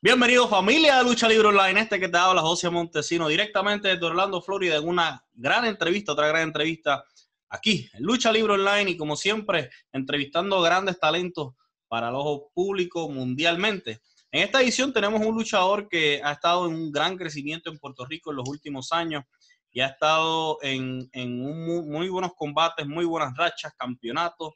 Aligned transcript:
Bienvenido 0.00 0.46
familia 0.46 0.98
de 0.98 1.02
Lucha 1.02 1.28
Libre 1.28 1.48
Online, 1.48 1.80
este 1.80 1.98
que 1.98 2.08
te 2.08 2.16
habla 2.16 2.40
José 2.40 2.70
Montesino 2.70 3.26
directamente 3.26 3.88
desde 3.88 4.06
Orlando, 4.06 4.40
Florida, 4.40 4.76
en 4.76 4.86
una 4.86 5.26
gran 5.34 5.64
entrevista, 5.64 6.12
otra 6.12 6.28
gran 6.28 6.42
entrevista 6.42 7.04
aquí 7.48 7.90
en 7.92 8.04
Lucha 8.04 8.30
Libre 8.30 8.52
Online 8.52 8.92
y 8.92 8.96
como 8.96 9.16
siempre 9.16 9.70
entrevistando 9.90 10.62
grandes 10.62 11.00
talentos 11.00 11.54
para 11.88 12.10
el 12.10 12.14
ojo 12.14 12.52
público 12.54 13.08
mundialmente. 13.08 14.00
En 14.30 14.44
esta 14.44 14.62
edición 14.62 14.92
tenemos 14.92 15.20
un 15.20 15.34
luchador 15.34 15.88
que 15.88 16.20
ha 16.22 16.30
estado 16.30 16.68
en 16.68 16.76
un 16.76 16.92
gran 16.92 17.16
crecimiento 17.16 17.68
en 17.68 17.78
Puerto 17.80 18.06
Rico 18.06 18.30
en 18.30 18.36
los 18.36 18.48
últimos 18.48 18.92
años 18.92 19.24
y 19.72 19.80
ha 19.80 19.86
estado 19.86 20.58
en, 20.62 21.10
muy 21.40 22.08
buenos 22.08 22.34
combates, 22.36 22.86
muy 22.86 23.04
buenas 23.04 23.36
rachas, 23.36 23.74
campeonatos, 23.76 24.54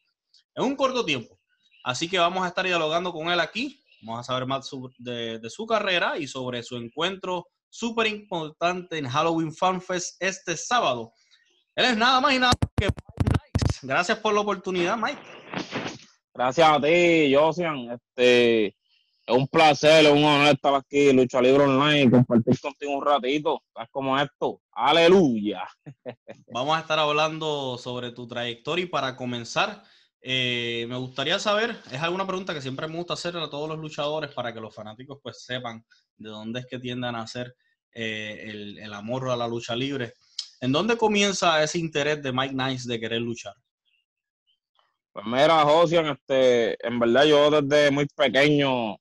en 0.55 0.63
un 0.63 0.77
corto 0.77 1.05
tiempo. 1.05 1.37
Así 1.83 2.09
que 2.09 2.21
vamos 2.21 2.45
a 2.45 2.47
estar 2.47 2.65
dialogando 2.65 3.13
con 3.13 3.29
él 3.29 3.41
aquí 3.41 3.82
Vamos 4.03 4.21
a 4.21 4.25
saber 4.25 4.47
más 4.47 4.69
de, 4.99 5.41
su 5.49 5.65
carrera 5.65 6.19
y 6.19 6.27
sobre 6.27 6.63
su 6.63 6.77
encuentro 6.77 7.47
súper 7.71 8.09
importante 8.09 8.99
en 8.99 9.09
Halloween 9.09 9.55
Fan 9.55 9.81
Fest 9.81 10.17
este 10.21 10.57
sábado. 10.57 11.13
Él 11.77 11.85
es 11.85 11.97
nada 11.97 12.21
más 12.21 12.35
y 12.35 12.39
nada 12.41 12.53
que 12.77 12.87
Mike 12.87 13.51
Nice. 13.69 13.87
Gracias 13.87 14.19
por 14.19 14.35
la 14.35 14.41
oportunidad, 14.41 14.97
Mike. 14.97 15.21
Gracias 16.35 16.69
a 16.69 16.81
ti, 16.81 17.33
Josian. 17.33 17.91
Este, 17.93 18.67
es 19.25 19.37
un 19.37 19.47
placer, 19.47 20.05
es 20.05 20.13
un 20.13 20.25
honor 20.25 20.53
estar 20.53 20.75
aquí 20.75 21.11
en 21.11 21.17
Lucha 21.17 21.41
Libre 21.41 21.63
Online 21.63 22.03
y 22.03 22.11
compartir 22.11 22.59
contigo 22.61 22.97
un 22.97 23.05
ratito. 23.05 23.63
Es 23.81 23.89
como 23.93 24.19
esto. 24.19 24.61
Aleluya. 24.73 25.63
Vamos 26.53 26.77
a 26.77 26.81
estar 26.81 26.99
hablando 26.99 27.79
sobre 27.79 28.11
tu 28.11 28.27
trayectoria 28.27 28.85
y 28.85 28.89
para 28.89 29.17
comenzar, 29.17 29.85
eh, 30.25 30.87
me 30.89 30.97
gustaría 30.97 31.39
saber, 31.41 31.77
es 31.91 32.01
alguna 32.01 32.27
pregunta 32.27 32.55
que 32.55 32.63
siempre 32.63 32.87
me 32.87 32.97
gusta 32.97 33.15
hacer 33.15 33.37
a 33.37 33.51
todos 33.51 33.69
los 33.69 33.79
luchadores 33.79 34.33
para 34.33 34.55
que 34.55 34.61
los 34.61 34.73
fanáticos 34.73 35.19
pues 35.21 35.45
sepan 35.45 35.85
de 36.17 36.31
dónde 36.31 36.61
es 36.61 36.67
que 36.67 36.79
tiendan 36.79 37.17
a 37.17 37.23
hacer 37.23 37.57
eh, 37.93 38.77
el, 38.81 38.93
amor 38.93 39.29
a 39.31 39.37
la 39.37 39.49
lucha 39.49 39.75
libre. 39.75 40.15
¿En 40.61 40.71
dónde 40.71 40.97
comienza 40.97 41.61
ese 41.63 41.81
interés 41.81 42.23
de 42.23 42.33
Mike 42.33 42.55
Nice 42.55 42.89
de 42.89 43.01
querer 43.01 43.21
luchar? 43.21 43.55
Pues 45.13 45.27
mira, 45.27 45.65
Josian, 45.65 46.07
este, 46.07 46.87
en 46.87 47.01
verdad 47.01 47.25
yo 47.25 47.61
desde 47.61 47.91
muy 47.91 48.07
pequeño 48.07 48.97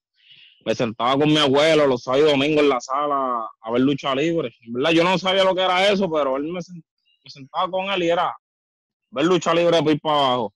me 0.64 0.74
sentaba 0.74 1.16
con 1.16 1.28
mi 1.28 1.38
abuelo 1.38 1.86
los 1.86 2.02
sábados 2.02 2.26
y 2.26 2.30
domingos 2.32 2.64
en 2.64 2.68
la 2.68 2.80
sala 2.80 3.48
a 3.60 3.70
ver 3.70 3.80
lucha 3.80 4.12
libre. 4.14 4.52
En 4.62 4.72
verdad 4.72 4.90
yo 4.90 5.04
no 5.04 5.16
sabía 5.18 5.44
lo 5.44 5.54
que 5.54 5.62
era 5.62 5.88
eso, 5.88 6.10
pero 6.10 6.36
él 6.36 6.44
me, 6.44 6.60
sentaba 7.30 7.70
con 7.70 7.90
él 7.90 8.02
y 8.02 8.10
era 8.10 8.34
ver 9.10 9.24
lucha 9.24 9.54
libre 9.54 9.80
por 9.82 9.92
ir 9.92 10.00
para 10.00 10.16
abajo. 10.16 10.54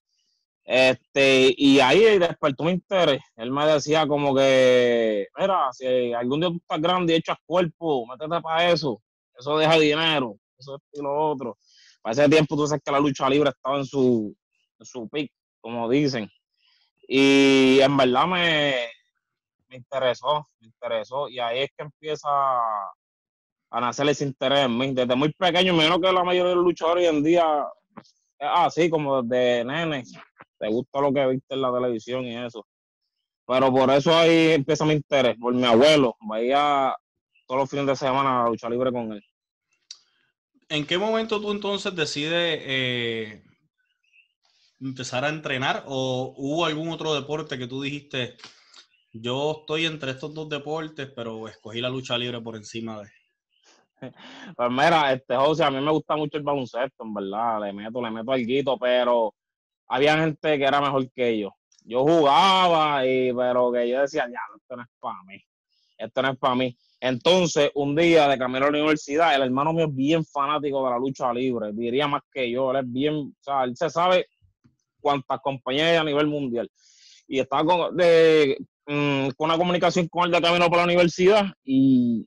Este, 0.69 1.55
y 1.57 1.79
ahí 1.79 2.19
despertó 2.19 2.65
mi 2.65 2.73
interés. 2.73 3.23
Él 3.37 3.53
me 3.53 3.65
decía 3.67 4.07
como 4.07 4.35
que, 4.35 5.29
mira, 5.39 5.73
si 5.73 6.13
algún 6.13 6.41
día 6.41 6.49
tú 6.49 6.57
estás 6.57 6.81
grande 6.81 7.13
y 7.13 7.17
echas 7.17 7.39
cuerpo, 7.47 8.05
métete 8.07 8.41
para 8.41 8.73
eso. 8.73 9.01
Eso 9.39 9.57
deja 9.59 9.79
dinero, 9.79 10.37
eso 10.59 10.81
y 10.93 11.01
lo 11.01 11.31
otro. 11.31 11.57
Para 12.03 12.15
ese 12.15 12.29
tiempo 12.29 12.57
tú 12.57 12.67
sabes 12.67 12.83
que 12.85 12.91
la 12.91 12.99
lucha 12.99 13.31
libre 13.31 13.51
estaba 13.51 13.79
en 13.79 13.85
su, 13.85 14.37
en 14.81 14.87
su 14.87 15.09
pick, 15.09 15.31
como 15.61 15.89
dicen. 15.89 16.29
Y 17.07 17.79
en 17.81 17.97
verdad 17.97 18.27
me, 18.27 18.89
me 19.69 19.77
interesó, 19.77 20.49
me 20.59 20.67
interesó. 20.67 21.29
Y 21.29 21.39
ahí 21.39 21.61
es 21.61 21.71
que 21.77 21.85
empieza 21.85 22.29
a 22.29 23.81
nacer 23.81 24.09
ese 24.09 24.25
interés 24.25 24.65
en 24.65 24.77
mí. 24.77 24.93
Desde 24.93 25.15
muy 25.15 25.33
pequeño, 25.33 25.75
menos 25.75 26.01
que 26.01 26.13
la 26.13 26.25
mayoría 26.25 26.51
de 26.51 26.57
los 26.57 26.65
luchadores 26.65 27.09
hoy 27.09 27.17
en 27.17 27.23
día, 27.23 27.65
así 28.41 28.91
como 28.91 29.23
desde 29.23 29.65
nene 29.65 30.03
te 30.59 30.69
gusta 30.69 31.01
lo 31.01 31.13
que 31.13 31.27
viste 31.27 31.55
en 31.55 31.63
la 31.63 31.73
televisión 31.73 32.25
y 32.25 32.37
eso. 32.37 32.67
Pero 33.47 33.73
por 33.73 33.91
eso 33.91 34.17
ahí 34.17 34.53
empieza 34.53 34.85
mi 34.85 34.95
interés, 34.95 35.37
por 35.39 35.55
mi 35.55 35.65
abuelo. 35.65 36.17
Vaya 36.21 36.95
todos 37.47 37.61
los 37.61 37.71
fines 37.71 37.87
de 37.87 37.97
semana 37.97 38.45
a 38.45 38.49
luchar 38.49 38.71
libre 38.71 38.93
con 38.93 39.13
él. 39.13 39.23
¿En 40.69 40.85
qué 40.85 40.99
momento 40.99 41.41
tú 41.41 41.53
entonces 41.53 41.95
decides 41.95 42.61
eh, 42.63 43.45
empezar 44.81 45.25
a 45.25 45.29
entrenar 45.29 45.85
o 45.87 46.35
hubo 46.37 46.65
algún 46.65 46.89
otro 46.89 47.15
deporte 47.15 47.57
que 47.57 47.69
tú 47.69 47.83
dijiste, 47.83 48.37
yo 49.13 49.59
estoy 49.61 49.87
entre 49.87 50.11
estos 50.11 50.35
dos 50.35 50.49
deportes, 50.49 51.09
pero 51.15 51.47
escogí 51.47 51.81
la 51.81 51.89
lucha 51.89 52.19
libre 52.19 52.41
por 52.41 52.57
encima 52.57 53.01
de... 53.01 53.09
Pues 54.57 54.71
mira, 54.71 55.13
este 55.13 55.37
José, 55.37 55.65
a 55.65 55.71
mí 55.71 55.81
me 55.81 55.93
gusta 55.93 56.17
mucho 56.17 56.37
el 56.37 56.43
baloncesto, 56.43 57.05
en 57.05 57.15
verdad, 57.15 57.63
le 57.63 57.73
meto, 57.73 58.03
le 58.03 58.11
meto 58.11 58.33
guito, 58.33 58.77
pero 58.77 59.35
había 59.89 60.19
gente 60.19 60.59
que 60.59 60.65
era 60.65 60.81
mejor 60.81 61.11
que 61.13 61.39
yo. 61.39 61.55
Yo 61.85 62.03
jugaba, 62.03 63.07
y, 63.07 63.33
pero 63.33 63.71
que 63.73 63.89
yo 63.89 64.01
decía, 64.01 64.27
ya, 64.27 64.41
esto 64.57 64.77
no 64.77 64.83
es 64.83 64.89
para 64.99 65.23
mí. 65.25 65.41
Esto 65.99 66.23
no 66.23 66.31
es 66.33 66.39
para 66.39 66.55
mí. 66.55 66.77
Entonces, 67.01 67.71
un 67.75 67.95
día 67.95 68.27
de 68.29 68.39
camino 68.39 68.67
a 68.67 68.71
la 68.71 68.79
universidad, 68.79 69.35
el 69.35 69.43
hermano 69.43 69.73
mío 69.73 69.87
es 69.87 69.95
bien 69.95 70.25
fanático 70.25 70.85
de 70.85 70.91
la 70.91 70.99
lucha 70.99 71.33
libre, 71.33 71.71
diría 71.73 72.09
más 72.09 72.23
que 72.33 72.51
yo, 72.51 72.71
él 72.73 72.79
es 72.79 72.93
bien, 72.93 73.15
o 73.15 73.33
sea, 73.41 73.65
él 73.65 73.77
se 73.77 73.91
sabe 73.91 74.27
cuántas 75.01 75.41
compañías 75.41 75.91
hay 75.91 75.97
a 75.97 76.05
nivel 76.05 76.27
mundial. 76.27 76.71
Y 77.29 77.39
estaba 77.39 77.65
con, 77.65 77.97
de, 77.97 78.57
mm, 78.87 79.29
con 79.37 79.51
una 79.51 79.59
comunicación 79.59 80.09
con 80.09 80.25
él 80.25 80.33
de 80.33 80.41
camino 80.41 80.69
para 80.69 80.79
la 80.79 80.85
universidad 80.85 81.45
y, 81.65 82.27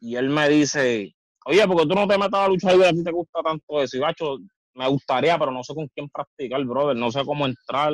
y 0.00 0.16
él 0.16 0.28
me 0.28 0.48
dice, 0.48 1.14
oye, 1.46 1.66
porque 1.66 1.86
tú 1.86 1.94
no 1.94 2.06
te 2.06 2.18
metas 2.18 2.34
a 2.34 2.42
la 2.42 2.48
lucha 2.48 2.72
libre, 2.72 2.88
a 2.88 2.92
ti 2.92 3.04
te 3.04 3.12
gusta 3.12 3.40
tanto 3.42 3.82
eso. 3.82 3.96
Y 3.96 4.00
gacho, 4.00 4.38
me 4.74 4.88
gustaría, 4.88 5.38
pero 5.38 5.50
no 5.50 5.62
sé 5.62 5.74
con 5.74 5.88
quién 5.88 6.08
practicar, 6.08 6.62
brother, 6.64 6.96
no 6.96 7.10
sé 7.10 7.24
cómo 7.24 7.46
entrar 7.46 7.92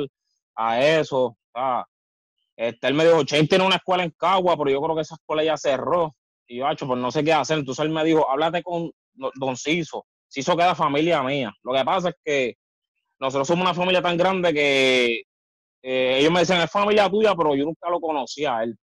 a 0.55 0.81
eso. 0.81 1.37
Este, 2.55 2.87
él 2.87 2.93
me 2.93 3.05
dijo, 3.05 3.23
Chen 3.23 3.47
tiene 3.47 3.65
una 3.65 3.77
escuela 3.77 4.03
en 4.03 4.11
Cagua, 4.11 4.57
pero 4.57 4.69
yo 4.69 4.81
creo 4.81 4.95
que 4.95 5.01
esa 5.01 5.15
escuela 5.15 5.43
ya 5.43 5.57
cerró. 5.57 6.15
Y 6.47 6.57
yo, 6.57 6.65
pues 6.65 6.99
no 6.99 7.11
sé 7.11 7.23
qué 7.23 7.33
hacer. 7.33 7.59
Entonces 7.59 7.85
él 7.85 7.91
me 7.91 8.03
dijo, 8.03 8.29
háblate 8.29 8.63
con 8.63 8.91
Don 9.13 9.57
Ciso. 9.57 10.05
Ciso 10.27 10.55
queda 10.55 10.75
familia 10.75 11.23
mía. 11.23 11.51
Lo 11.63 11.73
que 11.73 11.83
pasa 11.83 12.09
es 12.09 12.15
que 12.23 12.55
nosotros 13.19 13.47
somos 13.47 13.63
una 13.63 13.73
familia 13.73 14.01
tan 14.01 14.17
grande 14.17 14.53
que 14.53 15.23
eh, 15.81 16.17
ellos 16.19 16.31
me 16.31 16.41
dicen, 16.41 16.61
es 16.61 16.71
familia 16.71 17.09
tuya, 17.09 17.35
pero 17.35 17.55
yo 17.55 17.65
nunca 17.65 17.89
lo 17.89 17.99
conocía 17.99 18.57
a 18.57 18.63
él, 18.63 18.75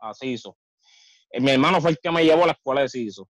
a 0.00 0.14
Ciso. 0.14 0.56
Eh, 1.30 1.40
mi 1.40 1.52
hermano 1.52 1.80
fue 1.80 1.90
el 1.92 1.98
que 2.02 2.10
me 2.10 2.24
llevó 2.24 2.44
a 2.44 2.48
la 2.48 2.52
escuela 2.52 2.82
de 2.82 2.88
Ciso 2.88 3.28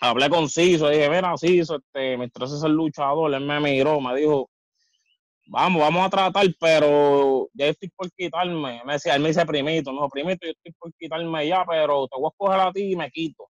hablé 0.00 0.30
con 0.30 0.48
Ciso, 0.48 0.88
dije, 0.88 1.08
mira, 1.08 1.36
Ciso, 1.36 1.76
este, 1.76 2.16
me 2.16 2.24
interesa 2.24 2.58
ser 2.58 2.70
luchador, 2.70 3.34
él 3.34 3.44
me 3.44 3.60
miró, 3.60 4.00
me 4.00 4.14
dijo, 4.16 4.50
vamos, 5.46 5.80
vamos 5.80 6.06
a 6.06 6.10
tratar, 6.10 6.46
pero 6.60 7.48
ya 7.52 7.66
estoy 7.66 7.90
por 7.90 8.10
quitarme. 8.12 8.82
Me 8.84 8.94
decía, 8.94 9.14
él 9.14 9.22
me 9.22 9.28
dice 9.28 9.44
primito, 9.46 9.92
no, 9.92 10.08
primito, 10.08 10.46
yo 10.46 10.52
estoy 10.52 10.72
por 10.78 10.92
quitarme 10.94 11.48
ya, 11.48 11.64
pero 11.68 12.06
te 12.08 12.18
voy 12.18 12.26
a 12.26 12.28
escoger 12.28 12.60
a 12.60 12.72
ti 12.72 12.92
y 12.92 12.96
me 12.96 13.10
quito. 13.10 13.48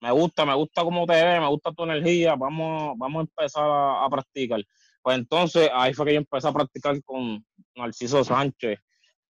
Me 0.00 0.10
gusta, 0.12 0.46
me 0.46 0.54
gusta 0.54 0.82
cómo 0.82 1.06
te 1.06 1.12
ves, 1.12 1.40
me 1.40 1.48
gusta 1.48 1.72
tu 1.72 1.84
energía, 1.84 2.34
vamos, 2.34 2.96
vamos 2.98 3.20
a 3.20 3.22
empezar 3.22 3.64
a, 3.64 4.04
a 4.04 4.08
practicar. 4.08 4.62
Pues 5.02 5.18
entonces 5.18 5.70
ahí 5.72 5.94
fue 5.94 6.06
que 6.06 6.12
yo 6.14 6.18
empecé 6.18 6.48
a 6.48 6.52
practicar 6.52 7.02
con 7.04 7.44
Narciso 7.74 8.24
Sánchez, 8.24 8.78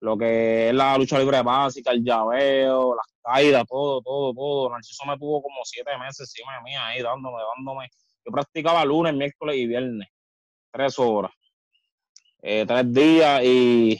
lo 0.00 0.16
que 0.16 0.68
es 0.68 0.74
la 0.74 0.96
lucha 0.96 1.18
libre 1.18 1.42
básica, 1.42 1.90
el 1.92 2.02
llaveo, 2.02 2.94
las 2.96 3.06
caídas, 3.22 3.64
todo, 3.68 4.00
todo, 4.00 4.32
todo. 4.32 4.70
Narciso 4.70 5.04
me 5.06 5.18
tuvo 5.18 5.42
como 5.42 5.62
siete 5.64 5.96
meses 5.98 6.20
encima 6.20 6.56
de 6.56 6.62
mí 6.62 6.76
ahí, 6.76 7.02
dándome, 7.02 7.38
dándome. 7.56 7.90
Yo 8.24 8.32
practicaba 8.32 8.84
lunes, 8.84 9.14
miércoles 9.14 9.56
y 9.56 9.66
viernes, 9.66 10.08
tres 10.72 10.98
horas, 10.98 11.32
eh, 12.42 12.64
tres 12.66 12.92
días 12.92 13.42
y, 13.44 13.98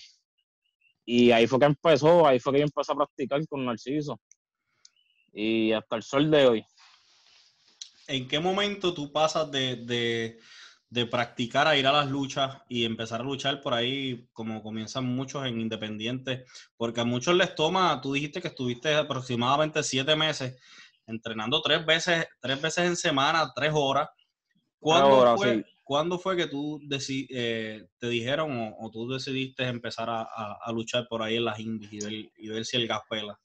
y 1.05 1.33
ahí 1.33 1.47
fue 1.47 1.59
que 1.59 1.67
empezó, 1.67 2.27
ahí 2.27 2.39
fue 2.41 2.55
que 2.55 2.59
yo 2.61 2.65
empecé 2.65 2.93
a 2.93 2.97
practicar 2.97 3.47
con 3.47 3.65
Narciso. 3.65 4.19
Y 5.33 5.73
hasta 5.73 5.97
el 5.97 6.03
sol 6.03 6.31
de 6.31 6.47
hoy. 6.47 6.65
¿En 8.09 8.27
qué 8.27 8.41
momento 8.41 8.93
tú 8.93 9.13
pasas 9.13 9.51
de 9.51 9.77
de 9.77 10.41
practicar 11.11 11.69
a 11.69 11.77
ir 11.77 11.87
a 11.87 11.93
las 11.93 12.11
luchas 12.11 12.59
y 12.69 12.85
empezar 12.85 13.21
a 13.21 13.25
luchar 13.25 13.61
por 13.61 13.75
ahí, 13.75 14.29
como 14.33 14.63
comienzan 14.63 15.05
muchos 15.05 15.47
en 15.47 15.61
Independiente, 15.61 16.45
porque 16.77 17.01
a 17.01 17.05
muchos 17.05 17.35
les 17.37 17.55
toma, 17.55 18.01
tú 18.01 18.13
dijiste 18.13 18.43
que 18.43 18.49
estuviste 18.49 18.95
aproximadamente 18.95 19.83
siete 19.83 20.17
meses 20.17 20.57
entrenando 21.07 21.61
tres 21.61 21.85
veces, 21.85 22.27
tres 22.41 22.61
veces 22.61 22.87
en 22.87 22.97
semana, 22.97 23.53
tres 23.55 23.73
horas. 23.75 24.09
¿Cuándo, 24.79 25.37
fue, 25.37 25.65
¿cuándo 25.83 26.19
fue 26.19 26.37
que 26.37 26.47
tú 26.47 26.81
eh, 26.91 27.87
te 27.99 28.09
dijeron 28.09 28.75
o, 28.79 28.91
tú 28.91 29.09
decidiste 29.09 29.65
empezar 29.65 30.09
a, 30.09 30.73
luchar 30.73 31.07
por 31.09 31.23
ahí 31.23 31.37
en 31.37 31.45
las 31.45 31.61
indies 31.61 32.07
y 32.39 32.49
ver, 32.49 32.65
si 32.65 32.79
el 32.79 32.89
gas 32.89 33.03
pela? 33.09 33.39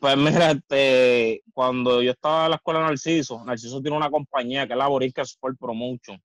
Pues 0.00 0.16
mira, 0.16 0.50
este, 0.50 1.42
cuando 1.52 2.02
yo 2.02 2.10
estaba 2.10 2.44
en 2.44 2.50
la 2.50 2.56
escuela 2.56 2.80
de 2.80 2.86
Narciso, 2.86 3.44
Narciso 3.44 3.80
tiene 3.80 3.96
una 3.96 4.10
compañía 4.10 4.66
que 4.66 4.72
es 4.74 4.78
la 4.78 4.88
Borica 4.88 5.22
Sport 5.22 5.58
Promotion 5.58 6.22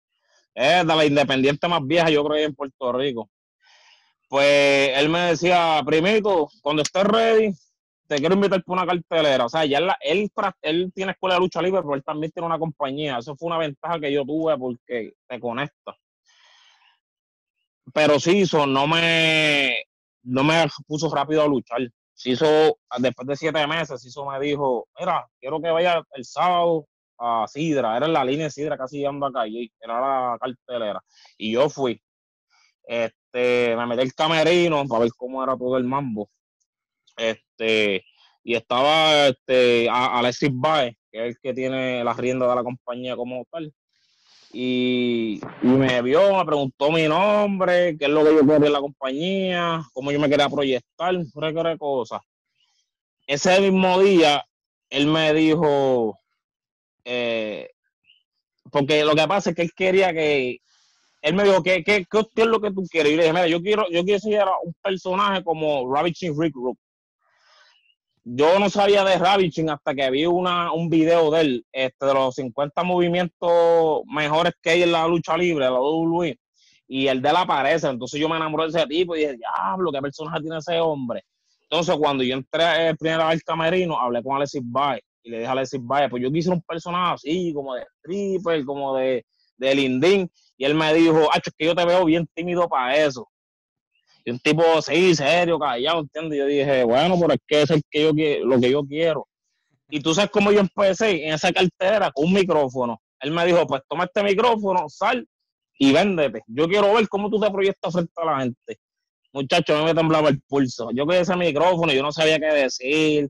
es 0.56 0.86
de 0.86 0.96
la 0.96 1.04
independiente 1.04 1.68
más 1.68 1.86
vieja, 1.86 2.08
yo 2.08 2.24
creo, 2.24 2.46
en 2.46 2.54
Puerto 2.54 2.92
Rico. 2.92 3.28
Pues 4.28 4.90
él 4.94 5.08
me 5.10 5.20
decía, 5.20 5.82
primito, 5.84 6.48
cuando 6.62 6.82
estés 6.82 7.04
ready, 7.04 7.52
te 8.08 8.16
quiero 8.16 8.34
invitar 8.34 8.64
por 8.64 8.78
una 8.78 8.86
cartelera. 8.86 9.44
O 9.44 9.48
sea, 9.50 9.66
ya 9.66 9.78
él, 10.00 10.30
él, 10.62 10.92
tiene 10.94 11.12
escuela 11.12 11.34
de 11.34 11.40
lucha 11.40 11.60
libre, 11.60 11.82
pero 11.82 11.94
él 11.94 12.02
también 12.02 12.32
tiene 12.32 12.46
una 12.46 12.58
compañía. 12.58 13.18
Eso 13.18 13.36
fue 13.36 13.48
una 13.48 13.58
ventaja 13.58 14.00
que 14.00 14.10
yo 14.10 14.24
tuve 14.24 14.56
porque 14.56 15.12
te 15.28 15.40
conecta. 15.40 15.94
Pero 17.92 18.18
sí, 18.18 18.42
eso 18.42 18.66
no 18.66 18.86
me, 18.86 19.76
no 20.22 20.42
me 20.42 20.66
puso 20.86 21.14
rápido 21.14 21.42
a 21.42 21.48
luchar. 21.48 21.80
se 22.14 22.30
hizo, 22.30 22.78
después 22.98 23.28
de 23.28 23.36
siete 23.36 23.66
meses, 23.66 24.04
hizo 24.06 24.24
me 24.24 24.40
dijo, 24.40 24.88
mira, 24.98 25.28
quiero 25.38 25.60
que 25.60 25.70
vaya 25.70 26.02
el 26.14 26.24
sábado 26.24 26.86
a 27.18 27.46
Sidra, 27.48 27.96
era 27.96 28.06
en 28.06 28.12
la 28.12 28.24
línea 28.24 28.46
de 28.46 28.50
Sidra 28.50 28.76
casi 28.76 28.98
llegando 28.98 29.26
a 29.26 29.32
calle, 29.32 29.72
era 29.80 30.00
la 30.00 30.38
cartelera. 30.38 31.02
Y 31.38 31.52
yo 31.52 31.68
fui. 31.68 32.00
Este, 32.84 33.74
me 33.76 33.86
metí 33.86 34.02
el 34.02 34.14
camerino 34.14 34.86
para 34.86 35.00
ver 35.02 35.10
cómo 35.16 35.42
era 35.42 35.56
todo 35.56 35.76
el 35.76 35.84
mambo. 35.84 36.30
Este, 37.16 38.04
y 38.44 38.54
estaba 38.54 39.28
este, 39.28 39.88
Alexis 39.90 40.50
Baez, 40.52 40.94
que 41.10 41.18
es 41.18 41.34
el 41.34 41.40
que 41.42 41.52
tiene 41.54 42.04
la 42.04 42.14
rienda 42.14 42.48
de 42.48 42.54
la 42.54 42.62
compañía 42.62 43.16
como 43.16 43.44
tal. 43.50 43.72
Y, 44.52 45.40
me 45.62 46.00
vio, 46.02 46.38
me 46.38 46.44
preguntó 46.44 46.90
mi 46.90 47.08
nombre, 47.08 47.96
qué 47.98 48.04
es 48.06 48.10
lo 48.10 48.24
que 48.24 48.34
yo 48.34 48.40
quería 48.46 48.68
en 48.68 48.72
la 48.72 48.80
compañía, 48.80 49.82
cómo 49.92 50.12
yo 50.12 50.20
me 50.20 50.30
quería 50.30 50.48
proyectar, 50.48 51.14
qué 51.14 51.76
cosas. 51.78 52.20
Ese 53.26 53.60
mismo 53.60 54.00
día, 54.00 54.46
él 54.88 55.08
me 55.08 55.34
dijo, 55.34 56.18
eh, 57.08 57.70
porque 58.72 59.04
lo 59.04 59.14
que 59.14 59.28
pasa 59.28 59.50
es 59.50 59.56
que 59.56 59.62
él 59.62 59.72
quería 59.74 60.12
que, 60.12 60.58
él 61.22 61.34
me 61.34 61.44
dijo, 61.44 61.62
¿qué, 61.62 61.84
qué, 61.84 62.04
qué 62.10 62.42
es 62.42 62.46
lo 62.46 62.60
que 62.60 62.72
tú 62.72 62.82
quieres? 62.90 63.12
Y 63.12 63.16
le 63.16 63.22
dije, 63.22 63.32
mira, 63.32 63.46
yo 63.46 63.62
quiero, 63.62 63.88
yo 63.90 64.04
quiero 64.04 64.18
ser 64.18 64.44
un 64.64 64.74
personaje 64.82 65.44
como 65.44 65.92
Ravishing 65.92 66.38
Rick 66.38 66.54
Rook. 66.56 66.76
Yo 68.24 68.58
no 68.58 68.68
sabía 68.68 69.04
de 69.04 69.18
Ravishing 69.18 69.70
hasta 69.70 69.94
que 69.94 70.10
vi 70.10 70.26
una, 70.26 70.72
un 70.72 70.90
video 70.90 71.30
de 71.30 71.40
él, 71.42 71.66
este, 71.70 72.06
de 72.06 72.14
los 72.14 72.34
50 72.34 72.82
movimientos 72.82 74.02
mejores 74.06 74.52
que 74.60 74.70
hay 74.70 74.82
en 74.82 74.90
la 74.90 75.06
lucha 75.06 75.36
libre, 75.36 75.66
la 75.66 75.80
WWE, 75.80 76.36
y 76.88 77.06
el 77.06 77.22
de 77.22 77.28
él 77.28 77.36
aparece. 77.36 77.86
Entonces 77.86 78.20
yo 78.20 78.28
me 78.28 78.36
enamoré 78.36 78.64
de 78.64 78.78
ese 78.80 78.86
tipo 78.88 79.14
y 79.14 79.20
dije, 79.20 79.36
diablo, 79.36 79.92
¿qué 79.92 80.00
personaje 80.02 80.40
tiene 80.40 80.58
ese 80.58 80.80
hombre? 80.80 81.22
Entonces 81.62 81.94
cuando 81.96 82.24
yo 82.24 82.34
entré 82.34 82.88
el 82.88 82.96
primer 82.96 83.20
al 83.20 83.40
camerino, 83.44 83.96
hablé 83.96 84.24
con 84.24 84.34
Alexis 84.34 84.62
Bay 84.64 85.00
y 85.26 85.30
le 85.30 85.38
dije 85.38 85.48
a 85.48 85.52
Alexis 85.52 85.80
vaya, 85.82 86.08
pues 86.08 86.22
yo 86.22 86.30
quise 86.30 86.50
un 86.50 86.62
personaje 86.62 87.14
así, 87.14 87.52
como 87.52 87.74
de 87.74 87.84
stripper, 87.98 88.64
como 88.64 88.96
de, 88.96 89.26
de 89.56 89.74
lindín. 89.74 90.30
Y 90.56 90.64
él 90.64 90.74
me 90.76 90.94
dijo, 90.94 91.28
ah, 91.32 91.40
es 91.44 91.52
que 91.52 91.66
yo 91.66 91.74
te 91.74 91.84
veo 91.84 92.04
bien 92.04 92.28
tímido 92.32 92.68
para 92.68 92.96
eso. 92.96 93.28
Y 94.24 94.30
un 94.30 94.38
tipo, 94.38 94.62
sí, 94.80 95.16
serio, 95.16 95.58
callado, 95.58 96.00
¿entiendes? 96.00 96.36
Y 96.36 96.38
yo 96.38 96.46
dije, 96.46 96.84
bueno, 96.84 97.18
pero 97.20 97.34
es 97.34 97.40
que 97.44 97.62
es 97.62 97.70
el 97.70 97.82
que 97.90 98.02
yo, 98.04 98.46
lo 98.46 98.60
que 98.60 98.70
yo 98.70 98.84
quiero. 98.84 99.26
Y 99.90 100.00
tú 100.00 100.14
sabes 100.14 100.30
cómo 100.30 100.52
yo 100.52 100.60
empecé 100.60 101.26
en 101.26 101.34
esa 101.34 101.52
cartera 101.52 102.12
con 102.12 102.26
un 102.26 102.32
micrófono. 102.32 103.00
Él 103.20 103.32
me 103.32 103.44
dijo, 103.44 103.66
pues 103.66 103.82
toma 103.88 104.04
este 104.04 104.22
micrófono, 104.22 104.88
sal 104.88 105.26
y 105.76 105.92
véndete. 105.92 106.42
Yo 106.46 106.68
quiero 106.68 106.94
ver 106.94 107.08
cómo 107.08 107.30
tú 107.30 107.40
te 107.40 107.50
proyectas 107.50 107.92
frente 107.92 108.12
a 108.16 108.24
la 108.24 108.40
gente. 108.40 108.78
Muchacho, 109.32 109.76
a 109.76 109.80
mí 109.80 109.84
me 109.86 109.94
temblaba 109.94 110.28
el 110.28 110.40
pulso. 110.42 110.90
Yo 110.92 111.04
quedé 111.04 111.20
ese 111.20 111.34
micrófono 111.36 111.92
y 111.92 111.96
yo 111.96 112.02
no 112.02 112.12
sabía 112.12 112.38
qué 112.38 112.46
decir, 112.46 113.28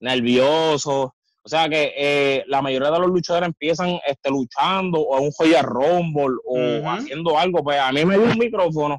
nervioso. 0.00 1.14
O 1.46 1.48
sea 1.48 1.68
que 1.68 1.94
eh, 1.96 2.44
la 2.48 2.60
mayoría 2.60 2.90
de 2.90 2.98
los 2.98 3.06
luchadores 3.06 3.46
empiezan 3.46 4.00
este, 4.04 4.30
luchando 4.30 4.98
o 4.98 5.20
un 5.20 5.30
joya 5.30 5.62
rumble 5.62 6.38
o 6.44 6.90
haciendo 6.90 7.38
algo. 7.38 7.62
Pues 7.62 7.78
a 7.78 7.92
mí 7.92 8.04
me 8.04 8.18
dio 8.18 8.26
un 8.26 8.36
micrófono 8.36 8.98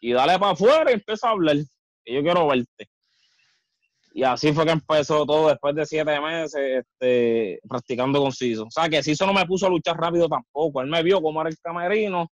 y 0.00 0.12
dale 0.12 0.36
para 0.40 0.54
afuera 0.54 0.90
y 0.90 0.94
empieza 0.94 1.28
a 1.28 1.30
hablar. 1.30 1.56
Que 2.04 2.14
yo 2.14 2.22
quiero 2.24 2.48
verte. 2.48 2.88
Y 4.12 4.24
así 4.24 4.52
fue 4.52 4.64
que 4.64 4.72
empezó 4.72 5.24
todo 5.24 5.50
después 5.50 5.76
de 5.76 5.86
siete 5.86 6.20
meses 6.20 6.84
este, 6.84 7.60
practicando 7.68 8.20
con 8.20 8.32
Ciso. 8.32 8.64
O 8.64 8.70
sea 8.72 8.88
que 8.88 9.00
Ciso 9.00 9.24
no 9.24 9.32
me 9.32 9.46
puso 9.46 9.68
a 9.68 9.70
luchar 9.70 9.96
rápido 9.96 10.28
tampoco. 10.28 10.80
Él 10.80 10.88
me 10.88 11.00
vio 11.04 11.22
cómo 11.22 11.40
era 11.42 11.50
el 11.50 11.58
camerino 11.58 12.28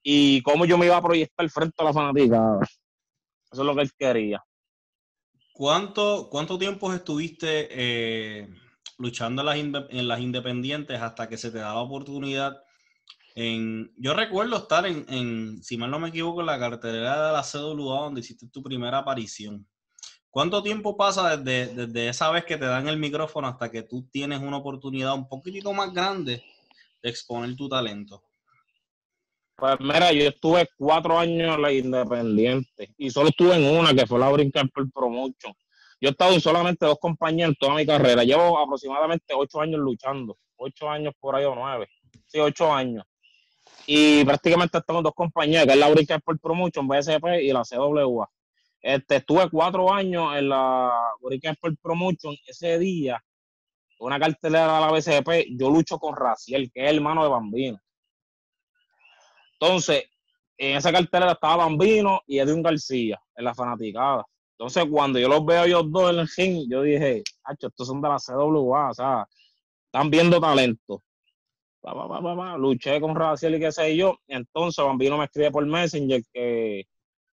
y 0.00 0.40
cómo 0.42 0.64
yo 0.64 0.78
me 0.78 0.86
iba 0.86 0.96
a 0.96 1.02
proyectar 1.02 1.50
frente 1.50 1.74
a 1.78 1.84
la 1.86 1.92
fanática. 1.92 2.60
Eso 3.50 3.62
es 3.62 3.66
lo 3.66 3.74
que 3.74 3.82
él 3.82 3.90
quería. 3.98 4.44
¿Cuánto, 5.52 6.28
cuánto 6.30 6.56
tiempo 6.56 6.92
estuviste 6.92 7.66
eh, 7.68 8.48
luchando 9.02 9.42
en 9.52 10.08
las, 10.08 10.20
independientes 10.20 11.00
hasta 11.00 11.28
que 11.28 11.36
se 11.36 11.50
te 11.50 11.58
da 11.58 11.74
la 11.74 11.80
oportunidad. 11.80 12.62
En, 13.34 13.92
yo 13.96 14.14
recuerdo 14.14 14.56
estar 14.56 14.86
en, 14.86 15.60
si 15.62 15.76
mal 15.76 15.90
no 15.90 15.98
me 15.98 16.10
equivoco, 16.10 16.40
en 16.40 16.46
la 16.46 16.58
cartelera 16.58 17.26
de 17.26 17.32
la 17.32 17.42
CWA 17.42 18.04
donde 18.04 18.20
hiciste 18.20 18.46
tu 18.46 18.62
primera 18.62 18.98
aparición. 18.98 19.66
¿Cuánto 20.30 20.62
tiempo 20.62 20.96
pasa 20.96 21.36
desde, 21.36 21.74
desde 21.74 22.08
esa 22.08 22.30
vez 22.30 22.44
que 22.44 22.56
te 22.56 22.64
dan 22.64 22.86
el 22.86 22.96
micrófono 22.96 23.48
hasta 23.48 23.70
que 23.70 23.82
tú 23.82 24.08
tienes 24.10 24.40
una 24.40 24.58
oportunidad 24.58 25.14
un 25.14 25.28
poquitito 25.28 25.72
más 25.72 25.92
grande 25.92 26.42
de 27.02 27.10
exponer 27.10 27.56
tu 27.56 27.68
talento? 27.68 28.22
Pues 29.56 29.80
mira, 29.80 30.12
yo 30.12 30.28
estuve 30.28 30.68
cuatro 30.76 31.18
años 31.18 31.56
en 31.56 31.62
la 31.62 31.72
Independiente 31.72 32.94
y 32.96 33.10
solo 33.10 33.30
estuve 33.30 33.56
en 33.56 33.78
una 33.78 33.92
que 33.92 34.06
fue 34.06 34.20
la 34.20 34.30
Brincar 34.30 34.70
por 34.70 34.90
Promotion. 34.92 35.54
Yo 36.02 36.08
he 36.08 36.10
estado 36.10 36.34
en 36.34 36.40
solamente 36.40 36.84
dos 36.84 36.98
compañías 36.98 37.50
en 37.50 37.54
toda 37.54 37.76
mi 37.76 37.86
carrera. 37.86 38.24
Llevo 38.24 38.58
aproximadamente 38.58 39.34
ocho 39.36 39.60
años 39.60 39.78
luchando. 39.78 40.36
Ocho 40.56 40.90
años 40.90 41.14
por 41.20 41.36
ahí 41.36 41.44
o 41.44 41.54
nueve. 41.54 41.88
Sí, 42.26 42.40
ocho 42.40 42.74
años. 42.74 43.04
Y 43.86 44.24
prácticamente 44.24 44.78
estamos 44.78 44.98
en 44.98 45.04
dos 45.04 45.14
compañías, 45.14 45.64
que 45.64 45.70
es 45.70 45.78
la 45.78 45.88
Urica 45.88 46.16
Sport 46.16 46.40
Promotion, 46.42 46.88
BSP 46.88 47.42
y 47.42 47.52
la 47.52 47.62
CWA. 47.62 48.28
Este, 48.80 49.16
estuve 49.16 49.48
cuatro 49.48 49.94
años 49.94 50.34
en 50.34 50.48
la 50.48 50.92
Urica 51.20 51.50
Sport 51.50 51.76
Promotion. 51.80 52.34
Ese 52.48 52.80
día, 52.80 53.22
una 54.00 54.18
cartelera 54.18 54.74
de 54.74 54.80
la 54.80 54.90
BSP, 54.90 55.56
yo 55.56 55.70
lucho 55.70 56.00
con 56.00 56.16
Raciel, 56.16 56.72
que 56.72 56.84
es 56.84 56.92
hermano 56.96 57.22
de 57.22 57.30
Bambino. 57.30 57.80
Entonces, 59.52 60.06
en 60.58 60.78
esa 60.78 60.90
cartelera 60.90 61.30
estaba 61.30 61.64
Bambino 61.64 62.22
y 62.26 62.40
Edwin 62.40 62.60
García, 62.60 63.22
en 63.36 63.44
la 63.44 63.54
fanaticada. 63.54 64.26
Entonces, 64.58 64.84
cuando 64.90 65.18
yo 65.18 65.28
los 65.28 65.44
veo 65.44 65.64
ellos 65.64 65.90
dos 65.90 66.12
en 66.12 66.18
el 66.20 66.28
ring, 66.36 66.70
yo 66.70 66.82
dije, 66.82 67.22
hacho, 67.44 67.68
estos 67.68 67.86
son 67.86 68.00
de 68.00 68.08
la 68.08 68.18
CWA, 68.18 68.90
o 68.90 68.94
sea, 68.94 69.26
están 69.86 70.10
viendo 70.10 70.40
talento. 70.40 71.02
Luché 72.58 73.00
con 73.00 73.16
Raciel 73.16 73.56
y 73.56 73.60
qué 73.60 73.72
sé 73.72 73.96
yo. 73.96 74.16
Entonces, 74.28 74.84
Bambino 74.84 75.18
me 75.18 75.24
escribe 75.24 75.50
por 75.50 75.66
Messenger 75.66 76.22
que 76.32 76.84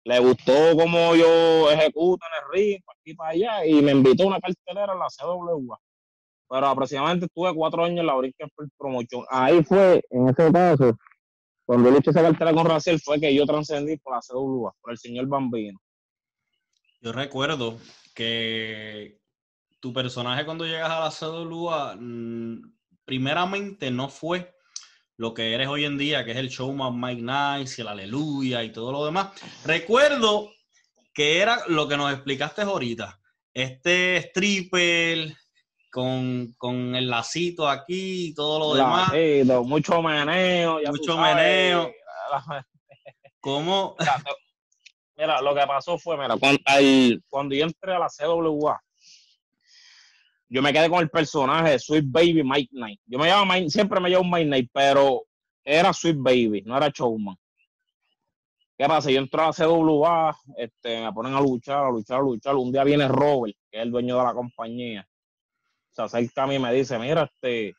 le 0.05 0.19
gustó 0.19 0.75
cómo 0.75 1.15
yo 1.15 1.69
ejecuto 1.69 2.25
en 2.25 2.43
el 2.43 2.51
ring, 2.51 2.83
para 2.83 2.99
aquí 2.99 3.13
para 3.13 3.29
allá, 3.29 3.65
y 3.65 3.81
me 3.81 3.91
invitó 3.91 4.23
a 4.23 4.27
una 4.27 4.39
cartelera 4.39 4.93
en 4.93 4.99
la 4.99 5.07
CWA. 5.07 5.77
Pero 6.49 6.65
aproximadamente 6.65 7.27
estuve 7.27 7.53
cuatro 7.53 7.83
años 7.83 7.99
en 7.99 8.07
la 8.07 8.15
por 8.15 8.67
Promotion. 8.75 9.23
Ahí 9.29 9.63
fue, 9.63 10.01
en 10.09 10.29
ese 10.29 10.51
caso, 10.51 10.97
cuando 11.63 11.91
luché 11.91 12.09
esa 12.09 12.23
cartera 12.23 12.51
con 12.53 12.65
Raciel, 12.65 12.99
fue 12.99 13.19
que 13.19 13.33
yo 13.35 13.45
trascendí 13.45 13.97
por 13.97 14.15
la 14.15 14.21
CWA, 14.21 14.73
por 14.81 14.91
el 14.91 14.97
señor 14.97 15.27
Bambino. 15.27 15.79
Yo 17.01 17.13
recuerdo 17.13 17.79
que 18.13 19.19
tu 19.79 19.93
personaje 19.93 20.45
cuando 20.45 20.65
llegas 20.65 20.89
a 20.89 20.99
la 20.99 21.11
CWA, 21.11 21.95
mm, 21.97 22.73
primeramente 23.05 23.89
no 23.91 24.09
fue 24.09 24.53
lo 25.15 25.33
que 25.33 25.53
eres 25.53 25.67
hoy 25.67 25.85
en 25.85 25.97
día, 25.97 26.25
que 26.25 26.31
es 26.31 26.37
el 26.37 26.49
showman 26.49 26.99
Mike 26.99 27.21
Nice 27.21 27.75
y 27.77 27.81
el 27.81 27.87
Aleluya 27.87 28.63
y 28.63 28.71
todo 28.71 28.91
lo 28.91 29.05
demás. 29.05 29.29
Recuerdo 29.65 30.51
que 31.13 31.39
era 31.39 31.63
lo 31.67 31.87
que 31.87 31.97
nos 31.97 32.13
explicaste 32.13 32.61
ahorita. 32.61 33.19
Este 33.53 34.17
stripper 34.17 35.35
con, 35.91 36.55
el 36.95 37.09
lacito 37.09 37.67
aquí 37.67 38.27
y 38.27 38.33
todo 38.33 38.59
lo 38.59 38.75
demás. 38.75 39.11
mucho 39.65 40.01
meneo. 40.01 40.79
mucho 40.87 41.17
meneo. 41.17 41.91
¿Cómo? 43.39 43.95
Mira, 45.19 45.41
lo 45.41 45.53
que 45.53 45.67
pasó 45.67 45.97
fue, 45.97 46.15
mira, 46.17 46.37
cuando, 47.29 47.53
yo 47.53 47.65
entré 47.65 47.93
a 47.93 47.99
la 47.99 48.07
CWA, 48.07 48.81
yo 50.47 50.61
me 50.61 50.71
quedé 50.71 50.89
con 50.89 51.01
el 51.01 51.09
personaje 51.09 51.71
de 51.71 51.79
Sweet 51.79 52.05
Baby 52.07 52.41
Mike 52.41 52.69
Knight. 52.71 53.01
Yo 53.05 53.19
me 53.19 53.27
llamo 53.27 53.51
Mike, 53.51 53.69
siempre 53.69 53.99
me 53.99 54.09
llamo 54.09 54.23
Mike 54.33 54.45
Knight, 54.45 54.69
pero 54.71 55.23
era 55.61 55.91
Sweet 55.91 56.15
Baby, 56.19 56.63
no 56.65 56.77
era 56.77 56.87
Showman. 56.87 57.35
¿Qué 58.77 58.87
pasa? 58.87 59.11
Yo 59.11 59.19
entro 59.19 59.41
a 59.41 59.47
la 59.47 59.51
CWA, 59.51 60.37
este, 60.55 61.03
me 61.03 61.11
ponen 61.11 61.33
a 61.33 61.41
luchar, 61.41 61.83
a 61.83 61.89
luchar, 61.89 62.19
a 62.19 62.21
luchar. 62.21 62.55
Un 62.55 62.71
día 62.71 62.85
viene 62.85 63.09
Robert, 63.09 63.57
que 63.69 63.77
es 63.77 63.83
el 63.83 63.91
dueño 63.91 64.17
de 64.17 64.23
la 64.23 64.33
compañía. 64.33 65.05
Se 65.89 66.01
acerca 66.01 66.43
a 66.43 66.47
mí 66.47 66.55
y 66.55 66.59
me 66.59 66.73
dice, 66.73 66.97
mira, 66.97 67.23
este, 67.23 67.75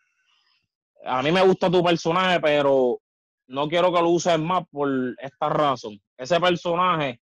a 1.07 1.23
mí 1.23 1.33
me 1.33 1.41
gusta 1.41 1.71
tu 1.71 1.83
personaje, 1.83 2.39
pero 2.39 3.01
no 3.47 3.67
quiero 3.67 3.91
que 3.91 4.03
lo 4.03 4.11
uses 4.11 4.39
más 4.39 4.65
por 4.71 4.91
esta 5.19 5.49
razón. 5.49 5.99
Ese 6.19 6.39
personaje 6.39 7.19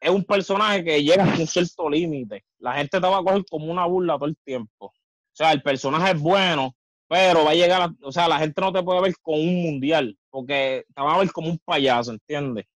es 0.00 0.10
un 0.10 0.24
personaje 0.24 0.84
que 0.84 1.02
llega 1.02 1.24
a 1.24 1.38
un 1.38 1.46
cierto 1.46 1.88
límite. 1.88 2.44
La 2.58 2.74
gente 2.74 3.00
te 3.00 3.06
va 3.06 3.18
a 3.18 3.22
coger 3.22 3.44
como 3.50 3.70
una 3.70 3.86
burla 3.86 4.14
todo 4.14 4.26
el 4.26 4.36
tiempo. 4.44 4.86
O 4.86 4.92
sea, 5.32 5.52
el 5.52 5.62
personaje 5.62 6.12
es 6.12 6.20
bueno, 6.20 6.74
pero 7.08 7.44
va 7.44 7.52
a 7.52 7.54
llegar, 7.54 7.90
o 8.02 8.12
sea, 8.12 8.28
la 8.28 8.38
gente 8.38 8.60
no 8.60 8.72
te 8.72 8.82
puede 8.82 9.00
ver 9.00 9.14
con 9.22 9.38
un 9.38 9.62
mundial, 9.62 10.16
porque 10.30 10.84
te 10.94 11.02
va 11.02 11.14
a 11.14 11.18
ver 11.18 11.32
como 11.32 11.48
un 11.48 11.58
payaso, 11.58 12.12
¿entiendes? 12.12 12.66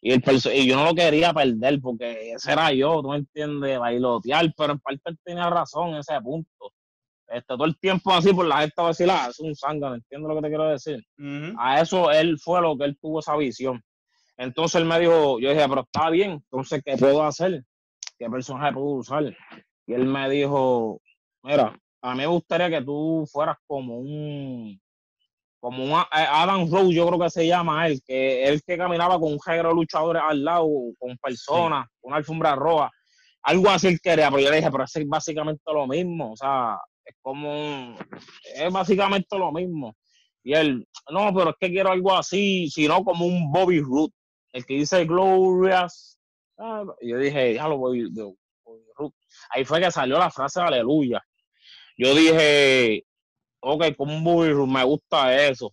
Y, 0.00 0.12
el 0.12 0.22
y 0.54 0.66
yo 0.66 0.76
no 0.76 0.84
lo 0.84 0.94
quería 0.94 1.32
perder, 1.32 1.80
porque 1.80 2.32
ese 2.32 2.52
era 2.52 2.72
yo, 2.72 3.02
¿tú 3.02 3.10
me 3.10 3.18
entiendes? 3.18 3.78
Bailotear, 3.78 4.52
pero 4.56 4.72
en 4.72 4.80
parte 4.80 5.02
él 5.06 5.18
tenía 5.22 5.48
razón 5.48 5.90
en 5.90 5.96
ese 5.96 6.20
punto. 6.20 6.72
Este, 7.28 7.54
todo 7.54 7.64
el 7.64 7.78
tiempo 7.78 8.12
así, 8.12 8.32
por 8.32 8.46
la 8.46 8.60
gente 8.60 8.74
va 8.78 8.86
a 8.86 8.88
decir, 8.88 9.08
ah, 9.10 9.26
es 9.30 9.38
un 9.38 9.54
zángano, 9.54 9.94
¿entiendes 9.94 10.28
lo 10.28 10.34
que 10.36 10.42
te 10.42 10.48
quiero 10.48 10.68
decir? 10.68 11.04
A 11.58 11.80
eso 11.80 12.10
él 12.10 12.38
fue 12.38 12.60
lo 12.60 12.76
que 12.76 12.84
él 12.84 12.98
tuvo 13.00 13.20
esa 13.20 13.36
visión. 13.36 13.82
Entonces 14.36 14.80
él 14.80 14.86
me 14.86 14.98
dijo, 14.98 15.38
yo 15.38 15.50
dije, 15.50 15.68
pero 15.68 15.82
está 15.82 16.10
bien, 16.10 16.32
entonces, 16.32 16.82
¿qué 16.84 16.96
puedo 16.96 17.22
hacer? 17.22 17.64
¿qué 18.22 18.30
personaje 18.30 18.72
puedo 18.72 18.86
usar? 18.86 19.36
Y 19.86 19.92
él 19.92 20.06
me 20.06 20.30
dijo, 20.30 21.00
mira, 21.42 21.76
a 22.00 22.12
mí 22.12 22.18
me 22.18 22.26
gustaría 22.26 22.70
que 22.70 22.84
tú 22.84 23.26
fueras 23.30 23.56
como 23.66 23.98
un, 23.98 24.80
como 25.60 25.84
un 25.84 26.02
Adam 26.10 26.70
Rose, 26.70 26.94
yo 26.94 27.06
creo 27.08 27.18
que 27.18 27.30
se 27.30 27.46
llama 27.46 27.86
él, 27.86 28.00
que 28.06 28.44
él 28.44 28.62
que 28.64 28.78
caminaba 28.78 29.18
con 29.18 29.32
un 29.32 29.40
género 29.40 29.70
de 29.70 29.74
luchadores 29.74 30.22
al 30.24 30.44
lado, 30.44 30.68
con 30.98 31.16
personas, 31.18 31.88
una 32.00 32.16
alfombra 32.16 32.54
roja, 32.54 32.90
algo 33.42 33.68
así 33.70 33.88
él 33.88 34.00
quería, 34.00 34.30
pero 34.30 34.40
yo 34.40 34.50
le 34.50 34.56
dije, 34.56 34.70
pero 34.70 34.84
es 34.84 35.08
básicamente 35.08 35.62
lo 35.72 35.86
mismo, 35.88 36.32
o 36.32 36.36
sea, 36.36 36.78
es 37.04 37.16
como, 37.20 37.96
es 38.54 38.72
básicamente 38.72 39.36
lo 39.36 39.50
mismo. 39.50 39.96
Y 40.44 40.54
él, 40.54 40.86
no, 41.10 41.32
pero 41.34 41.50
es 41.50 41.56
que 41.58 41.70
quiero 41.70 41.90
algo 41.90 42.12
así, 42.14 42.68
sino 42.68 43.04
como 43.04 43.26
un 43.26 43.50
Bobby 43.50 43.80
Root, 43.80 44.12
el 44.52 44.66
que 44.66 44.74
dice 44.74 45.04
Glorious. 45.04 46.18
Ah, 46.58 46.84
yo 47.00 47.18
dije, 47.18 47.54
ya 47.54 47.68
lo 47.68 47.78
voy, 47.78 48.08
Root. 48.96 49.14
Ahí 49.50 49.64
fue 49.64 49.80
que 49.80 49.90
salió 49.90 50.18
la 50.18 50.30
frase 50.30 50.60
aleluya. 50.60 51.22
Yo 51.96 52.14
dije, 52.14 53.04
ok, 53.60 53.96
como 53.96 54.20
Bobby 54.20 54.52
Root, 54.52 54.68
me 54.68 54.84
gusta 54.84 55.46
eso. 55.46 55.72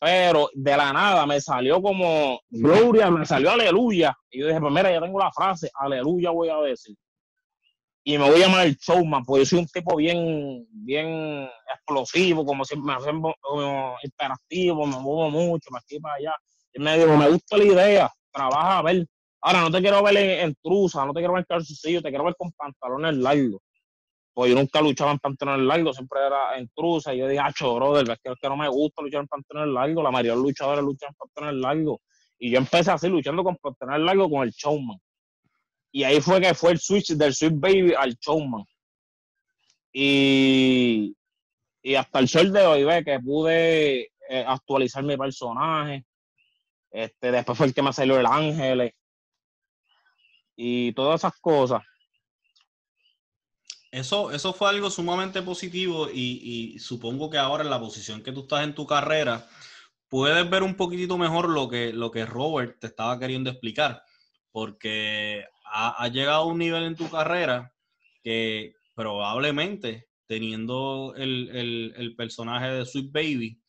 Pero 0.00 0.48
de 0.54 0.76
la 0.76 0.92
nada 0.92 1.26
me 1.26 1.40
salió 1.40 1.82
como 1.82 2.40
Gloria, 2.48 3.10
me 3.10 3.26
salió 3.26 3.50
aleluya. 3.50 4.16
Y 4.30 4.40
yo 4.40 4.46
dije, 4.46 4.60
pues 4.60 4.72
mira, 4.72 4.92
ya 4.92 5.00
tengo 5.00 5.18
la 5.18 5.32
frase, 5.32 5.70
aleluya 5.74 6.30
voy 6.30 6.48
a 6.48 6.56
decir 6.58 6.96
y 8.08 8.16
me 8.16 8.24
voy 8.24 8.40
a 8.40 8.46
llamar 8.46 8.66
el 8.66 8.74
showman, 8.76 9.22
porque 9.22 9.42
yo 9.42 9.46
soy 9.46 9.58
un 9.58 9.66
tipo 9.66 9.94
bien, 9.96 10.66
bien 10.70 11.46
explosivo, 11.74 12.42
como 12.42 12.64
siempre, 12.64 12.90
me 12.90 12.94
hacen 12.94 13.20
interactivo, 14.02 14.86
me 14.86 14.98
muevo 14.98 15.30
mucho, 15.30 15.68
me 15.70 15.78
estoy 15.78 16.00
para 16.00 16.14
allá. 16.14 16.34
Y 16.72 16.80
me 16.80 16.98
dijo, 16.98 17.16
me 17.16 17.28
gusta 17.28 17.56
la 17.56 17.64
idea, 17.64 18.12
trabaja 18.32 18.78
a 18.78 18.82
ver. 18.82 19.06
Ahora, 19.40 19.60
no 19.62 19.70
te 19.70 19.80
quiero 19.80 20.02
ver 20.02 20.16
en, 20.16 20.54
trusa, 20.62 21.06
no 21.06 21.12
te 21.12 21.20
quiero 21.20 21.34
ver 21.34 21.40
en 21.40 21.46
calzoncillo, 21.48 22.02
te 22.02 22.08
quiero 22.08 22.24
ver 22.24 22.34
con 22.36 22.50
pantalones 22.52 23.16
largos. 23.16 23.60
Pues 24.34 24.50
yo 24.50 24.56
nunca 24.56 24.80
luchaba 24.80 25.12
en 25.12 25.18
pantalones 25.18 25.66
largos, 25.66 25.96
siempre 25.96 26.20
era 26.24 26.58
en 26.58 26.68
trusa. 26.74 27.14
Y 27.14 27.18
yo 27.18 27.28
dije, 27.28 27.40
ah, 27.40 27.52
brother, 27.60 28.10
es 28.10 28.18
que, 28.22 28.32
que 28.40 28.48
no 28.48 28.56
me 28.56 28.68
gusta 28.68 29.02
luchar 29.02 29.22
en 29.22 29.28
pantalones 29.28 29.74
largos. 29.74 30.04
La 30.04 30.10
mayoría 30.10 30.32
de 30.32 30.36
los 30.36 30.46
luchadores 30.46 30.84
luchan 30.84 31.10
en 31.10 31.14
pantalones 31.16 31.60
largos. 31.60 31.98
Y 32.38 32.50
yo 32.50 32.58
empecé 32.58 32.90
así, 32.90 33.08
luchando 33.08 33.42
con 33.42 33.56
pantalones 33.56 34.00
largos 34.04 34.28
con 34.28 34.42
el 34.42 34.50
showman. 34.50 34.98
Y 35.90 36.04
ahí 36.04 36.20
fue 36.20 36.40
que 36.40 36.54
fue 36.54 36.72
el 36.72 36.78
switch 36.78 37.14
del 37.14 37.34
Sweet 37.34 37.54
Baby 37.58 37.94
al 37.96 38.14
Showman. 38.14 38.64
Y, 39.92 41.16
y 41.82 41.94
hasta 41.94 42.18
el 42.18 42.28
sol 42.28 42.52
de 42.52 42.66
hoy, 42.66 42.84
ve 42.84 43.04
que 43.04 43.18
pude 43.20 44.02
eh, 44.28 44.44
actualizar 44.46 45.02
mi 45.02 45.16
personaje. 45.16 46.04
Este, 46.90 47.30
después 47.30 47.58
fue 47.58 47.66
el 47.66 47.74
que 47.74 47.82
me 47.82 47.92
salió 47.92 48.18
el 48.18 48.26
Ángel. 48.26 48.94
Y 50.56 50.92
todas 50.92 51.20
esas 51.20 51.38
cosas. 51.40 51.82
Eso, 53.90 54.30
eso 54.32 54.52
fue 54.52 54.68
algo 54.68 54.90
sumamente 54.90 55.40
positivo 55.40 56.10
y, 56.12 56.78
supongo 56.78 57.30
que 57.30 57.38
ahora 57.38 57.64
en 57.64 57.70
la 57.70 57.80
posición 57.80 58.22
que 58.22 58.32
tú 58.32 58.42
estás 58.42 58.64
en 58.64 58.74
tu 58.74 58.86
carrera, 58.86 59.48
puedes 60.08 60.48
ver 60.48 60.62
un 60.62 60.74
poquitito 60.74 61.16
mejor 61.16 61.48
lo 61.48 61.68
que, 61.68 61.92
lo 61.92 62.10
que 62.10 62.26
Robert 62.26 62.78
te 62.78 62.86
estaba 62.86 63.18
queriendo 63.18 63.50
explicar, 63.50 64.02
porque 64.52 65.46
ha, 65.64 66.08
llegado 66.08 66.42
a 66.42 66.46
un 66.46 66.58
nivel 66.58 66.84
en 66.84 66.96
tu 66.96 67.08
carrera 67.08 67.72
que 68.22 68.74
probablemente 68.94 70.08
teniendo 70.26 71.14
el, 71.16 72.14
personaje 72.16 72.68
de 72.68 72.84
Sweet 72.84 73.10
Baby, 73.10 73.60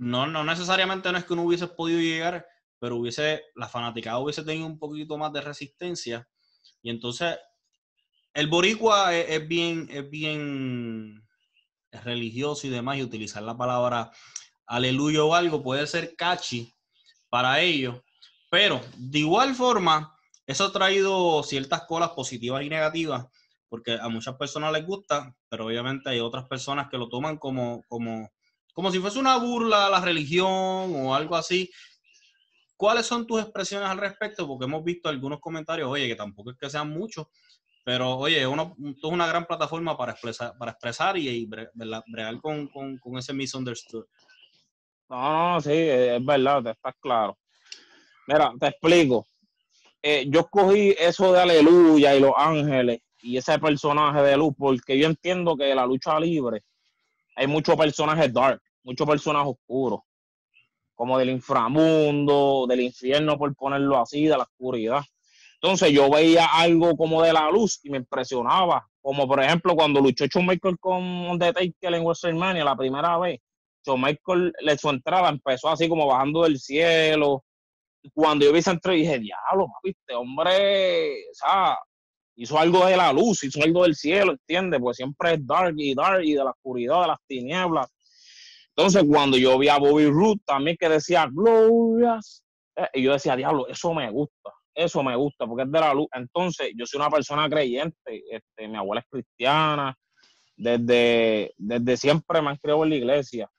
no, 0.00 0.26
no 0.26 0.42
necesariamente 0.44 1.12
no 1.12 1.18
es 1.18 1.26
que 1.26 1.36
no 1.36 1.42
hubiese 1.42 1.66
podido 1.66 2.00
llegar, 2.00 2.46
pero 2.78 2.96
hubiese, 2.96 3.42
la 3.54 3.68
fanaticada 3.68 4.18
hubiese 4.18 4.42
tenido 4.42 4.66
un 4.66 4.78
poquito 4.78 5.18
más 5.18 5.30
de 5.30 5.42
resistencia. 5.42 6.26
Y 6.80 6.88
entonces, 6.88 7.36
el 8.32 8.46
boricua 8.46 9.14
es, 9.14 9.46
bien, 9.46 9.88
es 9.90 10.08
bien 10.08 11.22
religioso 11.92 12.66
y 12.66 12.70
demás, 12.70 12.96
y 12.96 13.02
utilizar 13.02 13.42
la 13.42 13.58
palabra 13.58 14.10
aleluya 14.64 15.22
o 15.22 15.34
algo 15.34 15.62
puede 15.62 15.86
ser 15.86 16.16
catchy 16.16 16.74
para 17.28 17.60
ellos, 17.60 18.00
pero 18.50 18.80
de 18.96 19.18
igual 19.18 19.54
forma, 19.54 20.16
eso 20.46 20.64
ha 20.64 20.72
traído 20.72 21.42
ciertas 21.42 21.82
colas 21.82 22.10
positivas 22.10 22.62
y 22.62 22.70
negativas, 22.70 23.26
porque 23.68 23.98
a 24.00 24.08
muchas 24.08 24.36
personas 24.36 24.72
les 24.72 24.86
gusta, 24.86 25.36
pero 25.50 25.66
obviamente 25.66 26.08
hay 26.08 26.20
otras 26.20 26.46
personas 26.48 26.88
que 26.88 26.96
lo 26.96 27.10
toman 27.10 27.36
como, 27.36 27.84
como, 27.86 28.30
como 28.74 28.90
si 28.90 28.98
fuese 28.98 29.18
una 29.18 29.36
burla 29.36 29.86
a 29.86 29.90
la 29.90 30.00
religión 30.00 30.46
o 30.48 31.14
algo 31.14 31.36
así. 31.36 31.70
¿Cuáles 32.76 33.06
son 33.06 33.26
tus 33.26 33.42
expresiones 33.42 33.88
al 33.88 33.98
respecto? 33.98 34.46
Porque 34.46 34.64
hemos 34.64 34.82
visto 34.82 35.08
algunos 35.08 35.40
comentarios, 35.40 35.90
oye, 35.90 36.08
que 36.08 36.16
tampoco 36.16 36.50
es 36.50 36.56
que 36.56 36.70
sean 36.70 36.90
muchos, 36.90 37.26
pero 37.84 38.16
oye, 38.16 38.42
esto 38.42 38.74
es 38.78 39.12
una 39.12 39.26
gran 39.26 39.44
plataforma 39.44 39.96
para 39.96 40.12
expresar, 40.12 40.56
para 40.56 40.72
expresar 40.72 41.18
y, 41.18 41.46
bregar 41.46 42.40
con, 42.40 42.68
con, 42.68 42.96
con, 42.98 43.18
ese 43.18 43.34
misunderstood. 43.34 44.06
No, 45.10 45.54
no, 45.54 45.60
sí, 45.60 45.72
es 45.72 46.24
verdad, 46.24 46.62
te 46.62 46.70
estás 46.70 46.94
claro. 47.00 47.36
Mira, 48.26 48.52
te 48.58 48.68
explico. 48.68 49.26
Eh, 50.02 50.24
yo 50.28 50.40
escogí 50.40 50.94
eso 50.98 51.32
de 51.32 51.40
Aleluya 51.40 52.14
y 52.14 52.20
los 52.20 52.32
ángeles 52.34 53.00
y 53.22 53.36
ese 53.36 53.58
personaje 53.58 54.22
de 54.22 54.36
luz 54.36 54.54
porque 54.56 54.98
yo 54.98 55.06
entiendo 55.06 55.56
que 55.56 55.74
la 55.74 55.84
lucha 55.84 56.18
libre 56.18 56.62
hay 57.36 57.46
muchos 57.46 57.76
personajes 57.76 58.32
dark, 58.32 58.60
muchos 58.82 59.06
personajes 59.06 59.52
oscuros, 59.52 60.00
como 60.94 61.18
del 61.18 61.30
inframundo, 61.30 62.66
del 62.68 62.80
infierno, 62.80 63.38
por 63.38 63.54
ponerlo 63.54 64.00
así, 64.00 64.24
de 64.24 64.36
la 64.36 64.44
oscuridad. 64.44 65.02
Entonces 65.54 65.92
yo 65.92 66.10
veía 66.10 66.46
algo 66.46 66.96
como 66.96 67.22
de 67.22 67.32
la 67.32 67.50
luz 67.50 67.80
y 67.82 67.90
me 67.90 67.98
impresionaba, 67.98 68.86
como 69.02 69.28
por 69.28 69.42
ejemplo 69.42 69.74
cuando 69.74 70.00
luchó 70.00 70.26
Shawn 70.26 70.46
Michael 70.46 70.78
con 70.78 71.02
Undertaker 71.02 71.94
en 71.94 72.04
WrestleMania 72.04 72.64
la 72.64 72.76
primera 72.76 73.18
vez, 73.18 73.40
Shawn 73.84 74.00
Michael, 74.00 74.54
su 74.78 74.88
entrada 74.88 75.28
empezó 75.28 75.68
así 75.68 75.88
como 75.88 76.06
bajando 76.06 76.44
del 76.44 76.58
cielo, 76.58 77.44
cuando 78.14 78.44
yo 78.44 78.52
vi 78.52 78.60
esa 78.60 78.72
entrevista, 78.72 79.12
dije, 79.12 79.18
diablo, 79.20 79.68
viste, 79.82 80.14
hombre, 80.14 81.28
o 81.30 81.34
sea, 81.34 81.78
hizo 82.40 82.58
algo 82.58 82.86
de 82.86 82.96
la 82.96 83.12
luz, 83.12 83.44
hizo 83.44 83.62
algo 83.62 83.82
del 83.82 83.94
cielo, 83.94 84.32
¿entiendes? 84.32 84.80
Pues 84.80 84.96
siempre 84.96 85.34
es 85.34 85.46
dark 85.46 85.74
y 85.76 85.94
dark 85.94 86.24
y 86.24 86.32
de 86.32 86.42
la 86.42 86.50
oscuridad, 86.50 87.02
de 87.02 87.06
las 87.08 87.18
tinieblas. 87.26 87.92
Entonces, 88.74 89.04
cuando 89.06 89.36
yo 89.36 89.58
vi 89.58 89.68
a 89.68 89.76
Bobby 89.76 90.06
Root 90.06 90.40
también 90.46 90.74
que 90.80 90.88
decía 90.88 91.28
glorias, 91.30 92.42
eh, 92.76 92.88
y 92.94 93.02
yo 93.02 93.12
decía, 93.12 93.36
diablo, 93.36 93.68
eso 93.68 93.92
me 93.92 94.10
gusta, 94.10 94.52
eso 94.74 95.02
me 95.02 95.14
gusta, 95.16 95.46
porque 95.46 95.64
es 95.64 95.70
de 95.70 95.80
la 95.80 95.92
luz. 95.92 96.06
Entonces, 96.14 96.70
yo 96.74 96.86
soy 96.86 96.98
una 96.98 97.10
persona 97.10 97.46
creyente, 97.46 98.22
este, 98.30 98.68
mi 98.68 98.76
abuela 98.78 99.02
es 99.02 99.06
cristiana, 99.10 99.94
desde, 100.56 101.52
desde 101.58 101.96
siempre 101.98 102.40
me 102.40 102.48
han 102.48 102.56
creado 102.56 102.84
en 102.84 102.90
la 102.90 102.96
iglesia. 102.96 103.50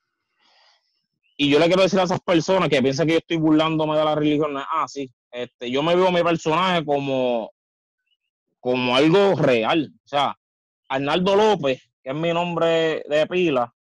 Y 1.37 1.51
yo 1.51 1.59
le 1.59 1.67
quiero 1.67 1.83
decir 1.83 1.99
a 1.99 2.03
esas 2.03 2.21
personas 2.21 2.67
que 2.67 2.81
piensan 2.81 3.05
que 3.05 3.13
yo 3.13 3.19
estoy 3.19 3.37
burlándome 3.37 3.95
de 3.95 4.05
la 4.05 4.15
religión, 4.15 4.57
ah, 4.57 4.87
sí, 4.87 5.07
este, 5.31 5.69
yo 5.69 5.83
me 5.83 5.95
veo 5.95 6.11
mi 6.11 6.23
personaje 6.23 6.83
como, 6.83 7.51
como 8.61 8.95
algo 8.95 9.35
real. 9.35 9.91
O 10.05 10.07
sea, 10.07 10.37
Arnaldo 10.87 11.35
López, 11.35 11.81
que 12.01 12.11
es 12.11 12.15
mi 12.15 12.31
nombre 12.31 13.03
de 13.09 13.27
pila, 13.27 13.73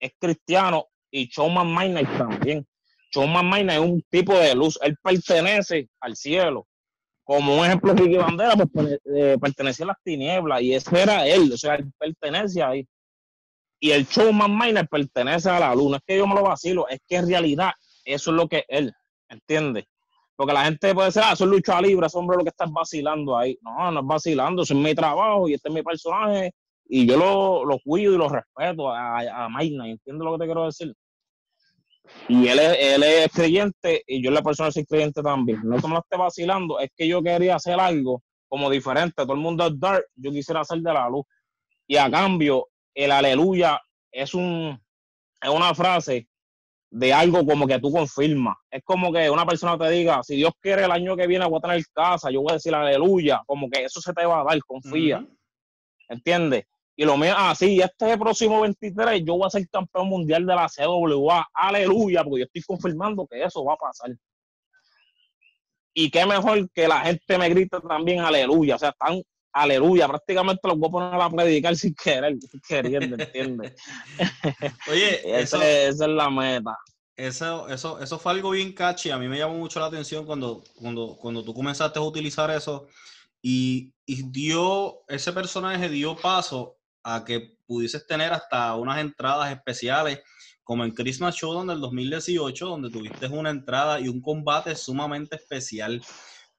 es 0.00 0.12
cristiano 0.18 0.86
y 1.08 1.28
Showman 1.28 1.70
Maina 1.72 2.02
también. 2.18 2.66
Showman 3.12 3.46
Maina 3.46 3.74
es 3.74 3.80
un 3.80 4.02
tipo 4.10 4.36
de 4.36 4.56
luz, 4.56 4.76
él 4.82 4.96
pertenece 5.00 5.88
al 6.00 6.16
cielo. 6.16 6.66
Como 7.22 7.56
un 7.56 7.64
ejemplo, 7.64 7.94
Ricky 7.94 8.16
Bandera 8.16 8.56
pues, 8.56 8.98
eh, 9.14 9.36
pertenece 9.40 9.84
a 9.84 9.86
las 9.86 10.02
tinieblas 10.02 10.60
y 10.60 10.74
ese 10.74 11.00
era 11.00 11.24
él, 11.24 11.52
o 11.52 11.56
sea, 11.56 11.76
él 11.76 11.92
pertenece 11.96 12.60
ahí 12.60 12.84
y 13.82 13.90
el 13.90 14.06
showman 14.06 14.56
Miner 14.56 14.88
pertenece 14.88 15.50
a 15.50 15.58
la 15.58 15.74
luna. 15.74 15.96
Es 15.96 16.04
que 16.06 16.16
yo 16.16 16.26
me 16.26 16.36
lo 16.36 16.44
vacilo, 16.44 16.88
es 16.88 17.00
que 17.06 17.16
en 17.16 17.26
realidad 17.26 17.72
eso 18.04 18.30
es 18.30 18.36
lo 18.36 18.48
que 18.48 18.64
él, 18.68 18.92
¿entiendes? 19.28 19.86
Porque 20.36 20.52
la 20.52 20.64
gente 20.64 20.94
puede 20.94 21.08
decir, 21.08 21.22
ah, 21.24 21.32
es 21.32 21.40
lucha 21.40 21.80
libre, 21.80 22.06
ese 22.06 22.18
hombre 22.18 22.36
lo 22.36 22.44
que 22.44 22.50
está 22.50 22.66
vacilando 22.68 23.36
ahí. 23.36 23.58
No, 23.62 23.90
no 23.90 24.00
es 24.00 24.06
vacilando, 24.06 24.62
eso 24.62 24.74
es 24.74 24.80
mi 24.80 24.94
trabajo 24.94 25.48
y 25.48 25.54
este 25.54 25.68
es 25.68 25.74
mi 25.74 25.82
personaje 25.82 26.52
y 26.86 27.06
yo 27.06 27.16
lo, 27.16 27.64
lo 27.64 27.78
cuido 27.78 28.14
y 28.14 28.18
lo 28.18 28.28
respeto 28.28 28.90
a, 28.90 29.20
a 29.20 29.48
¿entiendes 29.62 29.98
lo 30.06 30.32
que 30.32 30.38
te 30.38 30.44
quiero 30.44 30.66
decir? 30.66 30.94
Y 32.28 32.48
él 32.48 32.58
es, 32.58 32.76
él 32.78 33.02
es 33.02 33.32
creyente 33.32 34.02
y 34.06 34.22
yo 34.22 34.30
la 34.30 34.42
persona 34.42 34.70
soy 34.70 34.84
creyente 34.84 35.22
también. 35.22 35.60
No 35.64 35.76
que 35.80 35.88
me 35.88 35.98
esté 35.98 36.16
vacilando, 36.16 36.78
es 36.80 36.90
que 36.96 37.08
yo 37.08 37.22
quería 37.22 37.56
hacer 37.56 37.78
algo 37.78 38.22
como 38.48 38.68
diferente. 38.68 39.22
Todo 39.22 39.32
el 39.34 39.40
mundo 39.40 39.66
es 39.66 39.78
dark, 39.78 40.04
yo 40.16 40.30
quisiera 40.30 40.60
hacer 40.60 40.80
de 40.80 40.92
la 40.92 41.08
luz. 41.08 41.24
Y 41.86 41.96
a 41.96 42.10
cambio, 42.10 42.68
el 42.94 43.10
aleluya 43.10 43.80
es, 44.10 44.34
un, 44.34 44.78
es 45.40 45.50
una 45.50 45.74
frase 45.74 46.28
de 46.92 47.10
algo 47.10 47.44
como 47.46 47.66
que 47.66 47.78
tú 47.78 47.90
confirmas. 47.90 48.54
Es 48.70 48.82
como 48.84 49.10
que 49.10 49.30
una 49.30 49.46
persona 49.46 49.78
te 49.78 49.88
diga, 49.90 50.22
si 50.22 50.36
Dios 50.36 50.52
quiere 50.60 50.84
el 50.84 50.90
año 50.90 51.16
que 51.16 51.26
viene 51.26 51.46
voy 51.46 51.58
a 51.58 51.62
tener 51.62 51.82
casa, 51.90 52.30
yo 52.30 52.42
voy 52.42 52.50
a 52.50 52.54
decir 52.54 52.74
aleluya, 52.74 53.42
como 53.46 53.70
que 53.70 53.84
eso 53.84 54.00
se 54.02 54.12
te 54.12 54.26
va 54.26 54.42
a 54.42 54.44
dar, 54.44 54.60
confía. 54.60 55.26
¿Entiendes? 56.06 56.66
Y 56.94 57.06
lo 57.06 57.16
mío, 57.16 57.32
ah, 57.34 57.54
sí, 57.54 57.80
este 57.80 58.18
próximo 58.18 58.60
23 58.60 59.24
yo 59.24 59.38
voy 59.38 59.46
a 59.46 59.50
ser 59.50 59.66
campeón 59.70 60.08
mundial 60.08 60.44
de 60.44 60.54
la 60.54 60.68
CWA, 60.68 61.48
aleluya, 61.54 62.22
porque 62.22 62.40
yo 62.40 62.44
estoy 62.44 62.62
confirmando 62.62 63.26
que 63.26 63.42
eso 63.42 63.64
va 63.64 63.72
a 63.72 63.78
pasar. 63.78 64.10
Y 65.94 66.10
qué 66.10 66.26
mejor 66.26 66.70
que 66.72 66.86
la 66.88 67.00
gente 67.00 67.38
me 67.38 67.48
grita 67.48 67.80
también 67.80 68.20
aleluya. 68.20 68.76
O 68.76 68.78
sea, 68.78 68.90
están 68.90 69.22
aleluya. 69.52 70.08
Prácticamente 70.08 70.66
los 70.66 70.78
voy 70.78 70.88
a 70.88 70.92
poner 70.92 71.20
a 71.20 71.30
predicar 71.30 71.76
sin 71.76 71.94
querer, 71.94 72.36
queriendo, 72.66 73.16
¿entiendes? 73.22 73.74
Oye, 74.90 75.20
esa 75.40 75.66
es 75.66 75.98
la 75.98 76.30
meta. 76.30 76.76
Eso, 77.16 77.68
eso, 77.68 78.00
eso 78.00 78.18
fue 78.18 78.32
algo 78.32 78.50
bien 78.50 78.72
catchy. 78.72 79.10
A 79.10 79.18
mí 79.18 79.28
me 79.28 79.38
llamó 79.38 79.54
mucho 79.54 79.78
la 79.80 79.86
atención 79.86 80.24
cuando, 80.24 80.64
cuando, 80.74 81.16
cuando 81.20 81.44
tú 81.44 81.52
comenzaste 81.52 81.98
a 81.98 82.02
utilizar 82.02 82.50
eso 82.50 82.88
y, 83.42 83.92
y 84.06 84.30
dio, 84.30 85.00
ese 85.08 85.32
personaje 85.32 85.88
dio 85.88 86.16
paso 86.16 86.78
a 87.04 87.24
que 87.24 87.58
pudieses 87.66 88.06
tener 88.06 88.32
hasta 88.32 88.74
unas 88.76 88.98
entradas 88.98 89.52
especiales 89.52 90.20
como 90.62 90.84
en 90.84 90.92
Christmas 90.92 91.34
Showdown 91.34 91.66
del 91.66 91.80
2018, 91.80 92.66
donde 92.66 92.90
tuviste 92.90 93.26
una 93.26 93.50
entrada 93.50 94.00
y 94.00 94.08
un 94.08 94.20
combate 94.20 94.74
sumamente 94.76 95.36
especial. 95.36 96.02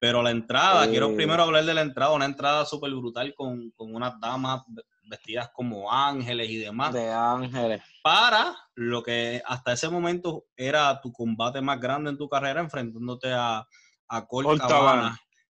Pero 0.03 0.22
la 0.22 0.31
entrada, 0.31 0.86
quiero 0.89 1.12
eh. 1.12 1.15
primero 1.15 1.43
hablar 1.43 1.63
de 1.63 1.74
la 1.74 1.81
entrada, 1.81 2.12
una 2.12 2.25
entrada 2.25 2.65
súper 2.65 2.91
brutal 2.91 3.33
con, 3.33 3.72
con, 3.72 3.95
unas 3.95 4.19
damas 4.19 4.63
vestidas 5.05 5.50
como 5.53 5.89
ángeles 5.89 6.50
y 6.50 6.57
demás. 6.57 6.91
De 6.91 7.10
ángeles. 7.10 7.81
Para 8.01 8.53
lo 8.75 9.01
que 9.01 9.41
hasta 9.45 9.72
ese 9.72 9.88
momento 9.88 10.43
era 10.57 11.00
tu 11.00 11.13
combate 11.13 11.62
más 11.62 11.79
grande 11.79 12.10
en 12.10 12.17
tu 12.17 12.27
carrera, 12.27 12.60
enfrentándote 12.60 13.31
a, 13.31 13.65
a 14.10 14.27
Colt, 14.27 14.62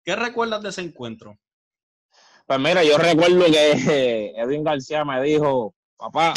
¿Qué 0.03 0.17
recuerdas 0.17 0.61
de 0.63 0.71
ese 0.71 0.81
encuentro? 0.81 1.39
Pues 2.45 2.59
mira, 2.59 2.83
yo 2.83 2.99
recuerdo 2.99 3.45
que 3.45 4.33
Edwin 4.37 4.65
García 4.65 5.05
me 5.05 5.23
dijo, 5.23 5.77
papá, 5.97 6.35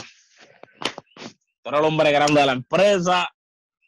tú 1.64 1.70
eres 1.70 1.80
el 1.80 1.86
hombre 1.88 2.12
grande 2.12 2.42
de 2.42 2.46
la 2.46 2.54
empresa 2.54 3.28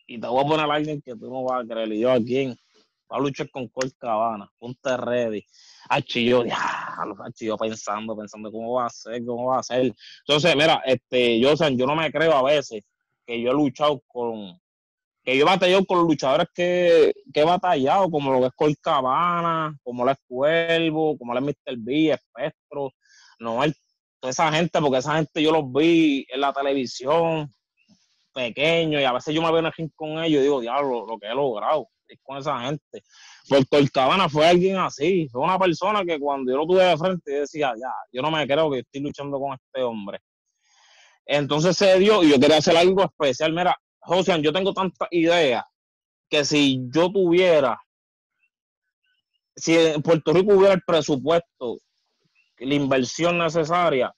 y 0.08 0.20
te 0.20 0.26
voy 0.26 0.44
a 0.44 0.48
poner 0.48 0.66
a 0.66 0.74
alguien 0.74 1.00
que 1.00 1.16
tú 1.16 1.30
no 1.30 1.44
vas 1.44 1.64
a 1.64 1.68
creer. 1.68 1.94
Y 1.94 2.00
yo, 2.00 2.12
¿a 2.12 2.18
quién? 2.18 2.58
Va 3.12 3.18
a 3.18 3.20
luchar 3.20 3.50
con 3.52 3.68
Colt 3.68 3.94
Cabana, 4.00 4.50
ponte 4.58 4.98
ready. 4.98 5.46
Achi, 5.90 6.26
yo, 6.26 6.44
yo 7.40 7.58
pensando, 7.58 8.18
pensando 8.18 8.52
cómo 8.52 8.74
va 8.74 8.88
a 8.88 8.90
ser, 8.90 9.24
cómo 9.24 9.48
va 9.48 9.60
a 9.60 9.64
ser. 9.64 9.94
Entonces, 10.28 10.56
mira, 10.56 10.82
este, 10.86 11.40
yo, 11.40 11.54
yo 11.54 11.86
no 11.86 11.96
me 11.96 12.12
creo 12.12 12.34
a 12.34 12.44
veces 12.44 12.84
que 13.26 13.40
yo 13.42 13.52
he 13.52 13.54
luchado 13.54 14.02
con, 14.08 14.60
que 15.24 15.38
yo 15.38 15.44
he 15.44 15.46
batallado 15.46 15.86
con 15.86 16.00
luchadores 16.00 16.48
que, 16.54 17.14
que, 17.34 17.42
he 17.42 17.44
batallado, 17.44 18.10
como 18.10 18.32
lo 18.32 18.40
que 18.42 18.48
es 18.48 18.54
Colt 18.56 18.78
Cabana, 18.82 19.78
como 19.84 20.04
lo 20.04 20.12
es 20.12 20.18
Cuervo, 20.28 21.18
como 21.18 21.34
lo 21.34 21.40
es 21.40 21.46
Mr. 21.46 21.78
B, 21.78 22.12
Espectro, 22.12 22.92
Noel, 23.40 23.76
toda 24.20 24.32
esa 24.32 24.52
gente, 24.52 24.80
porque 24.80 24.98
esa 24.98 25.16
gente 25.16 25.44
yo 25.44 25.52
los 25.52 25.72
vi 25.72 26.26
en 26.30 26.42
la 26.42 26.54
televisión, 26.54 27.52
pequeño, 28.34 29.00
y 29.00 29.04
a 29.04 29.14
veces 29.14 29.34
yo 29.34 29.42
me 29.42 29.50
veo 29.50 29.60
en 29.60 29.68
el 29.68 29.74
ring 29.74 29.92
con 29.96 30.24
ellos 30.24 30.40
y 30.40 30.44
digo, 30.44 30.62
diablo, 30.62 31.06
lo 31.08 31.18
que 31.20 31.28
he 31.28 31.36
logrado 31.36 31.88
con 32.24 32.38
esa 32.38 32.60
gente. 32.62 33.04
Porque 33.48 33.78
el 33.78 33.92
Cabana 33.92 34.30
fue 34.30 34.46
alguien 34.48 34.78
así, 34.78 35.28
fue 35.30 35.42
una 35.42 35.60
persona 35.60 36.04
que 36.04 36.20
cuando 36.20 36.52
yo 36.52 36.58
lo 36.58 36.68
tuve 36.68 36.84
de 36.84 36.98
frente 36.98 37.32
decía, 37.32 37.74
ya, 37.76 37.92
yo 38.12 38.22
no 38.22 38.32
me 38.32 38.46
creo 38.48 38.70
que 38.72 38.80
estoy 38.80 39.02
luchando 39.02 39.40
con 39.40 39.54
este 39.54 39.84
hombre. 39.84 40.20
Entonces 41.26 41.76
se 41.76 41.98
dio 42.00 42.24
y 42.24 42.30
yo 42.30 42.40
quería 42.40 42.58
hacer 42.58 42.78
algo 42.78 43.04
especial. 43.04 43.52
Mira, 43.54 43.76
José, 44.00 44.40
yo 44.42 44.54
tengo 44.54 44.74
tantas 44.74 45.08
ideas 45.12 45.64
que 46.30 46.46
si 46.46 46.80
yo 46.90 47.12
tuviera, 47.12 47.80
si 49.56 49.76
en 49.76 50.02
Puerto 50.02 50.34
Rico 50.34 50.54
hubiera 50.54 50.74
el 50.74 50.82
presupuesto, 50.86 51.78
la 52.58 52.76
inversión 52.76 53.38
necesaria, 53.38 54.14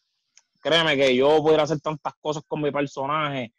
créeme 0.61 0.97
que 0.97 1.15
yo 1.15 1.41
pudiera 1.41 1.63
hacer 1.63 1.79
tantas 1.79 2.13
cosas 2.19 2.43
con 2.47 2.61
mi 2.61 2.71
personaje 2.71 3.53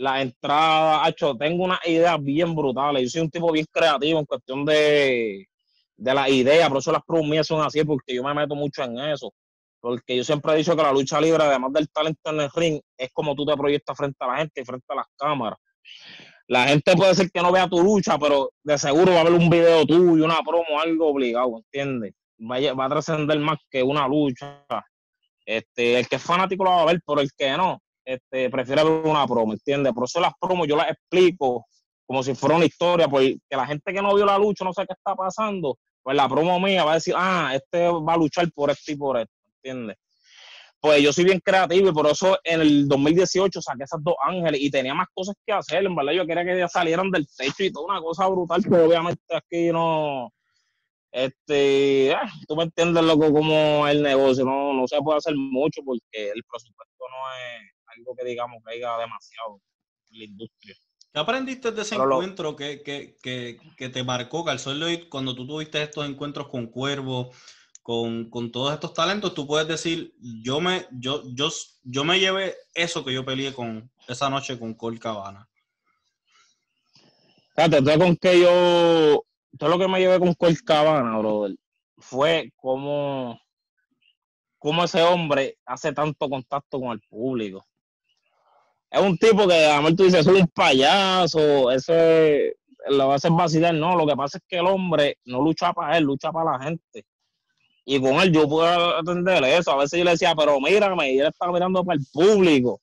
la 0.00 0.22
entrada, 0.22 1.06
hecho, 1.10 1.36
tengo 1.36 1.62
unas 1.62 1.86
ideas 1.86 2.16
bien 2.22 2.54
brutales. 2.54 3.02
Yo 3.02 3.08
soy 3.10 3.20
un 3.20 3.30
tipo 3.30 3.52
bien 3.52 3.66
creativo 3.70 4.18
en 4.18 4.24
cuestión 4.24 4.64
de, 4.64 5.46
de 5.94 6.14
las 6.14 6.28
ideas, 6.30 6.70
por 6.70 6.78
eso 6.78 6.90
las 6.90 7.02
pruebas 7.02 7.46
son 7.46 7.60
así, 7.60 7.84
porque 7.84 8.14
yo 8.14 8.22
me 8.22 8.32
meto 8.32 8.54
mucho 8.54 8.82
en 8.82 8.98
eso. 8.98 9.30
Porque 9.78 10.16
yo 10.16 10.24
siempre 10.24 10.52
he 10.52 10.56
dicho 10.56 10.74
que 10.74 10.82
la 10.82 10.92
lucha 10.92 11.20
libre, 11.20 11.42
además 11.42 11.74
del 11.74 11.90
talento 11.90 12.30
en 12.30 12.40
el 12.40 12.50
ring, 12.50 12.80
es 12.96 13.10
como 13.12 13.34
tú 13.34 13.44
te 13.44 13.54
proyectas 13.54 13.94
frente 13.94 14.16
a 14.20 14.28
la 14.28 14.36
gente 14.38 14.62
y 14.62 14.64
frente 14.64 14.86
a 14.88 14.94
las 14.94 15.06
cámaras. 15.18 15.58
La 16.46 16.64
gente 16.68 16.96
puede 16.96 17.14
ser 17.14 17.30
que 17.30 17.42
no 17.42 17.52
vea 17.52 17.68
tu 17.68 17.82
lucha, 17.82 18.18
pero 18.18 18.52
de 18.62 18.78
seguro 18.78 19.12
va 19.12 19.18
a 19.18 19.20
haber 19.20 19.34
un 19.34 19.50
video 19.50 19.84
tuyo, 19.84 20.24
una 20.24 20.40
promo, 20.40 20.80
algo 20.82 21.08
obligado, 21.08 21.58
¿entiendes? 21.58 22.14
Va 22.40 22.56
a, 22.56 22.72
va 22.72 22.86
a 22.86 22.88
trascender 22.88 23.38
más 23.38 23.58
que 23.70 23.82
una 23.82 24.08
lucha. 24.08 24.64
Este, 25.44 25.98
el 25.98 26.08
que 26.08 26.16
es 26.16 26.22
fanático 26.22 26.64
lo 26.64 26.70
va 26.70 26.82
a 26.82 26.86
ver, 26.86 27.00
pero 27.06 27.20
el 27.20 27.30
que 27.36 27.50
no, 27.50 27.82
este, 28.04 28.50
prefiere 28.50 28.84
ver 28.84 28.92
una 29.06 29.26
promo, 29.26 29.52
¿entiendes? 29.52 29.92
Por 29.92 30.04
eso 30.04 30.20
las 30.20 30.32
promos 30.40 30.66
yo 30.66 30.76
las 30.76 30.90
explico 30.90 31.66
como 32.06 32.24
si 32.24 32.34
fuera 32.34 32.56
una 32.56 32.64
historia, 32.64 33.06
porque 33.06 33.38
la 33.50 33.66
gente 33.66 33.92
que 33.92 34.02
no 34.02 34.14
vio 34.14 34.26
la 34.26 34.36
lucha, 34.36 34.64
no 34.64 34.72
sé 34.72 34.84
qué 34.84 34.94
está 34.94 35.14
pasando, 35.14 35.78
pues 36.02 36.16
la 36.16 36.28
promo 36.28 36.58
mía 36.58 36.84
va 36.84 36.92
a 36.92 36.94
decir, 36.94 37.14
ah, 37.16 37.52
este 37.54 37.86
va 37.88 38.14
a 38.14 38.16
luchar 38.16 38.50
por 38.52 38.68
esto 38.70 38.90
y 38.90 38.96
por 38.96 39.16
esto, 39.16 39.32
¿entiendes? 39.54 39.96
Pues 40.80 41.02
yo 41.02 41.12
soy 41.12 41.24
bien 41.24 41.38
creativo 41.38 41.90
y 41.90 41.92
por 41.92 42.08
eso 42.08 42.36
en 42.42 42.62
el 42.62 42.88
2018 42.88 43.62
saqué 43.62 43.84
esas 43.84 44.02
dos 44.02 44.16
ángeles 44.24 44.60
y 44.60 44.70
tenía 44.72 44.92
más 44.92 45.06
cosas 45.14 45.36
que 45.46 45.52
hacer, 45.52 45.84
en 45.84 45.94
verdad 45.94 46.12
yo 46.12 46.26
quería 46.26 46.44
que 46.44 46.56
ellas 46.56 46.72
salieran 46.72 47.12
del 47.12 47.28
techo 47.28 47.62
y 47.62 47.70
toda 47.70 47.86
una 47.86 48.00
cosa 48.00 48.26
brutal, 48.26 48.60
pero 48.68 48.86
obviamente 48.86 49.22
aquí 49.32 49.70
no, 49.70 50.32
este, 51.12 52.12
ah, 52.14 52.28
tú 52.48 52.56
me 52.56 52.64
entiendes 52.64 53.04
loco 53.04 53.32
como 53.32 53.86
el 53.86 54.02
negocio, 54.02 54.44
no, 54.44 54.72
no 54.72 54.88
se 54.88 55.00
puede 55.00 55.18
hacer 55.18 55.34
mucho 55.36 55.82
porque 55.84 56.30
el 56.30 56.42
presupuesto 56.42 57.04
no 57.08 57.34
es 57.34 57.79
algo 57.96 58.14
que 58.16 58.24
digamos 58.24 58.62
que 58.64 58.74
haya 58.74 58.96
demasiado 58.98 59.60
en 60.10 60.18
la 60.18 60.24
industria. 60.24 60.76
¿Qué 61.12 61.18
aprendiste 61.18 61.72
de 61.72 61.82
ese 61.82 61.96
encuentro 61.96 62.54
que, 62.54 62.82
que, 62.82 63.16
que, 63.20 63.58
que, 63.76 63.88
te 63.88 64.04
marcó, 64.04 64.44
Calzón 64.44 64.80
cuando 65.08 65.34
tú 65.34 65.44
tuviste 65.44 65.82
estos 65.82 66.08
encuentros 66.08 66.48
con 66.48 66.68
Cuervo, 66.68 67.32
con, 67.82 68.30
con, 68.30 68.52
todos 68.52 68.72
estos 68.72 68.94
talentos? 68.94 69.34
Tú 69.34 69.44
puedes 69.44 69.66
decir, 69.66 70.14
yo 70.20 70.60
me, 70.60 70.86
yo, 70.92 71.24
yo, 71.34 71.48
yo 71.82 72.04
me 72.04 72.20
llevé 72.20 72.54
eso 72.74 73.04
que 73.04 73.12
yo 73.12 73.24
peleé 73.24 73.52
con 73.52 73.90
esa 74.06 74.30
noche 74.30 74.56
con 74.56 74.74
Col 74.74 75.00
Cabana. 75.00 75.48
Fíjate, 77.56 77.98
con 77.98 78.16
que 78.16 78.40
yo, 78.40 79.24
todo 79.58 79.70
lo 79.70 79.78
que 79.80 79.88
me 79.88 79.98
llevé 79.98 80.20
con 80.20 80.32
Col 80.34 80.62
Cabana, 80.62 81.18
brother, 81.18 81.56
fue 81.98 82.52
como, 82.54 83.40
como 84.58 84.84
ese 84.84 85.02
hombre 85.02 85.58
hace 85.64 85.92
tanto 85.92 86.30
contacto 86.30 86.78
con 86.78 86.92
el 86.92 87.00
público 87.00 87.66
es 88.90 89.00
un 89.00 89.16
tipo 89.16 89.46
que 89.46 89.66
a 89.66 89.82
tú 89.96 90.04
dices, 90.04 90.26
es 90.26 90.26
un 90.26 90.48
payaso, 90.48 91.70
ese 91.70 92.56
lo 92.88 93.08
va 93.08 93.14
a 93.14 93.16
hacer 93.16 93.30
vacilar, 93.30 93.74
no, 93.74 93.94
lo 93.96 94.06
que 94.06 94.16
pasa 94.16 94.38
es 94.38 94.44
que 94.48 94.58
el 94.58 94.66
hombre 94.66 95.18
no 95.26 95.42
lucha 95.42 95.72
para 95.72 95.96
él, 95.98 96.04
lucha 96.04 96.32
para 96.32 96.58
la 96.58 96.64
gente. 96.64 97.04
Y 97.84 98.00
con 98.00 98.14
él 98.20 98.32
yo 98.32 98.48
puedo 98.48 98.96
atender 98.96 99.42
eso. 99.44 99.72
A 99.72 99.76
veces 99.76 99.98
yo 99.98 100.04
le 100.04 100.12
decía, 100.12 100.34
pero 100.36 100.60
mírame, 100.60 101.12
y 101.12 101.18
él 101.18 101.26
estaba 101.26 101.52
mirando 101.52 101.84
para 101.84 101.98
el 101.98 102.06
público. 102.12 102.80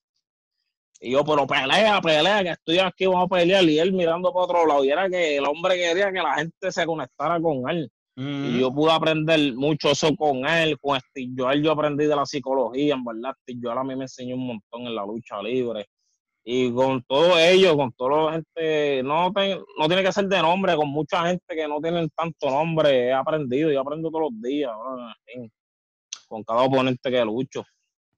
Y 1.00 1.12
yo, 1.12 1.24
pero 1.24 1.46
pelea, 1.46 2.02
pelea, 2.02 2.44
que 2.44 2.50
estoy 2.50 2.80
aquí, 2.80 3.06
vamos 3.06 3.26
a 3.26 3.36
pelear. 3.36 3.64
Y 3.64 3.80
él 3.80 3.94
mirando 3.94 4.34
para 4.34 4.46
otro 4.46 4.66
lado. 4.66 4.84
Y 4.84 4.90
era 4.90 5.08
que 5.08 5.38
el 5.38 5.46
hombre 5.46 5.76
quería 5.76 6.12
que 6.12 6.20
la 6.20 6.36
gente 6.36 6.72
se 6.72 6.86
conectara 6.86 7.40
con 7.40 7.70
él. 7.70 7.90
Y 8.16 8.60
yo 8.60 8.74
pude 8.74 8.92
aprender 8.92 9.54
mucho 9.54 9.92
eso 9.92 10.16
con 10.16 10.48
él. 10.48 10.78
Con 10.80 11.00
Steve 11.00 11.34
Joel 11.38 11.64
yo 11.64 11.72
aprendí 11.72 12.06
de 12.06 12.16
la 12.16 12.26
psicología, 12.26 12.96
en 12.96 13.06
verdad. 13.06 13.36
Steve 13.44 13.60
Joel 13.62 13.78
a 13.78 13.84
mí 13.84 13.96
me 13.96 14.06
enseñó 14.06 14.36
un 14.36 14.48
montón 14.48 14.88
en 14.88 14.96
la 14.96 15.06
lucha 15.06 15.40
libre 15.42 15.88
y 16.50 16.72
con 16.72 17.04
todo 17.04 17.38
ello, 17.38 17.76
con 17.76 17.92
toda 17.92 18.32
la 18.32 18.32
gente, 18.32 19.04
no, 19.04 19.34
no 19.78 19.88
tiene 19.88 20.02
que 20.02 20.14
ser 20.14 20.30
de 20.30 20.42
nombre, 20.42 20.78
con 20.78 20.88
mucha 20.88 21.28
gente 21.28 21.54
que 21.54 21.68
no 21.68 21.82
tienen 21.82 22.10
tanto 22.12 22.50
nombre, 22.50 23.08
he 23.08 23.12
aprendido, 23.12 23.70
yo 23.70 23.82
aprendo 23.82 24.10
todos 24.10 24.32
los 24.32 24.42
días, 24.42 24.72
con 26.30 26.44
cada 26.46 26.62
oponente 26.62 27.12
que 27.12 27.26
lucho. 27.26 27.66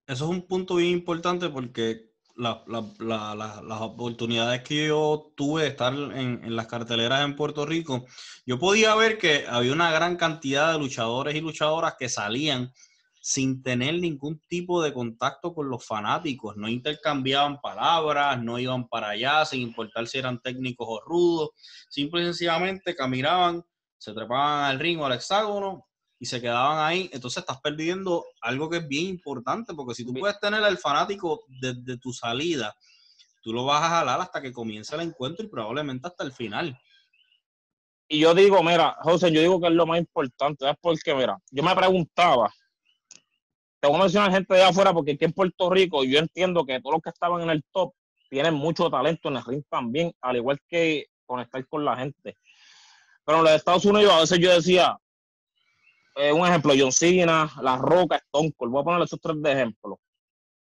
Eso 0.06 0.26
es 0.26 0.30
un 0.30 0.44
punto 0.44 0.76
bien 0.76 0.92
importante 0.92 1.50
porque 1.50 2.12
las 2.36 3.82
oportunidades 3.82 4.62
que 4.62 4.90
yo 4.90 5.34
tuve 5.36 5.64
de 5.64 5.70
estar 5.70 5.96
en, 5.96 6.44
en, 6.44 6.56
las 6.56 6.68
carteleras 6.68 7.26
en 7.26 7.36
Puerto 7.36 7.66
Rico, 7.66 8.06
yo 8.46 8.60
podía 8.60 8.94
ver 8.94 9.18
que 9.18 9.46
había 9.50 9.74
una 9.74 9.92
gran 9.92 10.18
cantidad 10.18 10.72
de 10.74 10.78
luchadores 10.78 11.34
y 11.34 11.42
luchadoras 11.42 11.96
que 11.98 12.10
salían 12.10 12.72
sin 13.22 13.62
tener 13.62 13.96
ningún 13.96 14.40
tipo 14.48 14.82
de 14.82 14.94
contacto 14.94 15.54
con 15.54 15.70
los 15.70 15.86
fanáticos. 15.86 16.56
No 16.56 16.68
intercambiaban 16.68 17.60
palabras, 17.60 18.42
no 18.42 18.60
iban 18.60 18.88
para 18.88 19.10
allá, 19.10 19.46
sin 19.46 19.62
importar 19.62 20.08
si 20.08 20.18
eran 20.18 20.42
técnicos 20.42 20.88
o 20.90 21.02
rudos. 21.02 21.50
Simple 21.90 22.22
y 22.22 22.26
sencillamente 22.26 22.96
caminaban, 22.96 23.64
se 23.98 24.14
trepaban 24.14 24.66
al 24.66 24.80
ring 24.80 25.00
o 25.00 25.06
al 25.06 25.14
hexágono 25.14 25.86
y 26.18 26.26
se 26.26 26.40
quedaban 26.40 26.86
ahí. 26.86 27.10
Entonces 27.14 27.42
estás 27.42 27.60
perdiendo 27.62 28.26
algo 28.42 28.70
que 28.70 28.78
es 28.78 28.88
bien 28.88 29.08
importante, 29.08 29.74
porque 29.74 29.96
si 29.96 30.06
tú 30.06 30.14
puedes 30.14 30.40
tener 30.40 30.64
al 30.64 30.78
fanático 30.78 31.44
desde 31.48 31.98
tu 31.98 32.14
salida, 32.14 32.74
tú 33.42 33.54
lo 33.54 33.66
vas 33.66 33.84
a 33.84 33.90
jalar 33.90 34.22
hasta 34.22 34.42
que 34.42 34.54
comience 34.54 34.96
el 34.96 35.02
encuentro 35.02 35.46
y 35.46 35.50
probablemente 35.50 36.08
hasta 36.08 36.24
el 36.24 36.32
final. 36.32 36.80
Y 38.08 38.20
yo 38.20 38.34
digo, 38.34 38.64
mira, 38.64 38.98
José, 39.02 39.32
yo 39.32 39.40
digo 39.40 39.62
que 39.62 39.68
es 39.68 39.74
lo 39.74 39.86
más 39.86 40.00
importante, 40.00 40.68
es 40.68 40.76
porque, 40.82 41.14
mira, 41.14 41.38
yo 41.52 41.62
me 41.62 41.76
preguntaba, 41.76 42.52
te 43.80 43.88
voy 43.88 43.98
a 43.98 44.00
mencionar 44.00 44.32
gente 44.32 44.54
de 44.54 44.64
afuera 44.64 44.94
porque 44.94 45.12
aquí 45.12 45.26
en 45.26 45.34
Puerto 45.34 45.70
Rico 45.70 46.04
yo 46.04 46.20
entiendo 46.20 46.66
que 46.66 46.80
todos 46.82 46.96
los 46.96 47.02
que 47.02 47.10
estaban 47.10 47.42
en 47.42 47.50
el 47.50 47.64
top 47.72 47.94
tienen 48.30 48.54
mucho 48.54 48.90
talento 48.90 49.30
en 49.30 49.38
el 49.38 49.46
ring 49.46 49.64
también, 49.70 50.14
al 50.22 50.36
igual 50.36 50.60
que 50.68 51.08
conectar 51.26 51.66
con 51.68 51.86
la 51.86 51.96
gente. 51.96 52.36
Pero 53.26 53.40
en 53.40 53.44
los 53.46 53.54
Estados 53.54 53.86
Unidos 53.86 54.14
a 54.14 54.20
veces 54.20 54.40
yo 54.40 54.54
decía, 54.54 54.98
eh, 56.16 56.32
un 56.32 56.46
ejemplo, 56.46 56.74
John 56.78 56.92
Cena, 56.92 57.52
La 57.62 57.78
Roca, 57.78 58.18
Stone 58.18 58.52
Cold, 58.58 58.72
voy 58.72 58.82
a 58.82 58.84
poner 58.84 59.02
esos 59.02 59.20
tres 59.22 59.42
de 59.42 59.52
ejemplo. 59.52 60.00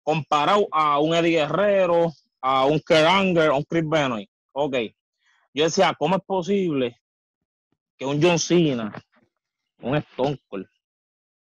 Comparado 0.03 0.67
a 0.73 0.99
un 0.99 1.15
Eddie 1.15 1.39
Guerrero, 1.39 2.13
a 2.41 2.67
un 2.67 2.81
Keranger, 2.81 3.51
a 3.51 3.55
un 3.55 3.63
Chris 3.63 3.89
Benoit. 3.89 4.29
Ok. 4.53 4.77
Yo 5.55 5.65
decía, 5.65 5.95
¿cómo 5.99 6.17
es 6.17 6.23
posible 6.23 7.01
que 7.97 8.05
un 8.05 8.21
John 8.21 8.39
Cena, 8.39 8.93
un 9.79 9.97
Stone 9.97 10.39
Cold, 10.49 10.67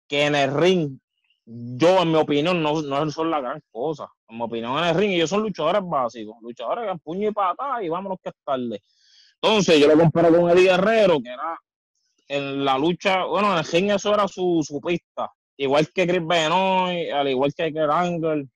que 0.09 0.27
en 0.27 0.35
el 0.35 0.53
ring, 0.53 0.99
yo 1.47 2.03
en 2.03 2.11
mi 2.11 2.17
opinión 2.17 2.63
no, 2.63 2.81
no 2.83 3.11
son 3.11 3.31
la 3.31 3.41
gran 3.41 3.63
cosa. 3.71 4.09
En 4.29 4.37
mi 4.37 4.45
opinión 4.45 4.79
en 4.79 4.85
el 4.85 4.95
ring, 4.95 5.13
ellos 5.13 5.31
son 5.31 5.43
luchadores 5.43 5.83
básicos, 5.85 6.37
luchadores 6.41 6.91
que 6.91 6.99
puño 6.99 7.29
y 7.29 7.33
patada 7.33 7.83
y 7.83 7.89
vámonos 7.89 8.19
que 8.23 8.31
es 8.31 8.35
tarde. 8.45 8.83
Entonces 9.41 9.79
yo 9.79 9.89
lo 9.89 9.99
comparo 9.99 10.31
con 10.31 10.51
Eddie 10.51 10.71
Guerrero, 10.71 11.21
que 11.21 11.29
era 11.29 11.59
en 12.29 12.65
la 12.65 12.79
lucha, 12.79 13.25
bueno, 13.25 13.53
en 13.53 13.59
el 13.59 13.65
ring 13.65 13.91
eso 13.91 14.15
era 14.15 14.27
su, 14.27 14.65
su 14.67 14.81
pista. 14.81 15.31
Igual 15.57 15.89
que 15.93 16.07
Chris 16.07 16.27
Benoit, 16.27 17.13
al 17.13 17.29
igual 17.29 17.53
que 17.55 17.73
Angle, 17.79 18.49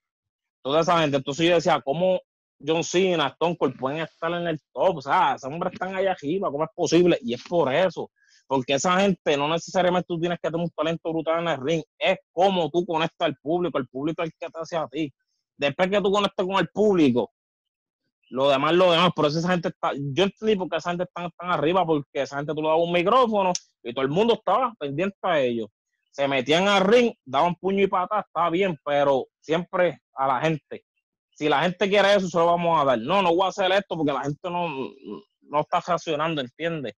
toda 0.62 0.81
esa 0.81 1.01
gente. 1.01 1.18
Entonces 1.18 1.46
yo 1.46 1.55
decía, 1.55 1.81
¿cómo 1.85 2.20
John 2.64 2.83
Cena, 2.83 3.29
Stone 3.29 3.57
Cold 3.57 3.79
pueden 3.79 4.01
estar 4.01 4.33
en 4.33 4.48
el 4.48 4.61
top? 4.72 4.96
O 4.96 5.03
sea, 5.03 5.35
esos 5.35 5.53
hombres 5.53 5.74
están 5.74 5.94
allá 5.94 6.12
arriba, 6.12 6.51
¿cómo 6.51 6.64
es 6.64 6.70
posible? 6.74 7.18
Y 7.22 7.35
es 7.35 7.42
por 7.42 7.72
eso. 7.72 8.11
Porque 8.49 8.75
esa 8.75 8.99
gente 8.99 9.37
no 9.37 9.47
necesariamente 9.47 10.07
tú 10.09 10.19
tienes 10.19 10.39
que 10.43 10.51
tener 10.51 10.65
un 10.65 10.71
talento 10.71 11.13
brutal 11.13 11.41
en 11.43 11.49
el 11.49 11.61
ring, 11.61 11.83
es 11.99 12.17
como 12.33 12.71
tú 12.71 12.85
conectas 12.87 13.27
al 13.27 13.37
público, 13.37 13.77
el 13.79 13.87
público 13.87 14.23
es 14.23 14.31
el 14.31 14.33
que 14.41 14.51
te 14.51 14.59
hace 14.59 14.77
a 14.79 14.89
ti. 14.89 15.13
Después 15.59 15.91
que 15.91 16.01
tú 16.01 16.11
conectas 16.11 16.47
con 16.47 16.57
el 16.57 16.69
público, 16.69 17.31
lo 18.31 18.49
demás, 18.49 18.73
lo 18.73 18.91
demás, 18.91 19.11
por 19.15 19.27
eso 19.27 19.39
esa 19.39 19.51
gente 19.51 19.69
está, 19.69 19.93
yo 19.95 20.25
entendí 20.25 20.57
por 20.57 20.69
qué 20.71 20.79
esa 20.79 20.91
gente 20.91 21.05
está 21.05 21.31
tan 21.39 21.51
arriba, 21.51 21.85
porque 21.85 22.23
esa 22.23 22.37
gente 22.39 22.55
tú 22.55 22.63
le 22.63 22.69
dabas 22.69 22.85
un 22.85 22.93
micrófono 22.93 23.53
y 23.83 23.93
todo 23.93 24.03
el 24.03 24.11
mundo 24.11 24.35
estaba 24.35 24.73
pendiente 24.79 25.17
a 25.23 25.41
ellos. 25.41 25.69
Se 26.11 26.27
metían 26.27 26.69
al 26.69 26.85
ring, 26.85 27.13
daban 27.27 27.55
puño 27.55 27.85
y 27.85 27.87
patada, 27.87 28.23
estaba 28.23 28.49
bien, 28.49 28.79
pero 28.83 29.27
siempre 29.41 30.01
a 30.15 30.27
la 30.27 30.41
gente. 30.41 30.85
Si 31.35 31.51
la 31.51 31.61
gente 31.63 31.89
quiere 31.89 32.15
eso, 32.15 32.29
se 32.29 32.39
lo 32.39 32.47
vamos 32.47 32.81
a 32.81 32.85
dar. 32.85 32.99
No, 32.99 33.21
no 33.21 33.35
voy 33.35 33.45
a 33.45 33.49
hacer 33.49 33.71
esto 33.73 33.95
porque 33.97 34.13
la 34.13 34.23
gente 34.23 34.51
no, 34.51 34.69
no 35.43 35.61
está 35.61 35.81
reaccionando, 35.87 36.41
¿entiendes? 36.41 36.95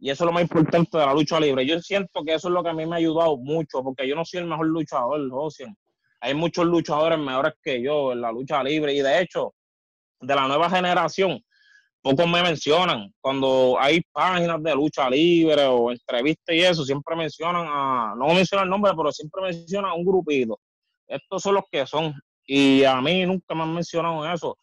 Y 0.00 0.10
eso 0.10 0.24
es 0.24 0.26
lo 0.26 0.32
más 0.32 0.42
importante 0.42 0.96
de 0.96 1.04
la 1.04 1.12
lucha 1.12 1.40
libre. 1.40 1.66
Yo 1.66 1.80
siento 1.80 2.22
que 2.24 2.34
eso 2.34 2.48
es 2.48 2.54
lo 2.54 2.62
que 2.62 2.70
a 2.70 2.72
mí 2.72 2.86
me 2.86 2.94
ha 2.94 2.98
ayudado 2.98 3.36
mucho, 3.36 3.82
porque 3.82 4.06
yo 4.06 4.14
no 4.14 4.24
soy 4.24 4.40
el 4.40 4.46
mejor 4.46 4.66
luchador, 4.66 5.28
José. 5.28 5.66
Hay 6.20 6.34
muchos 6.34 6.66
luchadores 6.66 7.18
mejores 7.18 7.54
que 7.62 7.82
yo 7.82 8.12
en 8.12 8.20
la 8.20 8.30
lucha 8.30 8.62
libre 8.62 8.92
y 8.94 9.00
de 9.00 9.20
hecho, 9.20 9.54
de 10.20 10.34
la 10.34 10.46
nueva 10.46 10.70
generación, 10.70 11.40
pocos 12.00 12.28
me 12.28 12.42
mencionan. 12.42 13.12
Cuando 13.20 13.76
hay 13.78 14.00
páginas 14.12 14.62
de 14.62 14.74
lucha 14.74 15.10
libre 15.10 15.64
o 15.66 15.90
entrevistas 15.90 16.54
y 16.54 16.60
eso, 16.60 16.84
siempre 16.84 17.16
mencionan 17.16 17.66
a, 17.68 18.14
no 18.16 18.34
mencionan 18.34 18.66
el 18.66 18.70
nombre, 18.70 18.92
pero 18.96 19.12
siempre 19.12 19.42
mencionan 19.42 19.90
a 19.90 19.94
un 19.94 20.04
grupito. 20.04 20.60
Estos 21.06 21.42
son 21.42 21.54
los 21.54 21.64
que 21.70 21.86
son. 21.86 22.14
Y 22.46 22.84
a 22.84 23.00
mí 23.00 23.26
nunca 23.26 23.54
me 23.54 23.62
han 23.62 23.74
mencionado 23.74 24.30
eso. 24.32 24.56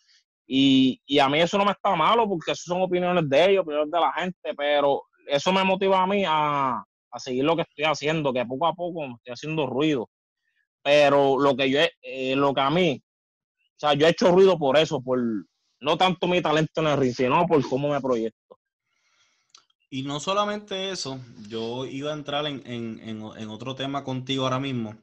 Y, 0.48 1.02
y 1.06 1.19
a 1.19 1.28
mí 1.28 1.39
eso 1.39 1.58
no 1.58 1.65
me 1.65 1.71
está 1.71 1.95
malo 1.95 2.28
porque 2.28 2.52
eso 2.52 2.63
son 2.65 2.82
opiniones 2.82 3.28
de 3.28 3.52
ellos, 3.52 3.63
opiniones 3.63 3.91
de 3.91 4.00
la 4.00 4.13
gente, 4.13 4.54
pero 4.56 5.04
eso 5.28 5.52
me 5.52 5.64
motiva 5.64 6.02
a 6.02 6.08
mí 6.08 6.24
a, 6.28 6.84
a 7.16 7.20
seguir 7.20 7.44
lo 7.44 7.56
que 7.56 7.64
estoy 7.64 7.86
haciendo, 7.86 8.34
que 8.34 8.46
poco 8.46 8.68
a 8.68 8.74
poco 8.74 9.06
estoy 9.06 9.34
haciendo 9.34 9.68
ruido. 9.68 10.10
Pero 10.84 11.40
lo 11.40 11.56
que 11.56 11.70
yo, 11.70 11.80
eh, 12.02 12.36
lo 12.36 12.54
que 12.54 12.62
a 12.62 12.70
mí, 12.70 13.02
o 13.02 13.80
sea, 13.80 13.94
yo 13.94 14.06
he 14.06 14.12
hecho 14.12 14.32
ruido 14.32 14.58
por 14.58 14.78
eso, 14.78 15.02
por 15.02 15.20
no 15.80 15.98
tanto 15.98 16.28
mi 16.28 16.42
talento 16.42 16.82
en 16.82 16.88
el 16.88 16.98
ring, 16.98 17.14
sino 17.14 17.46
por 17.46 17.68
cómo 17.68 17.90
me 17.90 18.02
proyecto. 18.02 18.60
Y 19.90 20.04
no 20.04 20.20
solamente 20.20 20.90
eso, 20.90 21.20
yo 21.48 21.86
iba 21.86 22.12
a 22.12 22.16
entrar 22.16 22.46
en, 22.48 22.62
en, 22.66 23.00
en, 23.02 23.50
otro 23.50 23.76
tema 23.76 24.04
contigo 24.04 24.44
ahora 24.44 24.60
mismo. 24.60 24.98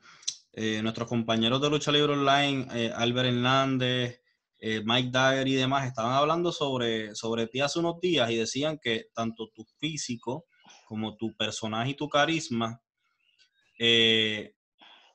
Eh, 0.53 0.83
nuestros 0.83 1.09
compañeros 1.09 1.63
de 1.63 1.71
Lucha 1.71 1.93
Libre 1.93 2.13
Online, 2.13 2.67
eh, 2.75 2.93
Albert 2.95 3.29
Hernández, 3.29 4.22
eh, 4.65 4.81
Mike 4.85 5.11
Dagger 5.11 5.49
y 5.49 5.55
demás, 5.55 5.87
estaban 5.87 6.13
hablando 6.13 6.53
sobre, 6.53 7.15
sobre 7.17 7.49
ti 7.49 7.61
hace 7.61 7.81
unos 7.81 8.01
días 8.01 8.31
y 8.31 8.37
decían 8.37 8.79
que 8.81 9.07
tanto 9.13 9.49
tu 9.49 9.65
físico 9.79 10.47
como 10.87 11.17
tu 11.17 11.37
personaje 11.37 11.91
y 11.91 11.95
tu 11.95 12.09
carisma 12.09 12.81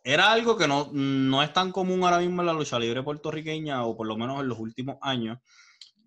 era 0.07 0.31
algo 0.31 0.57
que 0.57 0.67
no, 0.67 0.89
no, 0.93 1.43
es 1.43 1.51
tan 1.51 1.71
común 1.71 2.01
ahora 2.03 2.19
mismo 2.19 2.41
en 2.41 2.45
la 2.45 2.53
lucha 2.53 2.79
libre 2.79 3.03
puertorriqueña, 3.03 3.85
o 3.85 3.95
por 3.95 4.07
lo 4.07 4.15
menos 4.15 4.39
en 4.39 4.47
los 4.47 4.57
últimos 4.57 4.97
años. 5.01 5.37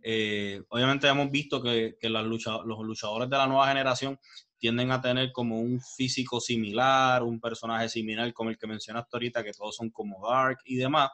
Eh, 0.02 0.62
obviamente 0.70 1.06
hemos 1.06 1.30
visto 1.30 1.62
que, 1.62 1.96
que 2.00 2.08
los 2.08 2.24
luchadores 2.26 3.28
de 3.28 3.36
la 3.36 3.46
nueva 3.46 3.68
generación 3.68 4.18
tienden 4.58 4.90
a 4.90 5.02
tener 5.02 5.32
como 5.32 5.60
un 5.60 5.82
físico 5.82 6.40
similar, 6.40 7.22
un 7.22 7.40
personaje 7.40 7.90
similar 7.90 8.32
como 8.32 8.48
el 8.48 8.56
que 8.56 8.66
mencionaste 8.66 9.10
ahorita, 9.12 9.44
que 9.44 9.52
todos 9.52 9.76
son 9.76 9.90
como 9.90 10.26
dark 10.26 10.58
y 10.64 10.76
demás. 10.76 11.10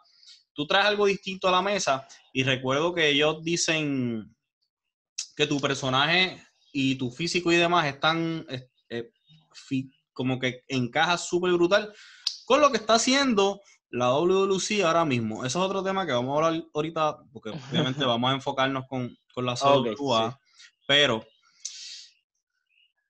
Tú 0.56 0.66
traes 0.66 0.86
algo 0.86 1.06
distinto 1.06 1.46
a 1.46 1.52
la 1.52 1.62
mesa 1.62 2.08
y 2.32 2.42
recuerdo 2.42 2.94
que 2.94 3.10
ellos 3.10 3.44
dicen 3.44 4.34
que 5.36 5.46
tu 5.46 5.60
personaje 5.60 6.42
y 6.72 6.96
tu 6.96 7.10
físico 7.10 7.52
y 7.52 7.56
demás 7.56 7.86
están 7.86 8.46
eh, 8.48 9.10
como 10.14 10.38
que 10.38 10.64
encaja 10.68 11.18
súper 11.18 11.52
brutal 11.52 11.92
con 12.46 12.60
lo 12.60 12.70
que 12.70 12.78
está 12.78 12.94
haciendo 12.94 13.60
la 13.90 14.08
WLC 14.10 14.82
ahora 14.82 15.04
mismo. 15.04 15.44
Eso 15.44 15.58
es 15.58 15.64
otro 15.66 15.82
tema 15.82 16.06
que 16.06 16.12
vamos 16.12 16.32
a 16.32 16.46
hablar 16.46 16.64
ahorita, 16.72 17.18
porque 17.32 17.50
obviamente 17.50 18.04
vamos 18.06 18.30
a 18.30 18.34
enfocarnos 18.34 18.84
con, 18.88 19.14
la 19.36 19.54
WA. 19.98 20.40
Pero, 20.86 21.22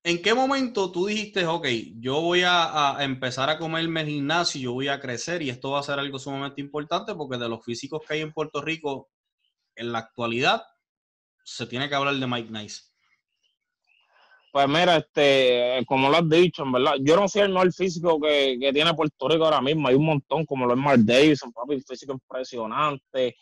¿en 0.07 0.23
qué 0.23 0.35
momento 0.35 0.93
tú 0.93 1.07
dijiste, 1.07 1.45
ok, 1.47 1.67
yo 1.99 2.21
voy 2.21 2.43
a, 2.47 2.97
empezar 3.01 3.51
a 3.51 3.59
comerme 3.59 4.03
el 4.03 4.07
gimnasio, 4.07 4.61
yo 4.61 4.73
voy 4.73 4.87
a 4.87 5.01
crecer 5.01 5.43
y 5.43 5.51
esto 5.51 5.73
va 5.73 5.81
a 5.81 5.83
ser 5.83 5.99
algo 5.99 6.21
sumamente 6.21 6.61
importante 6.61 7.13
porque 7.17 7.39
de 7.39 7.49
los 7.49 7.65
físicos 7.65 8.03
que 8.07 8.15
hay 8.15 8.21
en 8.21 8.33
Puerto 8.33 8.63
Rico 8.63 9.09
en 9.75 9.91
la 9.91 9.99
actualidad, 9.99 10.63
se 11.45 11.67
tiene 11.67 11.89
que 11.89 11.97
hablar 11.97 12.15
de 12.15 12.27
Mike 12.27 12.53
Nice. 12.53 12.83
Pues 14.53 14.69
mira, 14.69 14.99
este, 14.99 15.85
como 15.87 16.09
lo 16.09 16.19
has 16.19 16.29
dicho, 16.29 16.63
en 16.63 16.71
verdad, 16.71 16.95
yo 17.01 17.17
no 17.17 17.27
sé 17.27 17.41
el 17.41 17.53
mejor 17.53 17.73
físico 17.73 18.21
que, 18.21 18.59
tiene 18.73 18.95
Puerto 18.95 19.29
Rico 19.29 19.45
ahora 19.45 19.61
mismo. 19.61 19.89
Hay 19.89 19.97
un 19.97 20.07
montón, 20.07 20.47
como 20.47 20.67
lo 20.67 20.75
es 20.75 20.79
Mark 20.79 21.01
Davidson, 21.05 21.53
papi, 21.53 21.81
físico 21.81 22.13
impresionante. 22.13 23.37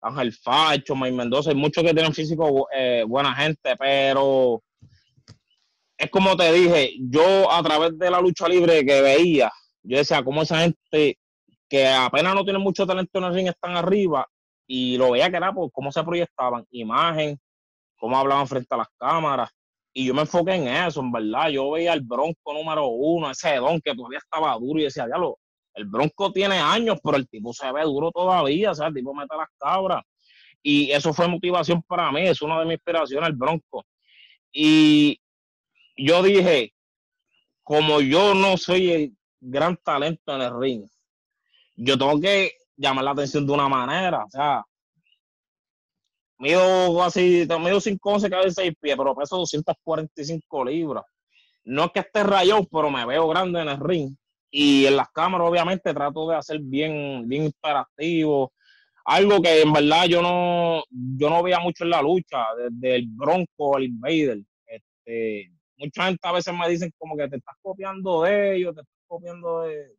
Ángel 0.00 0.32
Facho, 0.32 0.94
May 0.94 1.12
Mendoza, 1.12 1.50
hay 1.50 1.56
muchos 1.56 1.84
que 1.84 1.92
tienen 1.92 2.14
físico 2.14 2.68
eh, 2.74 3.04
buena 3.06 3.34
gente, 3.34 3.76
pero 3.76 4.62
es 5.98 6.10
como 6.10 6.36
te 6.36 6.52
dije, 6.52 6.94
yo 7.00 7.50
a 7.50 7.62
través 7.62 7.98
de 7.98 8.10
la 8.10 8.20
lucha 8.20 8.48
libre 8.48 8.84
que 8.84 9.00
veía, 9.00 9.50
yo 9.82 9.98
decía, 9.98 10.22
cómo 10.22 10.42
esa 10.42 10.60
gente 10.60 11.18
que 11.68 11.86
apenas 11.86 12.34
no 12.34 12.44
tiene 12.44 12.58
mucho 12.58 12.86
talento 12.86 13.18
en 13.18 13.24
el 13.24 13.34
ring 13.34 13.48
están 13.48 13.76
arriba, 13.76 14.26
y 14.66 14.96
lo 14.96 15.12
veía 15.12 15.30
que 15.30 15.36
era 15.36 15.52
por 15.52 15.70
cómo 15.72 15.92
se 15.92 16.02
proyectaban, 16.02 16.64
imagen, 16.70 17.38
cómo 17.96 18.18
hablaban 18.18 18.46
frente 18.46 18.74
a 18.74 18.78
las 18.78 18.88
cámaras 18.98 19.50
y 19.98 20.04
yo 20.04 20.12
me 20.12 20.20
enfoqué 20.20 20.56
en 20.56 20.68
eso, 20.68 21.00
en 21.00 21.10
verdad. 21.10 21.48
Yo 21.48 21.70
veía 21.70 21.94
el 21.94 22.02
Bronco 22.02 22.52
número 22.52 22.86
uno, 22.86 23.30
ese 23.30 23.56
don 23.56 23.80
que 23.80 23.94
todavía 23.94 24.18
estaba 24.18 24.54
duro 24.58 24.78
y 24.78 24.84
decía, 24.84 25.06
diablo, 25.06 25.38
el 25.72 25.86
Bronco 25.86 26.30
tiene 26.32 26.58
años, 26.58 26.98
pero 27.02 27.16
el 27.16 27.26
tipo 27.26 27.54
se 27.54 27.72
ve 27.72 27.82
duro 27.82 28.10
todavía, 28.12 28.72
o 28.72 28.74
sea, 28.74 28.88
el 28.88 28.94
tipo 28.94 29.14
mete 29.14 29.34
las 29.34 29.48
cabras. 29.58 30.02
Y 30.62 30.90
eso 30.90 31.14
fue 31.14 31.28
motivación 31.28 31.82
para 31.82 32.12
mí, 32.12 32.26
es 32.26 32.42
una 32.42 32.58
de 32.58 32.66
mis 32.66 32.74
inspiraciones, 32.74 33.30
el 33.30 33.36
Bronco. 33.36 33.86
Y 34.52 35.18
yo 35.96 36.22
dije, 36.22 36.72
como 37.62 38.00
yo 38.00 38.34
no 38.34 38.56
soy 38.56 38.92
el 38.92 39.16
gran 39.40 39.76
talento 39.76 40.34
en 40.34 40.42
el 40.42 40.60
ring, 40.60 40.88
yo 41.76 41.98
tengo 41.98 42.20
que 42.20 42.52
llamar 42.76 43.04
la 43.04 43.10
atención 43.12 43.46
de 43.46 43.52
una 43.52 43.68
manera, 43.68 44.24
o 44.24 44.30
sea, 44.30 44.64
mido 46.38 47.02
así, 47.02 47.46
mido 47.60 47.80
5 47.80 48.10
11 48.10 48.30
cada 48.30 48.50
6 48.50 48.72
pies, 48.80 48.96
pero 48.96 49.14
peso 49.14 49.36
245 49.38 50.64
libras. 50.64 51.04
No 51.64 51.84
es 51.86 51.90
que 51.92 52.00
esté 52.00 52.22
rayado, 52.22 52.64
pero 52.70 52.90
me 52.90 53.04
veo 53.04 53.28
grande 53.28 53.60
en 53.60 53.68
el 53.68 53.80
ring. 53.80 54.16
Y 54.50 54.86
en 54.86 54.96
las 54.96 55.10
cámaras, 55.10 55.48
obviamente, 55.48 55.92
trato 55.92 56.28
de 56.28 56.36
hacer 56.36 56.60
bien, 56.60 57.28
bien 57.28 57.44
interactivo. 57.44 58.52
Algo 59.04 59.42
que 59.42 59.62
en 59.62 59.72
verdad 59.72 60.04
yo 60.06 60.22
no, 60.22 60.82
yo 60.90 61.30
no 61.30 61.42
veía 61.42 61.58
mucho 61.58 61.84
en 61.84 61.90
la 61.90 62.02
lucha, 62.02 62.44
desde 62.56 62.96
el 62.96 63.06
Bronco 63.08 63.76
al 63.76 63.84
Invader. 63.84 64.38
Este, 64.66 65.52
mucha 65.78 66.04
gente 66.04 66.28
a 66.28 66.32
veces 66.32 66.54
me 66.54 66.68
dicen 66.68 66.92
como 66.98 67.16
que 67.16 67.28
te 67.28 67.36
estás 67.36 67.56
copiando 67.62 68.22
de 68.22 68.56
ellos, 68.56 68.74
te 68.74 68.80
estás 68.82 69.02
copiando 69.06 69.62
de. 69.62 69.94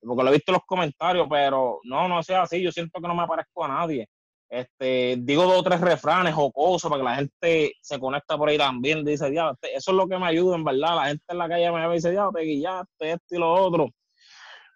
Porque 0.00 0.22
lo 0.22 0.30
he 0.30 0.32
visto 0.32 0.52
en 0.52 0.54
los 0.54 0.66
comentarios, 0.66 1.26
pero 1.30 1.80
no, 1.84 2.08
no 2.08 2.22
sea 2.22 2.42
así. 2.42 2.60
Yo 2.60 2.72
siento 2.72 3.00
que 3.00 3.08
no 3.08 3.14
me 3.14 3.26
parezco 3.26 3.64
a 3.64 3.68
nadie. 3.68 4.08
Este, 4.48 5.16
digo 5.18 5.44
dos 5.44 5.60
o 5.60 5.62
tres 5.62 5.80
refranes 5.80 6.34
jocosos 6.34 6.90
para 6.90 7.00
que 7.00 7.08
la 7.08 7.14
gente 7.14 7.72
se 7.80 7.98
conecta 7.98 8.36
por 8.36 8.48
ahí 8.48 8.58
también. 8.58 9.04
Dice, 9.04 9.32
ya, 9.32 9.50
este, 9.50 9.74
eso 9.76 9.92
es 9.92 9.96
lo 9.96 10.08
que 10.08 10.18
me 10.18 10.26
ayuda, 10.26 10.56
en 10.56 10.64
verdad. 10.64 10.96
La 10.96 11.06
gente 11.06 11.24
en 11.28 11.38
la 11.38 11.48
calle 11.48 11.72
me 11.72 11.94
dice, 11.94 12.12
ya, 12.12 12.28
te 12.34 12.42
guillaste, 12.42 13.12
esto 13.12 13.34
y 13.34 13.38
lo 13.38 13.52
otro. 13.52 13.88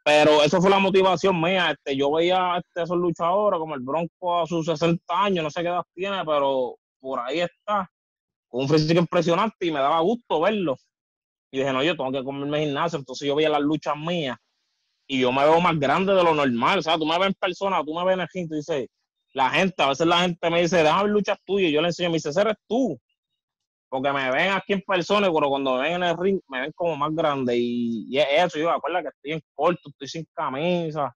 Pero 0.04 0.42
eso 0.42 0.62
fue 0.62 0.70
la 0.70 0.78
motivación 0.78 1.40
mía. 1.40 1.72
Este, 1.72 1.96
yo 1.96 2.12
veía 2.12 2.56
este, 2.58 2.84
esos 2.84 2.96
luchadores 2.96 3.58
como 3.58 3.74
el 3.74 3.80
Bronco 3.80 4.40
a 4.40 4.46
sus 4.46 4.64
60 4.64 5.02
años, 5.08 5.42
no 5.42 5.50
sé 5.50 5.62
qué 5.62 5.68
edad 5.68 5.82
tiene, 5.94 6.24
pero 6.24 6.76
por 7.00 7.20
ahí 7.20 7.40
está, 7.40 7.90
un 8.56 8.68
físico 8.68 8.98
impresionante 8.98 9.66
y 9.66 9.70
me 9.70 9.80
daba 9.80 10.00
gusto 10.00 10.40
verlo. 10.40 10.76
Y 11.50 11.58
dije, 11.58 11.72
no, 11.72 11.82
yo 11.82 11.96
tengo 11.96 12.10
que 12.10 12.24
comerme 12.24 12.60
gimnasio. 12.60 12.98
Entonces 12.98 13.28
yo 13.28 13.34
veía 13.34 13.50
las 13.50 13.60
luchas 13.60 13.96
mías 13.96 14.36
y 15.06 15.20
yo 15.20 15.30
me 15.30 15.44
veo 15.44 15.60
más 15.60 15.78
grande 15.78 16.14
de 16.14 16.24
lo 16.24 16.34
normal. 16.34 16.78
O 16.78 16.82
sea, 16.82 16.96
tú 16.96 17.06
me 17.06 17.18
ves 17.18 17.28
en 17.28 17.34
persona, 17.34 17.82
tú 17.84 17.94
me 17.94 18.04
ves 18.04 18.14
en 18.14 18.20
el 18.20 18.28
ring, 18.32 18.48
tú 18.48 18.54
dices, 18.54 18.88
la 19.34 19.50
gente, 19.50 19.82
a 19.82 19.88
veces 19.88 20.06
la 20.06 20.20
gente 20.20 20.50
me 20.50 20.62
dice, 20.62 20.78
déjame 20.78 21.04
ver 21.04 21.12
luchas 21.12 21.38
tuyas. 21.44 21.70
Y 21.70 21.72
yo 21.72 21.80
le 21.82 21.88
enseño, 21.88 22.08
me 22.08 22.16
dice, 22.16 22.30
ese 22.30 22.40
eres 22.40 22.56
tú. 22.66 22.98
Porque 23.88 24.12
me 24.12 24.30
ven 24.30 24.50
aquí 24.50 24.72
en 24.72 24.82
persona, 24.82 25.30
pero 25.32 25.48
cuando 25.48 25.76
me 25.76 25.82
ven 25.82 25.92
en 25.94 26.02
el 26.04 26.16
ring, 26.16 26.40
me 26.48 26.62
ven 26.62 26.72
como 26.74 26.96
más 26.96 27.14
grande. 27.14 27.56
Y, 27.56 28.06
y 28.08 28.18
es 28.18 28.26
eso, 28.30 28.58
yo 28.58 28.70
acuerdo 28.70 29.02
que 29.02 29.08
estoy 29.08 29.32
en 29.32 29.42
corto, 29.54 29.90
estoy 29.90 30.08
sin 30.08 30.26
camisa. 30.34 31.14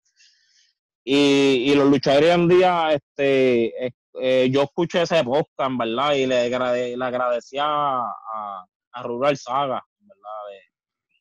Y, 1.03 1.73
y 1.73 1.75
los 1.75 1.89
luchadores 1.89 2.29
hoy 2.29 2.41
en 2.43 2.49
día, 2.49 2.93
este, 2.93 3.87
eh, 4.15 4.49
yo 4.51 4.63
escuché 4.63 5.03
ese 5.03 5.23
podcast, 5.25 5.71
en 5.71 5.79
verdad, 5.79 6.15
y 6.15 6.27
le, 6.27 6.49
le 6.49 7.05
agradecía 7.05 7.65
a, 7.65 8.65
a 8.93 9.03
Rural 9.03 9.37
Saga, 9.37 9.83
¿verdad? 9.99 10.21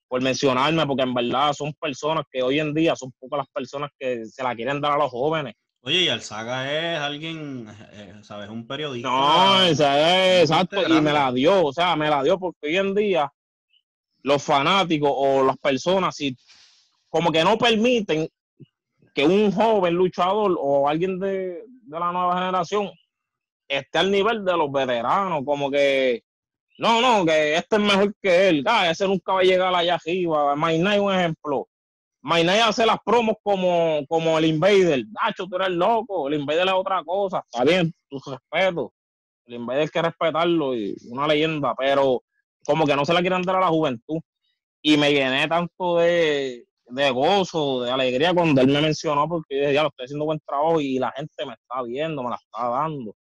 por 0.08 0.22
mencionarme, 0.24 0.88
porque 0.88 1.04
en 1.04 1.14
verdad 1.14 1.54
son 1.54 1.72
personas 1.74 2.26
que 2.32 2.42
hoy 2.42 2.60
en 2.60 2.74
día 2.74 2.96
son 2.96 3.14
pocas 3.20 3.38
las 3.38 3.48
personas 3.50 3.92
que 3.98 4.26
se 4.26 4.42
la 4.42 4.56
quieren 4.56 4.82
dar 4.82 4.94
a 4.94 4.98
los 4.98 5.12
jóvenes. 5.12 5.54
Oye, 5.82 6.02
y 6.02 6.10
Alzaga 6.10 6.70
es 6.70 7.00
alguien, 7.00 7.68
eh, 7.94 8.16
¿sabes? 8.24 8.50
Un 8.50 8.68
periodista. 8.68 9.08
No, 9.08 9.64
ese 9.64 10.42
es, 10.42 10.50
exacto, 10.50 10.82
y 10.86 11.00
me 11.00 11.14
la 11.14 11.32
dio, 11.32 11.68
o 11.68 11.72
sea, 11.72 11.96
me 11.96 12.10
la 12.10 12.22
dio 12.24 12.38
porque 12.38 12.68
hoy 12.68 12.78
en 12.78 12.96
día 12.96 13.32
los 14.24 14.44
fanáticos 14.44 15.12
o 15.14 15.44
las 15.44 15.58
personas, 15.58 16.16
si 16.16 16.36
como 17.08 17.32
que 17.32 17.44
no 17.44 17.58
permiten 17.58 18.28
que 19.14 19.26
un 19.26 19.52
joven 19.52 19.94
luchador 19.94 20.58
o 20.60 20.90
alguien 20.90 21.18
de, 21.20 21.64
de 21.90 22.00
la 22.00 22.12
nueva 22.12 22.36
generación 22.38 22.92
esté 23.68 24.00
al 24.00 24.12
nivel 24.12 24.44
de 24.44 24.58
los 24.58 24.72
veteranos, 24.72 25.44
como 25.46 25.70
que 25.70 26.24
no, 26.78 27.02
no, 27.02 27.26
que 27.26 27.56
este 27.56 27.76
es 27.76 27.82
mejor 27.82 28.16
que 28.22 28.50
él. 28.50 28.64
Ah, 28.66 28.90
ese 28.90 29.06
nunca 29.08 29.34
va 29.34 29.42
a 29.42 29.44
llegar 29.44 29.74
allá 29.76 29.96
arriba. 29.96 30.56
Mainay 30.56 30.96
es 30.96 31.02
un 31.02 31.14
ejemplo. 31.14 31.68
Mainay 32.22 32.60
hace 32.60 32.86
las 32.86 32.98
promos 33.04 33.36
como, 33.44 34.06
como 34.08 34.38
el 34.38 34.46
Invader. 34.46 35.04
Nacho, 35.12 35.46
tú 35.46 35.58
eres 35.58 35.72
loco. 35.72 36.30
El 36.30 36.36
Invader 36.36 36.68
es 36.68 36.74
otra 36.74 37.04
cosa. 37.04 37.44
Está 37.52 37.66
bien, 37.66 37.94
tu 38.10 38.18
respeto. 38.20 38.94
El 39.46 39.56
Invader 39.56 39.82
hay 39.82 39.88
que 39.90 40.02
respetarlo 40.02 40.76
y 40.76 40.96
una 41.10 41.28
leyenda, 41.28 41.76
pero 41.76 42.24
como 42.66 42.86
que 42.86 42.96
no 42.96 43.04
se 43.04 43.14
la 43.14 43.22
quieren 43.22 43.42
dar 43.42 43.58
a 43.58 43.62
la 43.62 43.68
juventud. 43.68 44.20
Y 44.82 44.96
me 44.96 45.12
llené 45.12 45.50
tanto 45.50 45.98
de, 45.98 46.66
de 46.90 47.12
gozo, 47.12 47.84
de 47.84 47.92
alegría 47.92 48.34
cuando 48.34 48.62
él 48.62 48.68
me 48.68 48.82
mencionó, 48.82 49.28
porque 49.28 49.74
ya 49.74 49.84
lo 49.84 49.90
estoy 49.90 50.06
haciendo 50.06 50.26
buen 50.26 50.40
trabajo 50.40 50.82
y 50.82 51.00
la 51.00 51.12
gente 51.12 51.46
me 51.46 51.54
está 51.54 51.84
viendo, 51.84 52.24
me 52.24 52.30
la 52.30 52.36
está 52.36 52.68
dando. 52.68 53.16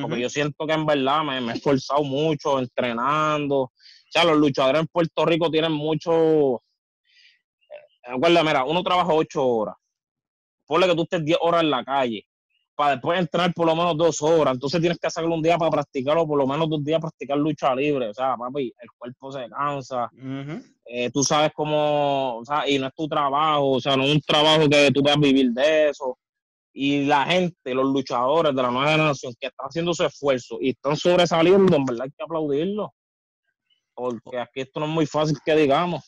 Porque 0.00 0.18
yo 0.18 0.30
siento 0.30 0.66
que 0.66 0.72
en 0.72 0.86
verdad 0.86 1.22
me, 1.24 1.42
me, 1.42 1.52
he 1.52 1.56
esforzado 1.56 2.02
mucho 2.04 2.58
entrenando. 2.58 3.64
O 3.64 3.72
sea, 4.08 4.24
los 4.24 4.38
luchadores 4.38 4.80
en 4.80 4.86
Puerto 4.86 5.26
Rico 5.26 5.50
tienen 5.50 5.72
mucho. 5.72 6.62
Recuerda, 8.02 8.40
eh, 8.40 8.44
mira, 8.44 8.64
uno 8.64 8.82
trabaja 8.82 9.12
ocho 9.12 9.46
horas. 9.46 9.74
Ponle 10.66 10.86
que 10.86 10.94
tú 10.94 11.02
estés 11.02 11.22
diez 11.22 11.36
horas 11.38 11.62
en 11.62 11.70
la 11.70 11.84
calle. 11.84 12.26
Para 12.76 12.92
después 12.92 13.20
entrenar 13.20 13.52
por 13.54 13.66
lo 13.66 13.76
menos 13.76 13.96
dos 13.96 14.20
horas. 14.22 14.54
Entonces 14.54 14.80
tienes 14.80 14.98
que 14.98 15.06
hacerlo 15.06 15.34
un 15.34 15.42
día 15.42 15.56
para 15.56 15.70
practicarlo, 15.70 16.26
por 16.26 16.38
lo 16.38 16.46
menos 16.46 16.68
dos 16.68 16.82
días 16.82 17.00
practicar 17.00 17.38
lucha 17.38 17.74
libre. 17.74 18.08
O 18.08 18.14
sea, 18.14 18.36
papi, 18.36 18.72
el 18.78 18.88
cuerpo 18.98 19.30
se 19.30 19.48
cansa. 19.48 20.10
Eh, 20.84 21.10
tú 21.10 21.22
sabes 21.22 21.52
cómo. 21.54 22.38
O 22.38 22.44
sea, 22.44 22.68
y 22.68 22.78
no 22.78 22.88
es 22.88 22.94
tu 22.94 23.06
trabajo. 23.06 23.72
O 23.72 23.80
sea, 23.80 23.96
no 23.96 24.04
es 24.04 24.14
un 24.14 24.20
trabajo 24.20 24.68
que 24.68 24.90
tú 24.92 25.02
puedas 25.02 25.20
vivir 25.20 25.50
de 25.52 25.90
eso 25.90 26.18
y 26.74 27.04
la 27.04 27.24
gente, 27.24 27.72
los 27.72 27.86
luchadores 27.86 28.54
de 28.54 28.60
la 28.60 28.70
nueva 28.70 28.90
generación 28.90 29.32
que 29.38 29.46
están 29.46 29.66
haciendo 29.68 29.94
su 29.94 30.04
esfuerzo 30.04 30.58
y 30.60 30.70
están 30.70 30.96
sobresaliendo, 30.96 31.76
en 31.76 31.84
verdad 31.84 32.02
hay 32.02 32.10
que 32.10 32.24
aplaudirlo. 32.24 32.92
Porque 33.94 34.40
aquí 34.40 34.60
esto 34.60 34.80
no 34.80 34.86
es 34.86 34.92
muy 34.92 35.06
fácil 35.06 35.38
que 35.44 35.54
digamos. 35.54 36.02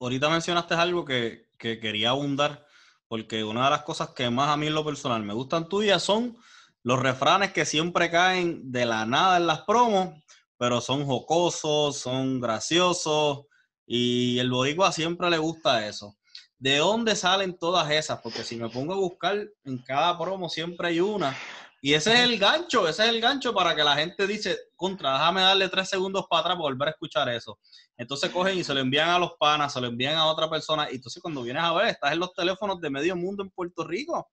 Ahorita 0.00 0.28
mencionaste 0.28 0.74
algo 0.74 1.04
que, 1.04 1.46
que 1.56 1.78
quería 1.78 2.10
abundar, 2.10 2.66
porque 3.12 3.44
una 3.44 3.64
de 3.64 3.70
las 3.72 3.82
cosas 3.82 4.08
que 4.16 4.30
más 4.30 4.48
a 4.48 4.56
mí 4.56 4.68
en 4.68 4.74
lo 4.74 4.86
personal 4.86 5.22
me 5.22 5.34
gustan 5.34 5.68
tuyas 5.68 6.02
son 6.02 6.34
los 6.82 6.98
refranes 6.98 7.52
que 7.52 7.66
siempre 7.66 8.10
caen 8.10 8.72
de 8.72 8.86
la 8.86 9.04
nada 9.04 9.36
en 9.36 9.46
las 9.46 9.60
promos, 9.64 10.18
pero 10.56 10.80
son 10.80 11.04
jocosos, 11.04 11.98
son 11.98 12.40
graciosos, 12.40 13.40
y 13.84 14.38
el 14.38 14.50
boricua 14.50 14.92
siempre 14.92 15.28
le 15.28 15.36
gusta 15.36 15.86
eso. 15.86 16.16
¿de 16.58 16.78
dónde 16.78 17.14
salen 17.14 17.58
todas 17.58 17.90
esas? 17.90 18.20
Porque 18.22 18.44
si 18.44 18.56
me 18.56 18.70
pongo 18.70 18.94
a 18.94 18.96
buscar 18.96 19.46
en 19.64 19.78
cada 19.78 20.16
promo 20.18 20.48
siempre 20.48 20.88
hay 20.88 21.00
una. 21.00 21.36
Y 21.84 21.94
ese 21.94 22.14
es 22.14 22.20
el 22.20 22.38
gancho, 22.38 22.86
ese 22.86 23.02
es 23.02 23.08
el 23.08 23.20
gancho 23.20 23.52
para 23.52 23.74
que 23.74 23.82
la 23.82 23.96
gente 23.96 24.24
dice, 24.28 24.56
contra, 24.76 25.14
déjame 25.14 25.40
darle 25.40 25.68
tres 25.68 25.88
segundos 25.88 26.26
para 26.30 26.40
atrás 26.40 26.54
para 26.54 26.62
volver 26.62 26.88
a 26.88 26.90
escuchar 26.92 27.28
eso. 27.28 27.58
Entonces 27.96 28.30
cogen 28.30 28.56
y 28.56 28.62
se 28.62 28.72
lo 28.72 28.78
envían 28.78 29.08
a 29.08 29.18
los 29.18 29.32
panas, 29.32 29.72
se 29.72 29.80
lo 29.80 29.88
envían 29.88 30.14
a 30.14 30.26
otra 30.26 30.48
persona. 30.48 30.86
Y 30.92 30.94
entonces 30.94 31.20
cuando 31.20 31.42
vienes 31.42 31.64
a 31.64 31.72
ver, 31.72 31.88
estás 31.88 32.12
en 32.12 32.20
los 32.20 32.32
teléfonos 32.34 32.80
de 32.80 32.88
medio 32.88 33.16
mundo 33.16 33.42
en 33.42 33.50
Puerto 33.50 33.84
Rico. 33.84 34.30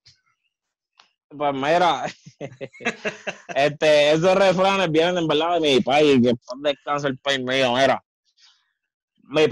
Pues 1.28 1.54
mira, 1.56 2.06
este, 3.56 4.12
esos 4.12 4.36
refranes 4.36 4.92
vienen 4.92 5.18
en 5.18 5.28
verdad 5.28 5.60
de 5.60 5.76
mi 5.76 5.82
país, 5.82 6.22
que 6.22 6.34
descansa 6.62 7.08
el 7.08 7.18
país 7.18 7.40
mío, 7.40 7.74
mira 7.74 8.04
me 9.30 9.48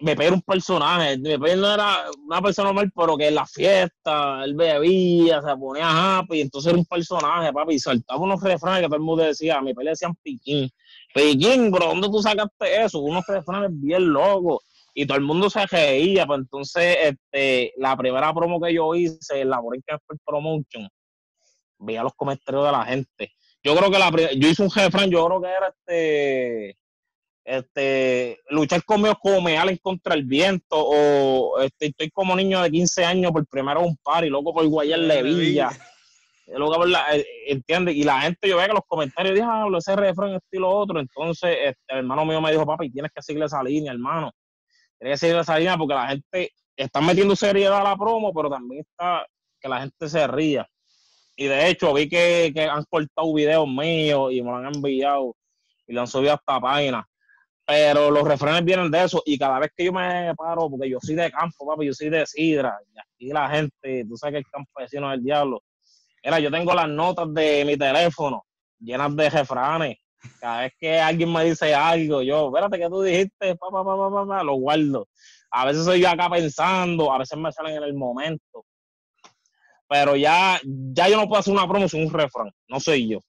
me 0.00 0.30
un 0.30 0.42
personaje. 0.42 1.18
Me 1.18 1.56
no 1.56 1.72
era 1.72 2.04
una 2.26 2.42
persona 2.42 2.68
normal, 2.68 2.90
pero 2.94 3.16
que 3.16 3.28
en 3.28 3.34
la 3.36 3.46
fiesta, 3.46 4.44
él 4.44 4.54
bebía, 4.54 5.40
se 5.40 5.56
ponía 5.56 6.18
happy, 6.18 6.40
entonces 6.40 6.70
era 6.70 6.78
un 6.78 6.86
personaje, 6.86 7.52
papi, 7.52 7.74
y 7.74 7.78
saltaba 7.78 8.20
unos 8.20 8.42
refranes 8.42 8.80
que 8.80 8.86
todo 8.86 8.96
el 8.96 9.02
mundo 9.02 9.22
decía, 9.22 9.60
mi 9.60 9.72
le 9.72 9.90
decían 9.90 10.14
piquín. 10.22 10.68
Piquín, 11.14 11.70
bro, 11.70 11.86
¿dónde 11.86 12.08
tú 12.08 12.20
sacaste 12.20 12.82
eso? 12.82 12.98
Unos 13.00 13.24
refranes 13.26 13.70
bien 13.72 14.12
locos. 14.12 14.64
Y 14.94 15.06
todo 15.06 15.18
el 15.18 15.24
mundo 15.24 15.48
se 15.48 15.64
reía, 15.66 16.26
pues 16.26 16.40
entonces, 16.40 16.96
este, 17.00 17.72
la 17.76 17.96
primera 17.96 18.34
promo 18.34 18.60
que 18.60 18.74
yo 18.74 18.94
hice, 18.94 19.44
la 19.44 19.60
Borinquen 19.60 19.98
Promotion, 20.26 20.88
veía 21.78 22.02
los 22.02 22.14
comentarios 22.14 22.64
de 22.66 22.72
la 22.72 22.84
gente. 22.84 23.32
Yo 23.62 23.76
creo 23.76 23.90
que 23.90 23.98
la 23.98 24.10
yo 24.36 24.48
hice 24.48 24.62
un 24.62 24.70
refrán, 24.70 25.10
yo 25.10 25.26
creo 25.26 25.40
que 25.40 25.48
era 25.48 25.68
este 25.68 26.79
este, 27.50 28.38
luchar 28.48 28.84
conmigo 28.84 29.16
como 29.20 29.40
me 29.40 29.56
en 29.56 29.76
contra 29.78 30.14
el 30.14 30.22
viento, 30.22 30.76
o 30.76 31.60
este, 31.60 31.86
estoy 31.86 32.08
como 32.10 32.36
niño 32.36 32.62
de 32.62 32.70
15 32.70 33.04
años 33.04 33.32
por 33.32 33.44
primero 33.46 33.80
un 33.80 33.96
par 33.96 34.24
y 34.24 34.30
loco 34.30 34.54
por 34.54 34.66
Guayar 34.66 35.00
Levilla. 35.00 35.70
Eh, 36.52 37.24
¿Entiendes? 37.46 37.94
Y 37.94 38.02
la 38.02 38.22
gente, 38.22 38.48
yo 38.48 38.56
veo 38.56 38.66
que 38.66 38.72
los 38.72 38.82
comentarios, 38.88 39.36
diablo, 39.36 39.78
ese 39.78 39.94
refrán, 39.94 40.34
estilo 40.34 40.68
otro. 40.68 40.98
Entonces, 40.98 41.56
este, 41.60 41.80
el 41.86 41.98
hermano 41.98 42.24
mío 42.24 42.40
me 42.40 42.50
dijo, 42.50 42.66
papi, 42.66 42.90
tienes 42.90 43.12
que 43.14 43.22
seguir 43.22 43.44
esa 43.44 43.62
línea, 43.62 43.92
hermano. 43.92 44.32
Tienes 44.98 45.20
que 45.20 45.26
seguir 45.28 45.40
esa 45.40 45.56
línea 45.56 45.76
porque 45.76 45.94
la 45.94 46.08
gente 46.08 46.50
está 46.76 47.00
metiendo 47.00 47.36
seriedad 47.36 47.80
a 47.80 47.84
la 47.84 47.96
promo, 47.96 48.34
pero 48.34 48.50
también 48.50 48.80
está 48.80 49.24
que 49.60 49.68
la 49.68 49.80
gente 49.80 50.08
se 50.08 50.26
ría. 50.26 50.66
Y 51.36 51.44
de 51.44 51.68
hecho, 51.68 51.94
vi 51.94 52.08
que, 52.08 52.50
que 52.52 52.64
han 52.64 52.82
cortado 52.90 53.32
videos 53.32 53.68
míos 53.68 54.32
y 54.32 54.42
me 54.42 54.50
lo 54.50 54.56
han 54.56 54.74
enviado 54.74 55.36
y 55.86 55.92
lo 55.92 56.00
han 56.00 56.08
subido 56.08 56.32
hasta 56.32 56.58
páginas 56.58 57.04
pero 57.70 58.10
los 58.10 58.26
refranes 58.26 58.64
vienen 58.64 58.90
de 58.90 59.04
eso 59.04 59.22
y 59.24 59.38
cada 59.38 59.60
vez 59.60 59.70
que 59.76 59.84
yo 59.84 59.92
me 59.92 60.34
paro, 60.34 60.68
porque 60.68 60.90
yo 60.90 60.98
soy 61.00 61.14
de 61.14 61.30
campo, 61.30 61.64
papi, 61.64 61.86
yo 61.86 61.94
soy 61.94 62.10
de 62.10 62.26
Sidra, 62.26 62.76
y 62.92 62.98
aquí 62.98 63.32
la 63.32 63.48
gente, 63.48 64.04
tú 64.08 64.16
sabes 64.16 64.32
que 64.32 64.38
el 64.38 64.44
campesino 64.50 65.08
es 65.08 65.18
el 65.18 65.24
diablo. 65.24 65.62
Mira, 66.24 66.40
yo 66.40 66.50
tengo 66.50 66.74
las 66.74 66.88
notas 66.88 67.32
de 67.32 67.64
mi 67.64 67.76
teléfono 67.76 68.44
llenas 68.80 69.14
de 69.14 69.30
refranes. 69.30 69.98
Cada 70.40 70.62
vez 70.62 70.72
que 70.80 70.98
alguien 70.98 71.32
me 71.32 71.44
dice 71.44 71.72
algo, 71.72 72.22
yo, 72.22 72.48
espérate, 72.48 72.76
que 72.76 72.88
tú 72.88 73.02
dijiste? 73.02 73.54
Pa, 73.54 73.68
pa, 73.70 73.84
pa, 73.84 74.26
pa, 74.26 74.42
lo 74.42 74.54
guardo. 74.54 75.06
A 75.52 75.66
veces 75.66 75.84
soy 75.84 76.00
yo 76.00 76.08
acá 76.08 76.28
pensando, 76.28 77.12
a 77.12 77.18
veces 77.18 77.38
me 77.38 77.52
salen 77.52 77.76
en 77.76 77.84
el 77.84 77.94
momento. 77.94 78.64
Pero 79.88 80.16
ya, 80.16 80.60
ya 80.64 81.08
yo 81.08 81.16
no 81.16 81.28
puedo 81.28 81.38
hacer 81.38 81.52
una 81.52 81.68
promoción, 81.68 82.02
un 82.02 82.12
refrán, 82.12 82.50
no 82.66 82.80
soy 82.80 83.10
yo 83.10 83.20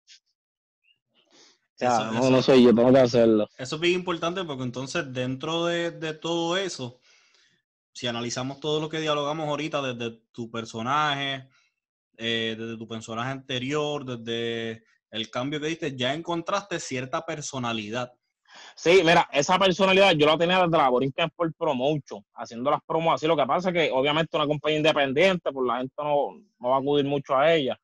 no, 1.82 2.30
no 2.30 2.42
soy 2.42 2.64
yo, 2.64 2.74
tengo 2.74 2.92
que 2.92 3.00
hacerlo. 3.00 3.48
Eso 3.58 3.76
es 3.76 3.82
bien 3.82 3.96
importante 3.96 4.44
porque 4.44 4.64
entonces 4.64 5.12
dentro 5.12 5.66
de, 5.66 5.92
todo 6.14 6.58
eso, 6.58 7.00
si 7.94 8.08
analizamos 8.08 8.60
todo 8.60 8.80
lo 8.80 8.90
que 8.90 9.00
dialogamos 9.00 9.48
ahorita 9.48 9.82
desde 9.82 10.22
tu 10.32 10.50
personaje, 10.50 11.50
eh, 12.18 12.56
desde 12.58 12.78
tu 12.78 12.88
personaje 12.88 13.32
anterior, 13.32 14.06
desde 14.06 14.84
el 15.12 15.30
cambio 15.30 15.60
que 15.60 15.68
diste, 15.68 15.96
ya 15.96 16.14
encontraste 16.14 16.80
cierta 16.80 17.26
personalidad. 17.26 18.14
Sí, 18.76 19.02
mira, 19.06 19.30
esa 19.32 19.58
personalidad 19.58 20.12
yo 20.14 20.26
la 20.26 20.38
tenía 20.38 20.62
desde 20.64 20.78
la 20.78 20.90
Borinquen 20.90 21.30
por 21.36 21.54
Promotion, 21.54 22.24
haciendo 22.34 22.70
las 22.70 22.82
promos 22.86 23.16
así. 23.16 23.28
Lo 23.28 23.38
que 23.38 23.46
pasa 23.46 23.70
es 23.70 23.76
que 23.76 23.92
obviamente 23.92 24.36
una 24.36 24.48
compañía 24.48 24.78
independiente, 24.78 25.52
pues 25.52 25.66
la 25.66 25.78
gente 25.78 25.94
no, 25.98 26.38
no 26.60 26.70
va 26.70 26.76
a 26.76 26.80
acudir 26.80 27.06
mucho 27.06 27.36
a 27.36 27.54
ella. 27.54 27.80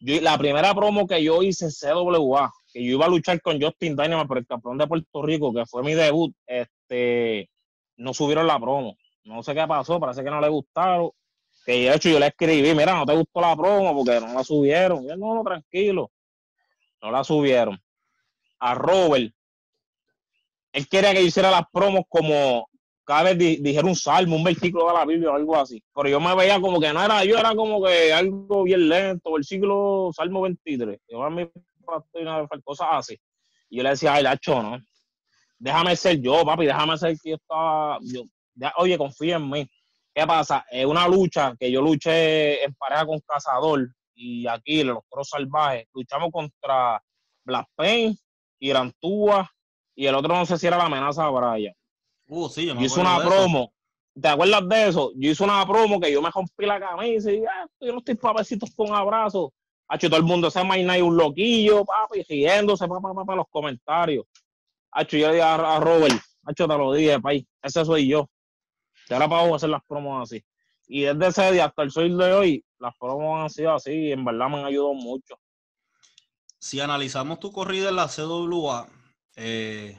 Yo, 0.00 0.20
la 0.20 0.38
primera 0.38 0.74
promo 0.74 1.06
que 1.06 1.22
yo 1.22 1.42
hice 1.42 1.66
en 1.66 1.70
CWA, 1.72 2.50
que 2.72 2.84
yo 2.84 2.92
iba 2.92 3.06
a 3.06 3.08
luchar 3.08 3.40
con 3.40 3.60
Justin 3.60 3.96
Dynamite 3.96 4.28
por 4.28 4.38
el 4.38 4.46
campeón 4.46 4.78
de 4.78 4.86
Puerto 4.86 5.22
Rico, 5.22 5.52
que 5.52 5.66
fue 5.66 5.82
mi 5.82 5.94
debut, 5.94 6.34
este, 6.46 7.50
no 7.96 8.14
subieron 8.14 8.46
la 8.46 8.58
promo. 8.58 8.96
No 9.24 9.42
sé 9.42 9.54
qué 9.54 9.66
pasó, 9.66 10.00
parece 10.00 10.24
que 10.24 10.30
no 10.30 10.40
le 10.40 10.48
gustaron. 10.48 11.10
Que 11.64 11.72
de 11.72 11.94
hecho 11.94 12.08
yo 12.08 12.18
le 12.18 12.28
escribí, 12.28 12.74
mira, 12.74 12.94
no 12.94 13.04
te 13.04 13.14
gustó 13.14 13.40
la 13.40 13.54
promo 13.54 13.94
porque 13.94 14.20
no 14.20 14.32
la 14.32 14.44
subieron. 14.44 15.04
Y 15.04 15.10
él, 15.10 15.18
no, 15.18 15.34
no, 15.34 15.44
tranquilo. 15.44 16.10
No 17.02 17.10
la 17.10 17.24
subieron. 17.24 17.78
a 18.58 18.74
Robert, 18.74 19.32
él 20.72 20.88
quería 20.88 21.12
que 21.12 21.20
yo 21.20 21.26
hiciera 21.26 21.50
las 21.50 21.64
promos 21.72 22.02
como 22.08 22.68
cada 23.04 23.34
vez 23.34 23.38
dijera 23.60 23.88
un 23.88 23.96
salmo, 23.96 24.36
un 24.36 24.44
versículo 24.44 24.86
de 24.86 24.92
la 24.94 25.04
Biblia 25.04 25.30
o 25.30 25.34
algo 25.34 25.56
así. 25.56 25.82
Pero 25.94 26.08
yo 26.08 26.20
me 26.20 26.34
veía 26.36 26.60
como 26.60 26.80
que 26.80 26.92
no 26.92 27.02
era, 27.02 27.24
yo 27.24 27.38
era 27.38 27.54
como 27.56 27.82
que 27.82 28.12
algo 28.12 28.62
bien 28.62 28.88
lento, 28.88 29.32
versículo 29.32 30.10
Salmo 30.14 30.42
23. 30.42 31.00
Yo 31.08 31.24
a 31.24 31.30
mí 31.98 32.62
cosas 32.64 32.88
así. 32.92 33.18
Y 33.68 33.78
yo 33.78 33.82
le 33.82 33.90
decía, 33.90 34.14
ay, 34.14 34.22
Lacho, 34.22 34.62
¿no? 34.62 34.78
Déjame 35.58 35.94
ser 35.94 36.20
yo, 36.20 36.44
papi, 36.44 36.66
déjame 36.66 36.96
ser 36.96 37.16
que 37.22 37.30
yo 37.30 37.36
estaba. 37.36 37.98
Yo, 38.02 38.22
oye, 38.76 38.96
confía 38.96 39.36
en 39.36 39.50
mí. 39.50 39.68
¿Qué 40.14 40.26
pasa? 40.26 40.64
Es 40.70 40.86
una 40.86 41.06
lucha 41.06 41.54
que 41.58 41.70
yo 41.70 41.80
luché 41.80 42.64
en 42.64 42.74
pareja 42.74 43.06
con 43.06 43.20
Cazador 43.20 43.88
y 44.14 44.46
aquí, 44.46 44.82
los 44.82 44.98
toros 45.08 45.28
salvajes. 45.28 45.86
Luchamos 45.92 46.30
contra 46.32 47.00
Black 47.44 47.68
Pain, 47.76 48.16
Irantúa 48.58 49.50
y 49.94 50.06
el 50.06 50.14
otro 50.14 50.34
no 50.34 50.46
sé 50.46 50.58
si 50.58 50.66
era 50.66 50.78
la 50.78 50.86
amenaza 50.86 51.24
a 51.24 51.30
Brian. 51.30 51.74
Uh, 52.26 52.48
sí, 52.48 52.66
yo, 52.66 52.74
yo 52.74 52.80
hice 52.80 53.00
una 53.00 53.18
promo. 53.18 53.72
¿Te 54.20 54.28
acuerdas 54.28 54.68
de 54.68 54.88
eso? 54.88 55.12
Yo 55.14 55.30
hice 55.30 55.44
una 55.44 55.66
promo 55.66 56.00
que 56.00 56.12
yo 56.12 56.20
me 56.20 56.30
rompí 56.30 56.66
la 56.66 56.80
camisa 56.80 57.30
y 57.30 57.44
ah, 57.44 57.66
yo 57.80 57.92
no 57.92 57.98
estoy 57.98 58.14
papecitos 58.14 58.70
con 58.74 58.94
abrazos. 58.94 59.50
Hacho, 59.92 60.08
todo 60.08 60.20
el 60.20 60.24
mundo 60.24 60.52
se 60.52 60.60
imagina 60.60 61.02
un 61.02 61.16
loquillo, 61.16 61.84
papi, 61.84 62.22
riéndose, 62.22 62.86
papá, 62.86 63.12
papá, 63.12 63.34
los 63.34 63.48
comentarios. 63.50 64.24
Hacho, 64.92 65.16
yo 65.16 65.26
le 65.26 65.34
dije 65.34 65.44
a, 65.44 65.80
Robert, 65.80 66.14
Hacho, 66.44 66.68
te 66.68 66.78
lo 66.78 66.92
dije, 66.92 67.18
papi, 67.18 67.44
ese 67.60 67.84
soy 67.84 68.06
yo. 68.06 68.30
Y 69.08 69.12
ahora 69.12 69.28
para 69.28 69.52
hacer 69.52 69.68
las 69.68 69.82
promos 69.84 70.22
así. 70.22 70.44
Y 70.86 71.02
desde 71.02 71.26
ese 71.26 71.52
día 71.52 71.64
hasta 71.64 71.82
el 71.82 71.90
sol 71.90 72.16
de 72.16 72.32
hoy, 72.32 72.64
las 72.78 72.96
promos 72.96 73.42
han 73.42 73.50
sido 73.50 73.74
así 73.74 73.90
y 73.90 74.12
en 74.12 74.24
verdad 74.24 74.48
me 74.48 74.58
han 74.60 74.66
ayudado 74.66 74.94
mucho. 74.94 75.34
Si 76.60 76.78
analizamos 76.78 77.40
tu 77.40 77.50
corrida 77.50 77.88
en 77.88 77.96
la 77.96 78.06
CWA, 78.06 78.88
eh, 79.34 79.98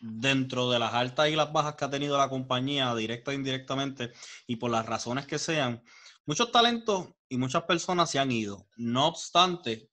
dentro 0.00 0.70
de 0.70 0.78
las 0.78 0.94
altas 0.94 1.30
y 1.30 1.34
las 1.34 1.52
bajas 1.52 1.74
que 1.74 1.84
ha 1.84 1.90
tenido 1.90 2.16
la 2.16 2.28
compañía, 2.28 2.94
directa 2.94 3.32
e 3.32 3.34
indirectamente, 3.34 4.12
y 4.46 4.54
por 4.54 4.70
las 4.70 4.86
razones 4.86 5.26
que 5.26 5.40
sean, 5.40 5.82
muchos 6.26 6.52
talentos 6.52 7.08
y 7.30 7.38
muchas 7.38 7.62
personas 7.62 8.10
se 8.10 8.18
han 8.18 8.30
ido. 8.30 8.66
No 8.76 9.06
obstante, 9.06 9.88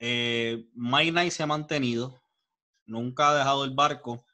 eh, 0.00 0.66
Mike 0.74 1.30
se 1.30 1.44
ha 1.44 1.46
mantenido, 1.46 2.20
nunca 2.84 3.30
ha 3.30 3.36
dejado 3.36 3.64
el 3.64 3.70
barco 3.70 4.26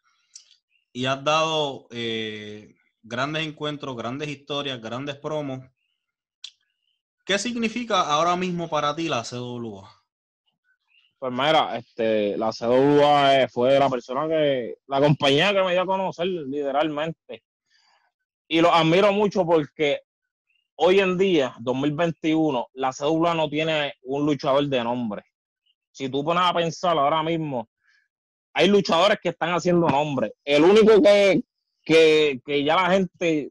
y 0.92 1.04
has 1.04 1.22
dado 1.22 1.86
eh, 1.90 2.74
grandes 3.02 3.46
encuentros, 3.46 3.94
grandes 3.94 4.28
historias, 4.28 4.80
grandes 4.80 5.16
promos. 5.16 5.60
¿Qué 7.26 7.38
significa 7.38 8.00
ahora 8.00 8.36
mismo 8.36 8.70
para 8.70 8.96
ti 8.96 9.08
la 9.08 9.22
CWA? 9.22 9.90
Pues 11.18 11.32
mira, 11.32 11.76
este, 11.76 12.38
la 12.38 12.52
CWA 12.52 13.48
fue 13.48 13.78
la 13.78 13.90
persona 13.90 14.26
que, 14.28 14.78
la 14.86 15.00
compañía 15.00 15.52
que 15.52 15.62
me 15.62 15.72
dio 15.72 15.82
a 15.82 15.86
conocer 15.86 16.26
literalmente. 16.26 17.42
Y 18.48 18.60
lo 18.60 18.72
admiro 18.72 19.12
mucho 19.12 19.44
porque 19.44 20.05
hoy 20.76 21.00
en 21.00 21.18
día, 21.18 21.54
2021, 21.60 22.68
la 22.74 22.92
CWA 22.92 23.34
no 23.34 23.48
tiene 23.48 23.94
un 24.02 24.26
luchador 24.26 24.66
de 24.66 24.84
nombre. 24.84 25.24
Si 25.90 26.08
tú 26.08 26.24
pones 26.24 26.42
a 26.44 26.54
pensar 26.54 26.96
ahora 26.98 27.22
mismo, 27.22 27.68
hay 28.52 28.68
luchadores 28.68 29.18
que 29.22 29.30
están 29.30 29.50
haciendo 29.50 29.88
nombre. 29.88 30.34
El 30.44 30.64
único 30.64 31.02
que, 31.02 31.42
que, 31.84 32.64
ya 32.64 32.76
la 32.76 32.90
gente 32.90 33.50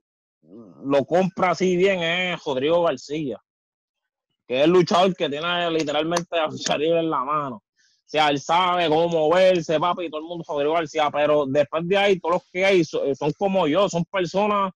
lo 0.84 1.06
compra 1.06 1.52
así 1.52 1.76
bien 1.76 2.02
es 2.02 2.44
Rodrigo 2.44 2.84
García 2.84 3.40
que 4.48 4.60
es 4.60 4.66
el 4.66 4.72
luchador 4.72 5.16
que 5.16 5.30
tiene 5.30 5.72
literalmente 5.72 6.38
a 6.38 6.48
luchar 6.48 6.82
en 6.82 7.10
la 7.10 7.24
mano. 7.24 7.56
O 7.58 8.08
sea, 8.08 8.30
él 8.30 8.40
sabe 8.40 8.88
cómo 8.88 9.10
moverse, 9.10 9.80
papi, 9.80 10.06
y 10.06 10.10
todo 10.10 10.22
el 10.22 10.28
mundo 10.28 10.46
Rodrigo 10.48 10.74
García, 10.74 11.10
pero 11.12 11.46
después 11.48 11.88
de 11.88 11.98
ahí, 11.98 12.20
todos 12.20 12.36
los 12.36 12.44
que 12.52 12.64
hay 12.64 12.84
son 12.84 13.32
como 13.38 13.68
yo, 13.68 13.90
son 13.90 14.06
personas, 14.06 14.72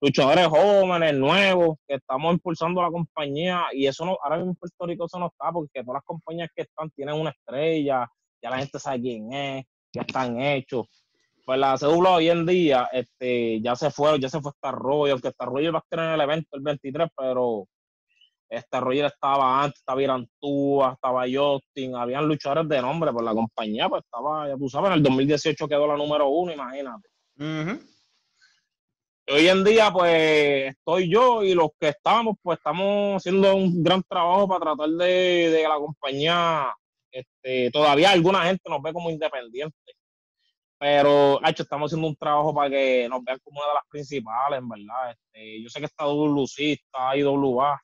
luchadores 0.00 0.46
jóvenes, 0.46 1.14
nuevos, 1.14 1.78
que 1.86 1.96
estamos 1.96 2.32
impulsando 2.32 2.82
la 2.82 2.90
compañía, 2.90 3.64
y 3.72 3.86
eso 3.86 4.04
no, 4.04 4.16
ahora 4.22 4.36
mismo 4.36 4.52
en 4.52 4.56
Puerto 4.56 4.86
Rico 4.86 5.06
eso 5.06 5.18
no 5.18 5.26
está, 5.26 5.52
porque 5.52 5.82
todas 5.82 5.96
las 5.96 6.04
compañías 6.04 6.48
que 6.54 6.62
están 6.62 6.90
tienen 6.90 7.14
una 7.16 7.30
estrella, 7.30 8.08
ya 8.42 8.50
la 8.50 8.58
gente 8.58 8.78
sabe 8.78 9.00
quién 9.00 9.32
es, 9.32 9.64
ya 9.92 10.02
están 10.02 10.40
hechos. 10.40 10.86
Pues 11.44 11.58
la 11.58 11.76
cédula 11.76 12.12
hoy 12.12 12.30
en 12.30 12.46
día, 12.46 12.88
este, 12.92 13.60
ya 13.60 13.74
se 13.76 13.90
fue, 13.90 14.18
ya 14.20 14.28
se 14.28 14.40
fue 14.40 14.52
Star 14.52 14.74
Royal, 14.74 15.12
aunque 15.12 15.28
Star 15.28 15.48
Royal 15.48 15.74
va 15.74 15.78
a 15.78 15.82
estar 15.82 15.98
en 15.98 16.14
el 16.14 16.20
evento 16.20 16.56
el 16.56 16.62
23, 16.62 17.08
pero 17.16 17.66
este 18.50 18.80
Roger 18.80 19.04
estaba 19.06 19.62
antes, 19.62 19.78
estaba 19.78 20.02
Irantúa, 20.02 20.92
estaba 20.94 21.24
Justin, 21.32 21.94
habían 21.94 22.26
luchadores 22.26 22.68
de 22.68 22.82
nombre 22.82 23.12
por 23.12 23.22
la 23.22 23.32
compañía, 23.32 23.88
pues 23.88 24.02
estaba, 24.02 24.48
ya 24.48 24.56
tú 24.56 24.68
sabes, 24.68 24.90
en 24.90 24.96
el 24.96 25.02
2018 25.04 25.68
quedó 25.68 25.86
la 25.86 25.96
número 25.96 26.28
uno, 26.28 26.52
imagínate. 26.52 27.08
Hoy 29.32 29.46
en 29.48 29.62
día, 29.62 29.92
pues, 29.92 30.74
estoy 30.74 31.08
yo 31.08 31.44
y 31.44 31.54
los 31.54 31.68
que 31.78 31.88
estamos, 31.90 32.36
pues, 32.42 32.58
estamos 32.58 33.16
haciendo 33.18 33.54
un 33.54 33.80
gran 33.80 34.02
trabajo 34.02 34.48
para 34.48 34.60
tratar 34.60 34.88
de, 34.88 35.50
de 35.50 35.62
la 35.68 35.76
compañía, 35.76 36.74
este, 37.12 37.70
todavía 37.70 38.10
alguna 38.10 38.42
gente 38.46 38.68
nos 38.68 38.82
ve 38.82 38.92
como 38.92 39.08
independientes, 39.08 39.94
pero, 40.78 41.38
hecho, 41.46 41.62
estamos 41.62 41.90
haciendo 41.90 42.08
un 42.08 42.16
trabajo 42.16 42.52
para 42.52 42.70
que 42.70 43.08
nos 43.08 43.22
vean 43.22 43.38
como 43.44 43.60
una 43.60 43.68
de 43.68 43.74
las 43.74 43.84
principales, 43.88 44.58
en 44.58 44.68
verdad. 44.68 45.10
Este, 45.12 45.62
yo 45.62 45.68
sé 45.68 45.78
que 45.78 45.86
está 45.86 46.06
WC, 46.06 46.72
está 46.72 47.16
IWA, 47.16 47.80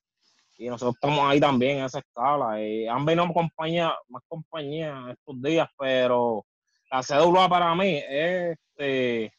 y 0.59 0.69
nosotros 0.69 0.95
estamos 0.97 1.21
ahí 1.31 1.39
también 1.39 1.79
en 1.79 1.85
esa 1.85 2.01
escala. 2.01 2.61
Y 2.61 2.89
han 2.89 3.05
venido 3.05 3.27
más 3.27 4.23
compañías 4.29 5.11
estos 5.11 5.43
días, 5.43 5.69
pero 5.79 6.45
la 6.91 7.03
CWA 7.03 7.49
para 7.49 7.75
mí 7.77 7.99
es, 8.09 8.57
este, 8.79 9.33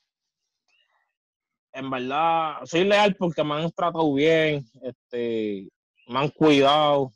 en 1.78 1.90
verdad, 1.90 2.58
soy 2.66 2.84
leal 2.86 3.16
porque 3.16 3.44
me 3.44 3.54
han 3.56 3.72
tratado 3.72 4.14
bien, 4.14 4.66
este, 4.82 5.70
me 6.08 6.20
han 6.20 6.30
cuidado, 6.30 7.12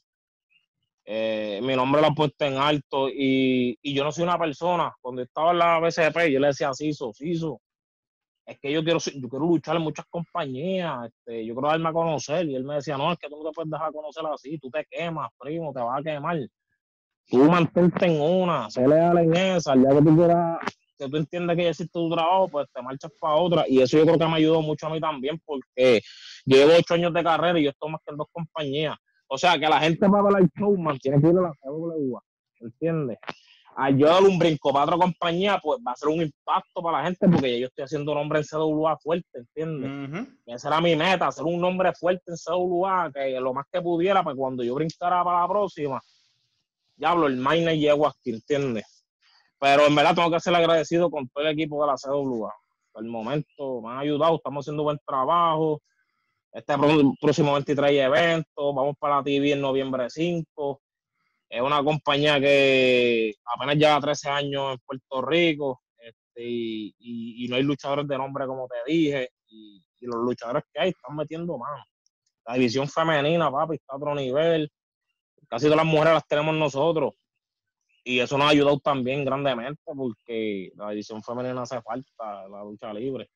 eh, 1.06 1.60
mi 1.63 1.76
nombre 1.76 2.02
lo 2.02 2.08
han 2.08 2.15
puesto 2.15 2.45
en 2.45 2.58
alto 2.58 3.10
y, 3.10 3.78
y, 3.82 3.93
yo 3.93 4.04
no 4.04 4.12
soy 4.12 4.24
una 4.24 4.38
persona, 4.38 4.93
cuando 5.02 5.24
estaba 5.24 5.52
en 5.52 5.58
la 5.58 5.80
BCP 5.80 6.32
yo 6.32 6.39
le 6.39 6.47
decía 6.47 6.74
Ciso, 6.74 7.12
Ciso, 7.13 7.60
es 8.45 8.60
que 8.60 8.71
yo 8.71 8.84
quiero, 8.84 9.00
yo 9.00 9.30
quiero 9.30 9.45
luchar 9.45 9.78
en 9.78 9.84
muchas 9.84 10.06
compañías, 10.10 11.06
este, 11.06 11.45
yo 11.45 11.54
quiero 11.54 11.69
darme 11.69 11.89
a 11.89 11.93
conocer. 11.93 12.47
Y 12.47 12.56
él 12.56 12.63
me 12.63 12.76
decía, 12.76 12.97
no, 12.97 13.12
es 13.12 13.17
que 13.17 13.30
tú 13.30 13.38
no 13.38 13.50
te 13.50 13.54
puedes 13.54 13.71
dejar 13.71 13.91
conocer 13.91 14.24
así, 14.34 14.58
tú 14.58 14.69
te 14.69 14.86
quemas, 14.89 15.30
primo, 15.39 15.71
te 15.74 15.80
vas 15.80 16.00
a 16.00 16.04
quemar. 16.04 16.38
Tú 17.28 17.38
mantente 17.38 18.06
en 18.08 18.19
una, 18.19 18.69
sé 18.69 18.86
leal 18.86 19.19
en 19.19 19.36
esa, 19.36 19.76
ya 19.76 19.89
que 19.89 20.02
tú 20.02 20.15
quieras, 20.15 20.60
que 21.02 21.10
tú 21.10 21.18
entiendes 21.18 21.58
que 21.58 21.64
ya 21.64 21.70
existe 21.70 21.92
tu 21.92 22.10
trabajo, 22.10 22.48
pues 22.48 22.68
te 22.74 22.82
marchas 22.82 23.12
para 23.20 23.36
otra. 23.36 23.66
Y 23.68 23.82
eso 23.82 23.98
yo 23.98 24.06
creo 24.06 24.18
que 24.18 24.28
me 24.28 24.36
ayudó 24.36 24.62
mucho 24.62 24.88
a 24.88 24.90
mí 24.90 25.00
también, 25.00 25.42
porque 25.46 26.02
llevo 26.46 26.74
ocho 26.78 26.94
años 26.94 27.14
de 27.14 27.24
carrera 27.24 27.60
y 27.60 27.64
yo 27.64 27.70
estoy 27.72 27.92
más 27.92 28.02
que 28.06 28.12
en 28.12 28.18
dos 28.18 28.28
compañías. 28.32 28.96
O 29.28 29.38
sea, 29.38 29.58
que 29.58 29.68
la 29.68 29.80
gente 29.80 30.08
va 30.08 30.20
a 30.20 30.24
ver 30.24 30.42
el 30.42 30.50
show, 30.58 30.76
tiene 31.02 31.22
que 31.22 31.28
ir 31.30 31.38
a 31.38 31.42
la 31.42 31.54
CWA, 31.62 32.22
¿entiendes? 32.60 33.18
al 33.76 33.98
yo 33.98 34.08
dar 34.08 34.24
un 34.24 34.38
brinco 34.38 34.72
para 34.74 34.86
otra 34.86 34.98
compañía, 34.98 35.60
pues 35.62 35.80
va 35.86 35.94
a 35.94 35.96
ser 35.96 36.10
un 36.10 36.22
impacto 36.22 36.82
para 36.82 37.00
la 37.00 37.06
gente 37.06 37.28
porque 37.28 37.60
yo 37.60 37.68
estoy 37.68 37.86
haciendo 37.86 38.14
nombre 38.14 38.40
en 38.40 38.46
CWA 38.46 38.98
fuerte, 38.98 39.40
¿entiendes? 39.40 40.28
Esa 40.46 40.68
era 40.68 40.82
mi 40.82 40.96
meta, 40.96 41.28
hacer 41.28 41.46
un 41.46 41.60
nombre 41.60 41.94
fuerte 41.94 42.32
en 42.32 42.36
CWA, 42.36 43.12
que 43.14 43.40
lo 43.40 43.54
más 43.54 43.66
que 43.72 43.82
pudiera, 43.82 44.24
pues 44.24 44.36
cuando 44.36 44.64
yo 44.64 44.76
brincara 44.76 45.24
para 45.24 45.42
la 45.42 45.48
próxima, 45.48 46.02
ya 46.98 47.12
hablo, 47.12 47.28
el 47.28 47.38
miner 47.38 47.78
llegó 47.78 48.08
aquí, 48.08 48.32
¿entiendes? 48.32 49.01
Pero 49.62 49.88
en 49.88 49.95
verdad 49.95 50.15
tengo 50.15 50.32
que 50.32 50.41
ser 50.41 50.54
agradecido 50.56 51.10
con 51.10 51.30
todo 51.30 51.45
el 51.45 51.52
equipo 51.52 51.82
de 51.82 51.91
la 51.91 51.95
CWA. 51.95 52.54
Por 52.91 53.04
el 53.04 53.10
momento 53.10 53.82
me 53.82 53.91
han 53.91 54.00
ayudado, 54.00 54.36
estamos 54.36 54.65
haciendo 54.65 54.84
buen 54.84 55.00
trabajo. 55.08 55.82
Este 56.52 56.74
próximo 57.21 57.54
23 57.54 57.91
eventos, 57.93 58.76
vamos 58.76 58.95
para 59.00 59.17
la 59.17 59.24
TV 59.24 59.54
en 59.54 59.62
noviembre 59.62 60.10
5 60.10 60.82
es 61.52 61.62
una 61.62 61.84
compañía 61.84 62.39
que 62.39 63.34
apenas 63.43 63.76
lleva 63.76 64.00
13 64.00 64.30
años 64.30 64.71
en 64.71 64.80
Puerto 64.86 65.21
Rico 65.21 65.81
este, 65.98 66.44
y, 66.46 67.46
no 67.50 67.58
hay 67.58 67.63
luchadores 67.63 68.08
de 68.08 68.17
nombre, 68.17 68.48
como 68.48 68.69
te 68.69 68.90
dije, 68.90 69.31
y, 69.50 69.83
los 70.00 70.15
luchadores 70.15 70.63
que 70.73 70.79
hay 70.79 70.90
están 70.90 71.15
metiendo 71.15 71.58
mano. 71.58 71.83
La 72.46 72.54
división 72.54 72.88
femenina, 72.88 73.52
papi, 73.52 73.75
está 73.75 73.94
a 73.94 73.98
otro 73.98 74.15
nivel. 74.15 74.71
Casi 75.48 75.65
todas 75.65 75.77
las 75.77 75.86
mujeres 75.86 76.13
las 76.13 76.27
tenemos 76.27 76.56
nosotros. 76.56 77.13
Y 78.04 78.19
eso 78.19 78.37
nos 78.37 78.47
ha 78.47 78.49
ayudado 78.49 78.79
también 78.79 79.23
grandemente 79.23 79.81
porque 79.95 80.71
la 80.75 80.89
división 80.89 81.21
femenina 81.21 81.62
hace 81.62 81.81
falta, 81.81 82.47
la 82.47 82.63
lucha 82.63 82.93
libre. 82.93 83.29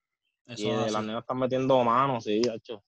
y 0.47 0.66
las 0.66 1.03
nenas 1.03 1.22
están 1.22 1.39
metiendo 1.39 1.84
manos, 1.84 2.24
sí, 2.24 2.41
hecho. 2.53 2.84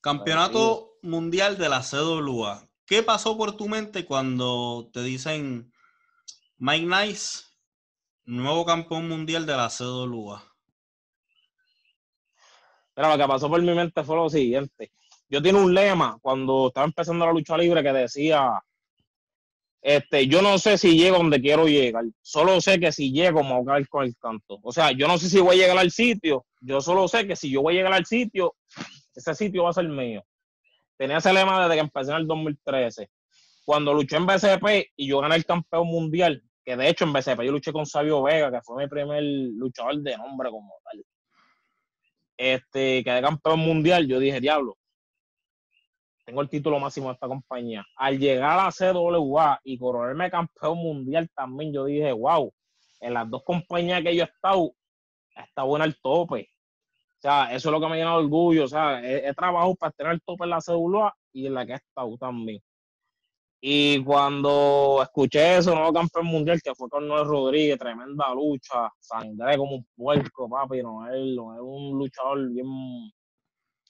Campeonato 0.00 0.98
Mundial 1.02 1.56
de 1.58 1.68
la 1.68 1.82
CWA. 1.82 2.68
¿Qué 2.86 3.02
pasó 3.02 3.36
por 3.36 3.56
tu 3.56 3.68
mente 3.68 4.04
cuando 4.04 4.88
te 4.92 5.02
dicen 5.02 5.72
Mike 6.56 6.86
Nice, 6.86 7.44
nuevo 8.24 8.64
campeón 8.64 9.08
mundial 9.08 9.44
de 9.44 9.56
la 9.56 9.68
CWA? 9.68 10.42
Pero 12.94 13.10
lo 13.10 13.18
que 13.18 13.28
pasó 13.28 13.48
por 13.48 13.62
mi 13.62 13.74
mente 13.74 14.02
fue 14.02 14.16
lo 14.16 14.28
siguiente. 14.28 14.92
Yo 15.28 15.42
tengo 15.42 15.60
un 15.60 15.74
lema 15.74 16.18
cuando 16.22 16.68
estaba 16.68 16.86
empezando 16.86 17.26
la 17.26 17.32
lucha 17.32 17.56
libre 17.56 17.82
que 17.82 17.92
decía 17.92 18.60
Este, 19.88 20.26
yo 20.26 20.42
no 20.42 20.58
sé 20.58 20.76
si 20.76 20.98
llego 20.98 21.16
donde 21.16 21.40
quiero 21.40 21.66
llegar. 21.66 22.04
Solo 22.20 22.60
sé 22.60 22.78
que 22.78 22.92
si 22.92 23.10
llego 23.10 23.42
me 23.42 23.54
voy 23.54 23.62
a 23.62 23.64
caer 23.64 23.88
con 23.88 24.04
el 24.04 24.14
canto. 24.18 24.58
O 24.62 24.70
sea, 24.70 24.92
yo 24.92 25.08
no 25.08 25.16
sé 25.16 25.30
si 25.30 25.40
voy 25.40 25.56
a 25.56 25.60
llegar 25.60 25.78
al 25.78 25.90
sitio. 25.90 26.44
Yo 26.60 26.82
solo 26.82 27.08
sé 27.08 27.26
que 27.26 27.34
si 27.34 27.50
yo 27.50 27.62
voy 27.62 27.72
a 27.72 27.76
llegar 27.78 27.94
al 27.94 28.04
sitio, 28.04 28.54
ese 29.14 29.34
sitio 29.34 29.62
va 29.64 29.70
a 29.70 29.72
ser 29.72 29.88
mío. 29.88 30.22
Tenía 30.98 31.16
ese 31.16 31.32
lema 31.32 31.62
desde 31.62 31.76
que 31.76 31.80
empecé 31.80 32.10
en 32.10 32.18
el 32.18 32.26
2013. 32.26 33.08
Cuando 33.64 33.94
luché 33.94 34.16
en 34.16 34.26
BCP 34.26 34.92
y 34.94 35.08
yo 35.08 35.20
gané 35.20 35.36
el 35.36 35.46
campeón 35.46 35.86
mundial, 35.86 36.42
que 36.66 36.76
de 36.76 36.86
hecho 36.86 37.06
en 37.06 37.14
BCP 37.14 37.44
yo 37.44 37.52
luché 37.52 37.72
con 37.72 37.86
Sabio 37.86 38.22
Vega, 38.22 38.50
que 38.50 38.60
fue 38.60 38.82
mi 38.82 38.90
primer 38.90 39.22
luchador 39.22 40.02
de 40.02 40.18
nombre 40.18 40.50
como 40.50 40.74
tal. 40.84 41.02
Este, 42.36 43.02
quedé 43.02 43.22
campeón 43.22 43.60
mundial, 43.60 44.06
yo 44.06 44.18
dije, 44.18 44.38
diablo, 44.38 44.76
tengo 46.28 46.42
el 46.42 46.50
título 46.50 46.78
máximo 46.78 47.08
de 47.08 47.14
esta 47.14 47.26
compañía. 47.26 47.86
Al 47.96 48.18
llegar 48.18 48.58
a 48.58 48.70
CWA 48.70 49.58
y 49.64 49.78
coronarme 49.78 50.30
campeón 50.30 50.76
mundial 50.76 51.26
también, 51.34 51.72
yo 51.72 51.86
dije, 51.86 52.12
wow, 52.12 52.52
en 53.00 53.14
las 53.14 53.30
dos 53.30 53.42
compañías 53.44 54.02
que 54.02 54.14
yo 54.14 54.24
he 54.24 54.26
estado, 54.26 54.74
está 55.34 55.62
buena 55.62 55.86
el 55.86 55.98
tope. 56.02 56.50
O 57.16 57.20
sea, 57.22 57.54
eso 57.54 57.70
es 57.70 57.72
lo 57.72 57.80
que 57.80 57.88
me 57.88 57.96
llena 57.96 58.10
de 58.10 58.24
orgullo. 58.24 58.64
O 58.64 58.68
sea, 58.68 59.00
he, 59.02 59.32
trabajado 59.32 59.74
para 59.76 59.90
tener 59.92 60.12
el 60.12 60.20
tope 60.20 60.44
en 60.44 60.50
la 60.50 60.58
CWA 60.60 61.16
y 61.32 61.46
en 61.46 61.54
la 61.54 61.64
que 61.64 61.72
he 61.72 61.76
estado 61.76 62.18
también. 62.18 62.60
Y 63.62 64.04
cuando 64.04 65.00
escuché 65.02 65.56
eso, 65.56 65.74
nuevo 65.74 65.94
campeón 65.94 66.26
mundial, 66.26 66.60
que 66.62 66.74
fue 66.74 66.90
con 66.90 67.08
Noel 67.08 67.24
Rodríguez, 67.24 67.78
tremenda 67.78 68.34
lucha, 68.34 68.90
sangré 69.00 69.56
como 69.56 69.76
un 69.76 69.86
puerco, 69.96 70.46
papi, 70.46 70.82
no 70.82 71.08
es 71.08 71.38
un 71.40 71.96
luchador 71.96 72.50
bien 72.50 72.66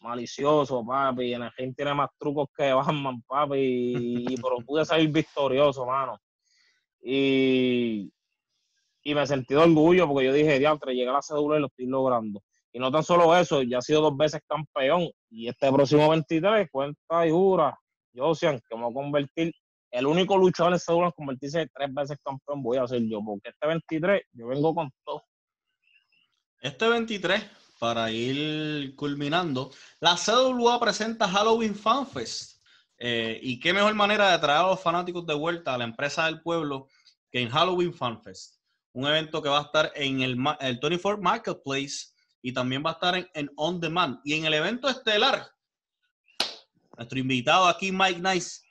malicioso, 0.01 0.85
papi. 0.85 1.35
En 1.35 1.51
gente 1.53 1.77
tiene 1.77 1.95
más 1.95 2.11
trucos 2.19 2.49
que 2.57 2.73
Batman, 2.75 3.23
papi. 3.27 3.57
Y, 3.57 4.37
pero 4.37 4.59
pude 4.65 4.85
salir 4.85 5.11
victorioso, 5.11 5.87
mano. 5.87 6.19
Y, 7.01 8.13
y 9.05 9.15
me 9.15 9.27
sentí 9.27 9.55
de 9.55 9.61
orgullo 9.61 10.09
porque 10.09 10.27
yo 10.27 10.33
dije, 10.33 10.59
diantre, 10.59 10.95
llegué 10.95 11.09
a 11.09 11.15
la 11.15 11.23
cédula 11.23 11.57
y 11.59 11.61
lo 11.61 11.67
estoy 11.69 11.87
logrando. 11.87 12.43
Y 12.73 12.79
no 12.79 12.91
tan 12.91 13.03
solo 13.03 13.35
eso, 13.37 13.63
ya 13.63 13.79
he 13.79 13.83
sido 13.83 14.03
dos 14.03 14.17
veces 14.17 14.41
campeón. 14.47 15.09
Y 15.31 15.49
este 15.49 15.73
próximo 15.73 16.09
23, 16.11 16.69
cuenta 16.71 17.27
y 17.27 17.31
jura, 17.31 17.79
yo, 18.13 18.33
que 18.35 18.77
me 18.77 18.83
voy 18.83 18.91
a 18.91 18.95
convertir, 18.95 19.53
el 19.91 20.07
único 20.07 20.37
luchador 20.37 20.75
en 20.75 20.79
cédula 20.79 21.07
en 21.07 21.13
convertirse 21.13 21.67
tres 21.73 21.95
veces 21.95 22.19
campeón 22.23 22.63
voy 22.63 22.77
a 22.77 22.87
ser 22.87 23.03
yo. 23.03 23.21
Porque 23.25 23.49
este 23.49 23.67
23, 23.67 24.23
yo 24.33 24.47
vengo 24.49 24.75
con 24.75 24.91
todo. 25.05 25.23
Este 26.61 26.89
23 26.89 27.58
para 27.79 28.11
ir 28.11 28.95
culminando, 28.97 29.71
la 30.01 30.17
CWA 30.17 30.81
presenta 30.81 31.29
Halloween 31.29 31.75
Fan 31.75 32.07
Fest. 32.07 32.59
Eh, 32.99 33.39
y 33.43 33.61
qué 33.61 33.73
mejor 33.73 33.95
manera 33.95 34.33
de 34.33 34.39
traer 34.39 34.61
a 34.61 34.67
los 34.69 34.81
fanáticos 34.81 35.25
de 35.25 35.35
vuelta 35.35 35.75
a 35.75 35.79
la 35.79 35.85
empresa 35.85 36.27
del 36.27 36.43
pueblo 36.43 36.89
que 37.31 37.41
en 37.41 37.49
Halloween 37.49 37.95
Fan 37.95 38.21
Fest. 38.23 38.57
Un 38.93 39.07
evento 39.07 39.41
que 39.41 39.49
va 39.49 39.61
a 39.61 39.63
estar 39.63 39.93
en 39.95 40.21
el, 40.23 40.37
el 40.61 40.79
24 40.79 41.23
Marketplace 41.23 42.09
y 42.43 42.53
también 42.53 42.83
va 42.85 42.91
a 42.91 42.95
estar 42.95 43.17
en, 43.17 43.29
en 43.35 43.51
On 43.57 43.81
Demand. 43.81 44.19
Y 44.25 44.35
en 44.35 44.47
el 44.47 44.55
evento 44.55 44.89
estelar, 44.89 45.49
nuestro 46.97 47.19
invitado 47.19 47.69
aquí, 47.69 47.93
Mike 47.93 48.21
Nice, 48.21 48.63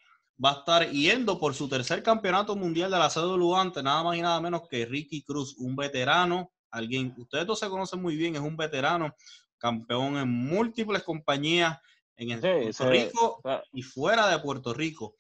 va 0.44 0.52
a 0.52 0.60
estar 0.60 0.90
yendo 0.92 1.40
por 1.40 1.54
su 1.54 1.70
tercer 1.70 2.04
campeonato 2.04 2.56
mundial 2.56 2.92
de 2.92 2.98
la 2.98 3.10
CWA 3.10 3.62
ante 3.62 3.82
nada 3.82 4.04
más 4.04 4.18
y 4.18 4.22
nada 4.22 4.42
menos 4.42 4.68
que 4.70 4.86
Ricky 4.86 5.24
Cruz, 5.24 5.56
un 5.58 5.76
veterano 5.76 6.52
alguien, 6.78 7.14
ustedes 7.18 7.46
dos 7.46 7.60
se 7.60 7.70
conocen 7.70 8.02
muy 8.02 8.16
bien, 8.16 8.36
es 8.36 8.42
un 8.42 8.58
veterano, 8.58 9.16
campeón 9.58 10.18
en 10.18 10.30
múltiples 10.30 11.04
compañías 11.04 11.78
en 12.18 12.40
Puerto 12.40 12.90
Rico 12.90 13.42
y 13.72 13.82
fuera 13.84 14.28
de 14.28 14.40
Puerto 14.40 14.74
Rico. 14.74 15.16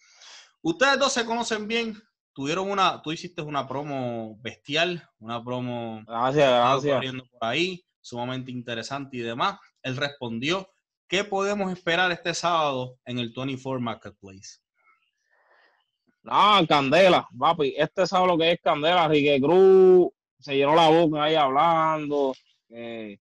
Ustedes 0.61 0.99
dos 0.99 1.13
se 1.13 1.25
conocen 1.25 1.67
bien, 1.67 2.01
tuvieron 2.33 2.69
una, 2.69 3.01
tú 3.01 3.11
hiciste 3.11 3.41
una 3.41 3.67
promo 3.67 4.37
bestial, 4.41 5.07
una 5.19 5.43
promo 5.43 6.03
gracias, 6.05 6.49
gracias. 6.49 6.95
corriendo 6.95 7.25
por 7.27 7.49
ahí, 7.49 7.85
sumamente 8.01 8.51
interesante 8.51 9.17
y 9.17 9.21
demás. 9.21 9.59
Él 9.81 9.95
respondió, 9.95 10.69
¿qué 11.07 11.23
podemos 11.23 11.71
esperar 11.71 12.11
este 12.11 12.33
sábado 12.33 12.97
en 13.05 13.19
el 13.19 13.33
24 13.35 13.79
Marketplace? 13.79 14.59
No, 16.23 16.67
Candela, 16.67 17.27
papi, 17.37 17.73
este 17.77 18.05
sábado 18.05 18.33
lo 18.33 18.37
que 18.37 18.51
es 18.51 18.59
Candela, 18.61 19.07
Rique 19.07 19.39
Cruz, 19.39 20.09
se 20.39 20.55
llenó 20.55 20.75
la 20.75 20.89
boca 20.89 21.23
ahí 21.23 21.35
hablando, 21.35 22.33
que, 22.69 23.19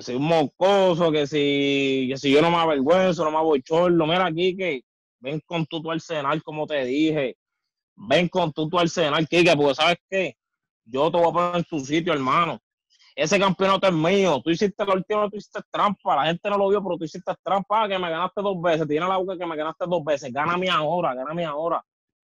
si 0.00 0.14
un 0.14 0.24
mocoso, 0.24 1.10
que 1.10 1.26
si, 1.26 2.06
que 2.10 2.16
si 2.16 2.32
yo 2.32 2.40
no 2.42 2.50
me 2.50 2.58
avergüenzo, 2.58 3.24
no 3.24 3.30
me 3.30 3.42
voy 3.42 3.62
chorlo. 3.62 4.06
Mira 4.06 4.26
aquí 4.26 4.56
que 4.56 4.82
ven 5.20 5.40
con 5.44 5.66
tu, 5.66 5.82
tu 5.82 5.90
arsenal, 5.90 6.42
como 6.42 6.66
te 6.66 6.84
dije. 6.84 7.36
Ven 7.96 8.28
con 8.28 8.52
tu, 8.52 8.68
tu 8.68 8.78
arsenal, 8.78 9.28
Kike, 9.28 9.56
porque 9.56 9.74
sabes 9.74 9.96
qué, 10.08 10.36
yo 10.84 11.10
te 11.10 11.18
voy 11.18 11.28
a 11.28 11.32
poner 11.32 11.56
en 11.56 11.64
tu 11.64 11.80
sitio, 11.80 12.12
hermano. 12.12 12.60
Ese 13.14 13.38
campeonato 13.38 13.86
es 13.86 13.92
mío. 13.92 14.40
Tú 14.42 14.50
hiciste 14.50 14.86
la 14.86 14.94
última, 14.94 15.28
tú 15.28 15.36
hiciste 15.36 15.60
trampa. 15.70 16.16
La 16.16 16.26
gente 16.26 16.48
no 16.48 16.56
lo 16.56 16.68
vio, 16.68 16.82
pero 16.82 16.96
tú 16.96 17.04
hiciste 17.04 17.32
trampa, 17.42 17.86
que 17.86 17.98
me 17.98 18.08
ganaste 18.08 18.40
dos 18.40 18.60
veces. 18.60 18.88
Tiene 18.88 19.06
la 19.06 19.18
boca 19.18 19.36
que 19.36 19.44
me 19.44 19.56
ganaste 19.56 19.84
dos 19.86 20.02
veces. 20.02 20.32
Gáname 20.32 20.70
ahora, 20.70 21.14
gáname 21.14 21.44
ahora. 21.44 21.84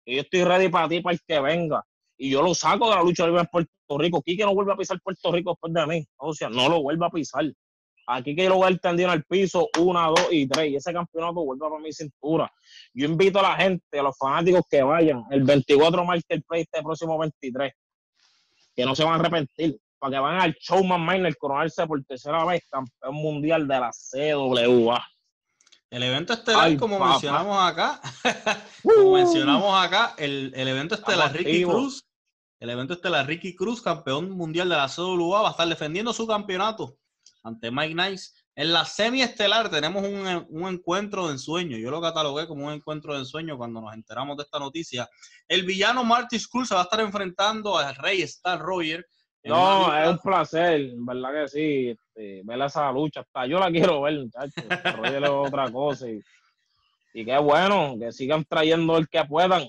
Y 0.07 0.17
yo 0.17 0.23
estoy 0.23 0.45
ready 0.45 0.69
para 0.69 0.89
ti, 0.89 1.01
para 1.01 1.15
el 1.15 1.21
que 1.21 1.41
venga 1.41 1.85
y 2.23 2.29
yo 2.29 2.43
lo 2.43 2.55
saco 2.55 2.91
de 2.91 2.97
la 2.97 3.03
lucha 3.03 3.25
libre 3.25 3.41
en 3.41 3.47
Puerto 3.47 3.99
Rico. 3.99 4.21
Quique 4.21 4.45
no 4.45 4.55
vuelve 4.55 4.75
a 4.75 4.77
pisar 4.77 5.01
Puerto 5.01 5.33
Rico 5.33 5.53
después 5.53 5.73
de 5.73 5.87
mí. 5.87 6.07
O 6.19 6.35
sea, 6.35 6.51
no 6.51 6.69
lo 6.69 6.83
vuelva 6.83 7.07
a 7.07 7.11
pisar. 7.11 7.51
Aquí 8.07 8.37
que 8.37 8.45
yo 8.45 8.51
lo 8.51 8.57
voy 8.57 8.75
a 8.75 8.77
tendido 8.77 9.09
en 9.09 9.15
el 9.15 9.25
piso, 9.25 9.71
una, 9.79 10.09
dos 10.09 10.29
y 10.31 10.47
tres. 10.47 10.71
Y 10.71 10.77
ese 10.77 10.93
campeonato 10.93 11.43
vuelve 11.43 11.67
a 11.67 11.79
mi 11.81 11.91
cintura. 11.95 12.53
Yo 12.93 13.07
invito 13.07 13.39
a 13.39 13.43
la 13.43 13.55
gente, 13.57 13.99
a 13.99 14.03
los 14.03 14.19
fanáticos 14.19 14.65
que 14.69 14.83
vayan 14.83 15.25
el 15.31 15.45
24 15.45 16.05
Marketplace 16.05 16.63
este 16.65 16.83
próximo 16.83 17.19
23. 17.19 17.73
Que 18.77 18.85
no 18.85 18.95
se 18.95 19.03
van 19.03 19.15
a 19.15 19.17
arrepentir. 19.17 19.79
Para 19.99 20.13
que 20.13 20.19
vayan 20.19 20.41
al 20.43 20.57
Showman 20.61 21.07
Miner 21.07 21.35
coronarse 21.39 21.87
por 21.87 22.05
tercera 22.05 22.45
vez 22.45 22.63
campeón 22.71 23.15
mundial 23.15 23.67
de 23.67 23.81
la 23.81 23.91
CWA. 23.93 25.03
El 25.89 26.03
evento 26.03 26.35
estelar, 26.35 26.77
como 26.77 26.99
mencionamos 27.01 27.59
acá, 27.59 28.01
como 28.85 29.15
mencionamos 29.15 29.85
acá, 29.85 30.15
el, 30.19 30.53
el 30.55 30.69
evento 30.69 30.95
estelar 30.95 31.33
Ricky 31.33 31.65
Cruz 31.65 32.05
el 32.61 32.69
evento 32.71 32.93
estelar 32.93 33.27
Ricky 33.27 33.57
Cruz, 33.57 33.81
campeón 33.81 34.31
mundial 34.31 34.69
de 34.69 34.77
la 34.77 34.87
CWA, 34.87 35.43
va 35.43 35.49
a 35.49 35.51
estar 35.53 35.67
defendiendo 35.67 36.13
su 36.13 36.27
campeonato 36.27 36.99
ante 37.43 37.71
Mike 37.71 37.95
Nice. 37.95 38.33
En 38.55 38.75
la 38.75 38.85
semi-estelar 38.85 39.71
tenemos 39.71 40.05
un, 40.05 40.69
encuentro 40.69 41.27
de 41.27 41.33
ensueño. 41.33 41.79
Yo 41.79 41.91
lo 41.91 42.03
catalogué 42.03 42.47
como 42.47 42.67
un 42.67 42.75
encuentro 42.75 43.15
de 43.15 43.21
ensueño 43.21 43.57
cuando 43.57 43.81
nos 43.81 43.95
enteramos 43.95 44.37
de 44.37 44.43
esta 44.43 44.59
noticia. 44.59 45.09
El 45.49 45.65
villano 45.65 46.05
Martis 46.05 46.47
Cruz 46.47 46.69
se 46.69 46.75
va 46.75 46.83
a 46.83 46.85
estar 46.85 47.01
enfrentando 47.01 47.79
al 47.79 47.95
rey 47.95 48.21
Star 48.23 48.59
Roger. 48.61 49.07
No, 49.43 49.97
es 49.97 50.11
un 50.11 50.19
placer, 50.19 50.93
verdad 50.97 51.33
que 51.33 51.49
sí, 51.49 51.89
este, 51.89 52.43
ver 52.45 52.61
esa 52.61 52.93
lucha. 52.93 53.21
Hasta 53.21 53.47
yo 53.47 53.59
la 53.59 53.71
quiero 53.71 54.03
ver, 54.03 54.19
muchachos. 54.19 54.65
Roger 54.99 55.23
es 55.25 55.31
otra 55.31 55.71
cosa. 55.73 56.11
Y, 56.11 56.21
y 57.15 57.25
qué 57.25 57.39
bueno, 57.39 57.97
que 57.99 58.13
sigan 58.13 58.45
trayendo 58.45 58.99
el 58.99 59.09
que 59.09 59.25
puedan. 59.25 59.67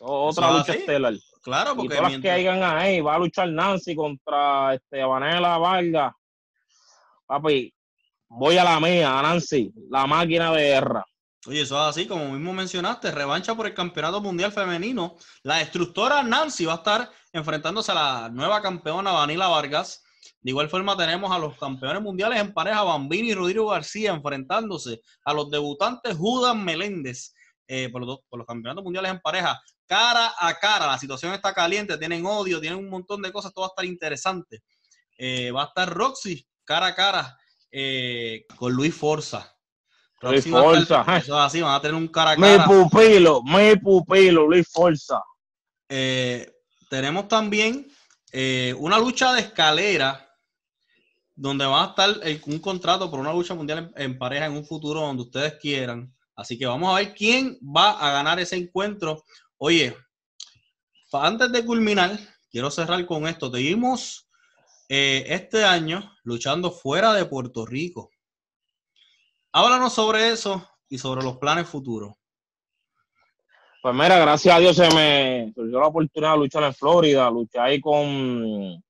otra 0.00 0.52
lucha 0.52 0.74
estelar. 0.74 1.14
Claro, 1.48 1.74
porque. 1.74 1.94
Y 1.94 1.96
todas 1.96 2.12
las 2.12 2.20
que 2.20 2.30
hayan 2.30 2.62
ahí, 2.62 3.00
va 3.00 3.14
a 3.14 3.18
luchar 3.18 3.48
Nancy 3.48 3.94
contra 3.94 4.74
este, 4.74 5.02
Vanela 5.02 5.56
Vargas. 5.56 6.12
Papi, 7.26 7.72
voy 8.28 8.58
a 8.58 8.64
la 8.64 8.78
mía, 8.78 9.22
Nancy, 9.22 9.72
la 9.88 10.06
máquina 10.06 10.52
de 10.52 10.62
guerra. 10.62 11.06
Oye, 11.46 11.62
eso 11.62 11.76
es 11.76 11.96
así, 11.96 12.06
como 12.06 12.32
mismo 12.32 12.52
mencionaste, 12.52 13.10
revancha 13.12 13.54
por 13.54 13.66
el 13.66 13.72
Campeonato 13.72 14.20
Mundial 14.20 14.52
Femenino. 14.52 15.16
La 15.42 15.56
destructora 15.56 16.22
Nancy 16.22 16.66
va 16.66 16.74
a 16.74 16.76
estar 16.76 17.10
enfrentándose 17.32 17.92
a 17.92 17.94
la 17.94 18.28
nueva 18.28 18.60
campeona 18.60 19.12
Vanila 19.12 19.48
Vargas. 19.48 20.04
De 20.42 20.50
igual 20.50 20.68
forma 20.68 20.98
tenemos 20.98 21.32
a 21.32 21.38
los 21.38 21.56
campeones 21.56 22.02
mundiales 22.02 22.40
en 22.40 22.52
pareja, 22.52 22.82
Bambini 22.82 23.30
y 23.30 23.34
Rodrigo 23.34 23.68
García, 23.68 24.12
enfrentándose 24.12 25.00
a 25.24 25.32
los 25.32 25.48
debutantes 25.48 26.14
Judas 26.14 26.54
Meléndez 26.54 27.32
eh, 27.66 27.88
por, 27.90 28.04
los, 28.04 28.18
por, 28.28 28.38
los, 28.38 28.46
campeonatos 28.46 28.84
mundiales 28.84 29.12
en 29.12 29.20
pareja 29.20 29.58
cara 29.88 30.34
a 30.38 30.54
cara. 30.58 30.86
La 30.86 30.98
situación 30.98 31.32
está 31.32 31.52
caliente, 31.52 31.98
tienen 31.98 32.24
odio, 32.24 32.60
tienen 32.60 32.78
un 32.78 32.88
montón 32.88 33.22
de 33.22 33.32
cosas, 33.32 33.52
todo 33.52 33.62
va 33.62 33.68
a 33.68 33.74
estar 33.74 33.84
interesante. 33.84 34.62
Eh, 35.16 35.50
va 35.50 35.62
a 35.62 35.66
estar 35.66 35.92
Roxy 35.92 36.46
cara 36.64 36.86
a 36.86 36.94
cara 36.94 37.38
eh, 37.72 38.44
con 38.54 38.72
Luis 38.72 38.94
Forza. 38.94 39.52
Luis 40.20 40.48
Forza. 40.48 41.04
eso 41.16 41.38
así, 41.40 41.60
van 41.60 41.74
a 41.74 41.80
tener 41.80 41.96
un 41.96 42.08
cara 42.08 42.32
a 42.32 42.36
cara. 42.36 42.58
Mi 42.58 42.64
pupilo, 42.64 43.42
mi 43.42 43.76
pupilo, 43.76 44.46
Luis 44.46 44.68
Forza. 44.70 45.20
Eh, 45.88 46.52
tenemos 46.88 47.26
también 47.26 47.90
una 48.76 48.98
lucha 48.98 49.32
de 49.32 49.40
escalera 49.40 50.28
donde 51.34 51.64
va 51.64 51.84
a 51.84 51.86
estar 51.88 52.10
un 52.46 52.58
contrato 52.58 53.10
por 53.10 53.20
una 53.20 53.32
lucha 53.32 53.54
mundial 53.54 53.92
en, 53.96 54.18
pareja 54.18 54.46
en 54.46 54.52
un 54.52 54.66
futuro 54.66 55.00
donde 55.00 55.22
ustedes 55.22 55.54
quieran. 55.54 56.12
Así 56.34 56.58
que 56.58 56.66
vamos 56.66 56.92
a 56.92 56.98
ver 56.98 57.14
quién 57.14 57.58
va 57.60 57.92
a 57.92 58.12
ganar 58.12 58.38
ese 58.38 58.56
encuentro. 58.56 59.24
Oye, 59.60 59.92
antes 61.12 61.50
de 61.50 61.66
culminar, 61.66 62.16
quiero 62.48 62.70
cerrar 62.70 63.04
con 63.06 63.26
esto. 63.26 63.50
Te 63.50 63.58
vimos 63.58 64.28
eh, 64.88 65.24
este 65.26 65.64
año 65.64 66.12
luchando 66.22 66.70
fuera 66.70 67.12
de 67.12 67.24
Puerto 67.24 67.66
Rico. 67.66 68.10
Háblanos 69.50 69.94
sobre 69.94 70.30
eso 70.30 70.64
y 70.88 70.98
sobre 70.98 71.24
los 71.24 71.38
planes 71.38 71.68
futuros. 71.68 72.14
Pues 73.82 73.94
mira, 73.96 74.16
gracias 74.18 74.54
a 74.54 74.60
Dios 74.60 74.76
se 74.76 74.94
me 74.94 75.52
surgió 75.52 75.80
la 75.80 75.88
oportunidad 75.88 76.32
de 76.34 76.38
luchar 76.38 76.62
en 76.62 76.74
Florida. 76.74 77.28
Luché 77.28 77.58
ahí 77.58 77.80
con, 77.80 78.80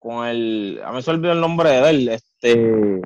con 0.00 0.26
el, 0.26 0.80
a 0.84 0.90
mí 0.90 1.00
se 1.00 1.12
olvidó 1.12 1.32
el 1.32 1.40
nombre 1.40 1.70
de 1.70 1.90
él, 1.90 2.08
este 2.08 3.00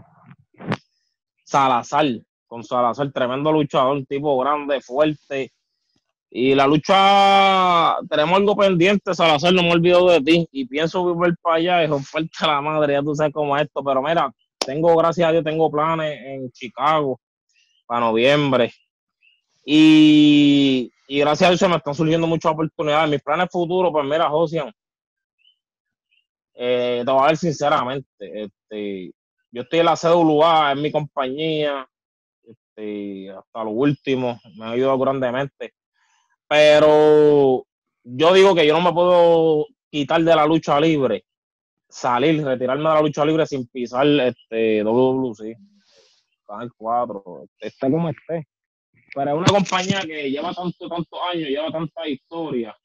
Salazar, 1.45 2.07
con 2.47 2.65
Salazar, 2.65 3.13
tremendo 3.13 3.53
luchador, 3.53 4.03
tipo 4.07 4.39
grande, 4.39 4.81
fuerte. 4.81 5.53
Y 6.37 6.53
la 6.57 6.67
lucha, 6.67 7.97
tenemos 8.11 8.37
algo 8.37 8.57
pendiente, 8.57 9.15
Salazar, 9.15 9.53
no 9.53 9.63
me 9.63 9.71
olvido 9.71 10.11
de 10.11 10.21
ti. 10.21 10.49
Y 10.51 10.67
pienso 10.67 11.05
volver 11.05 11.37
para 11.41 11.57
allá 11.59 11.85
y 11.85 11.87
romperte 11.87 12.45
la 12.45 12.61
madre, 12.61 12.95
ya 12.95 13.03
tú 13.03 13.15
sabes 13.15 13.33
cómo 13.33 13.57
es 13.57 13.63
esto. 13.63 13.85
Pero 13.85 14.03
mira, 14.03 14.35
tengo, 14.59 14.97
gracias 14.97 15.29
a 15.29 15.31
Dios, 15.31 15.45
tengo 15.45 15.71
planes 15.71 16.19
en 16.27 16.51
Chicago 16.51 17.21
para 17.87 18.01
noviembre. 18.01 18.73
Y, 19.65 20.91
gracias 21.09 21.47
a 21.47 21.51
Dios 21.51 21.61
se 21.61 21.69
me 21.69 21.77
están 21.77 21.95
surgiendo 21.95 22.27
muchas 22.27 22.51
oportunidades. 22.51 23.11
Mis 23.11 23.23
planes 23.23 23.49
futuros, 23.53 23.93
pues 23.93 24.05
mira, 24.05 24.29
Josian, 24.29 24.73
eh, 26.55 27.05
te 27.07 27.13
voy 27.13 27.23
a 27.23 27.27
ver 27.27 27.37
sinceramente, 27.37 28.43
este, 28.43 29.13
yo 29.53 29.63
estoy 29.63 29.79
en 29.79 29.87
la 29.87 29.97
CWA, 29.97 30.73
en 30.73 30.83
mi 30.83 30.91
compañía, 30.91 31.89
este, 32.43 33.31
hasta 33.31 33.63
lo 33.63 33.71
último, 33.71 34.41
me 34.57 34.65
ha 34.65 34.71
ayudado 34.71 34.99
grandemente. 34.99 35.75
Pero 36.49 37.67
yo 38.03 38.35
digo 38.35 38.55
que 38.55 38.67
yo 38.67 38.75
no 38.75 38.83
me 38.83 38.93
puedo 38.93 39.67
quitar 39.91 40.23
de 40.23 40.37
la 40.37 40.47
lucha 40.47 40.79
libre, 40.81 41.25
salir, 41.89 42.45
retirarme 42.45 42.89
de 42.89 42.95
la 42.95 43.03
lucha 43.03 43.25
libre 43.25 43.47
sin 43.47 43.67
pisar 43.69 44.07
este 44.07 44.83
WWC, 44.83 45.57
Canal 46.47 46.71
4, 46.77 47.49
esté 47.59 47.91
como 47.91 48.09
esté. 48.09 48.47
Pero 49.15 49.31
es 49.31 49.37
una 49.37 49.59
compañía 49.59 50.01
que 50.01 50.31
lleva 50.31 50.53
tanto, 50.53 50.89
tantos 50.89 51.21
años, 51.33 51.49
lleva 51.49 51.71
tanta 51.71 52.09
historia 52.09 52.77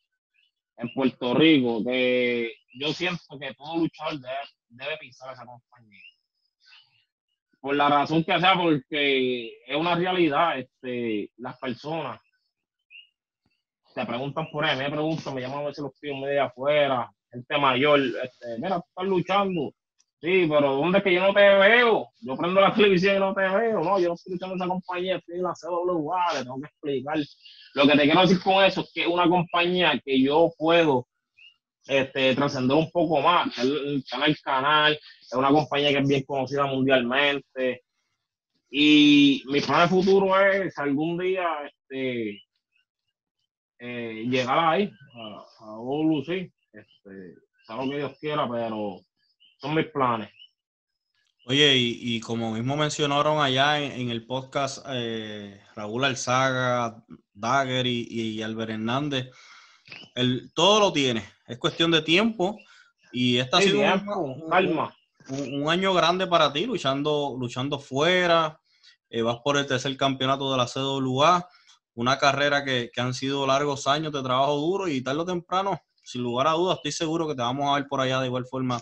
en 0.77 0.93
Puerto 0.93 1.33
Rico 1.33 1.83
que 1.83 2.53
yo 2.79 2.93
siento 2.93 3.37
que 3.39 3.53
todo 3.55 3.77
luchador 3.77 4.19
debe, 4.19 4.35
debe 4.69 4.97
pisar 4.97 5.33
esa 5.33 5.45
compañía. 5.45 6.01
Por 7.59 7.75
la 7.75 7.89
razón 7.89 8.23
que 8.23 8.39
sea, 8.39 8.55
porque 8.55 9.57
es 9.67 9.75
una 9.75 9.95
realidad, 9.95 10.59
este, 10.59 11.31
las 11.37 11.57
personas 11.57 12.19
te 13.99 14.05
preguntan 14.05 14.47
por 14.51 14.65
ahí, 14.65 14.77
me 14.77 14.89
preguntan, 14.89 15.33
me 15.33 15.41
llaman 15.41 15.59
a 15.59 15.67
veces 15.67 15.83
los 15.83 15.99
tíos 15.99 16.19
medio 16.19 16.43
afuera, 16.43 17.11
gente 17.31 17.57
mayor, 17.57 17.99
este, 17.99 18.57
mira, 18.57 18.79
tú 18.79 18.85
estás 18.89 19.05
luchando, 19.07 19.73
Sí, 20.21 20.47
pero 20.49 20.75
¿dónde 20.75 20.97
es 20.97 21.03
que 21.05 21.13
yo 21.13 21.21
no 21.21 21.33
te 21.33 21.39
veo? 21.39 22.09
Yo 22.19 22.35
prendo 22.35 22.59
la 22.59 22.73
televisión 22.75 23.15
y 23.15 23.19
no 23.19 23.33
te 23.33 23.41
veo. 23.41 23.79
No, 23.81 23.99
yo 23.99 24.09
no 24.09 24.13
estoy 24.15 24.33
luchando 24.33 24.55
esa 24.55 24.67
compañía, 24.67 25.15
estoy 25.15 25.35
en 25.35 25.43
la 25.43 25.53
CWA, 25.53 26.33
le 26.33 26.43
tengo 26.43 26.59
que 26.59 26.67
explicar. 26.67 27.17
Lo 27.75 27.87
que 27.87 27.97
te 27.97 28.03
quiero 28.03 28.21
decir 28.21 28.41
con 28.41 28.63
eso 28.65 28.81
es 28.81 28.91
que 28.93 29.01
es 29.01 29.07
una 29.07 29.29
compañía 29.29 30.01
que 30.03 30.21
yo 30.21 30.51
puedo 30.57 31.07
este, 31.87 32.35
trascender 32.35 32.75
un 32.75 32.91
poco 32.91 33.21
más. 33.21 33.57
El, 33.59 34.03
canal 34.09 34.37
Canal 34.43 34.93
es 34.93 35.33
una 35.33 35.51
compañía 35.51 35.91
que 35.91 35.99
es 35.99 36.07
bien 36.07 36.23
conocida 36.23 36.65
mundialmente. 36.65 37.83
Y 38.69 39.41
mi 39.47 39.61
plan 39.61 39.83
de 39.83 39.87
futuro 39.87 40.37
es 40.37 40.77
algún 40.77 41.17
día 41.17 41.47
este, 41.65 42.41
eh, 43.79 44.25
llegar 44.27 44.59
ahí, 44.59 44.91
a, 45.15 45.45
a 45.59 46.23
sí. 46.25 46.51
Este, 46.71 47.35
sea 47.65 47.75
lo 47.77 47.89
que 47.89 47.97
Dios 47.97 48.17
quiera, 48.19 48.47
pero 48.49 49.01
son 49.59 49.75
mis 49.75 49.87
planes. 49.87 50.29
Oye, 51.45 51.75
y, 51.77 52.19
como 52.19 52.53
mismo 52.53 52.77
mencionaron 52.77 53.41
allá 53.41 53.79
en, 53.79 54.11
el 54.11 54.27
podcast 54.27 54.85
eh, 54.87 55.59
Raúl 55.75 56.05
Alzaga, 56.05 57.03
Dagger 57.33 57.87
y, 57.87 58.43
Albert 58.43 58.71
Hernández, 58.71 59.31
el, 60.13 60.51
todo 60.53 60.79
lo 60.79 60.93
tiene, 60.93 61.23
es 61.47 61.57
cuestión 61.57 61.89
de 61.89 62.03
tiempo 62.03 62.59
y 63.11 63.37
esta 63.37 63.57
ha 63.57 63.61
sido 63.61 63.79
un, 63.79 65.69
año 65.69 65.93
grande 65.95 66.27
para 66.27 66.53
ti, 66.53 66.67
luchando, 66.67 67.35
luchando 67.39 67.79
fuera, 67.79 68.59
eh, 69.09 69.23
vas 69.23 69.37
por 69.43 69.57
el 69.57 69.65
tercer 69.65 69.97
campeonato 69.97 70.51
de 70.51 70.57
la 70.57 70.67
CWA, 70.67 71.49
una 71.99 72.17
carrera 72.17 72.63
que, 72.63 72.89
que 72.93 73.01
han 73.01 73.13
sido 73.13 73.45
largos 73.45 73.85
años 73.85 74.13
de 74.13 74.23
trabajo 74.23 74.55
duro 74.55 74.87
y 74.87 75.01
tarde 75.01 75.19
o 75.19 75.25
temprano, 75.25 75.81
sin 76.01 76.23
lugar 76.23 76.47
a 76.47 76.51
dudas, 76.51 76.77
estoy 76.77 76.93
seguro 76.93 77.27
que 77.27 77.35
te 77.35 77.41
vamos 77.41 77.69
a 77.69 77.75
ver 77.75 77.89
por 77.89 77.99
allá 77.99 78.21
de 78.21 78.27
igual 78.27 78.45
forma 78.45 78.81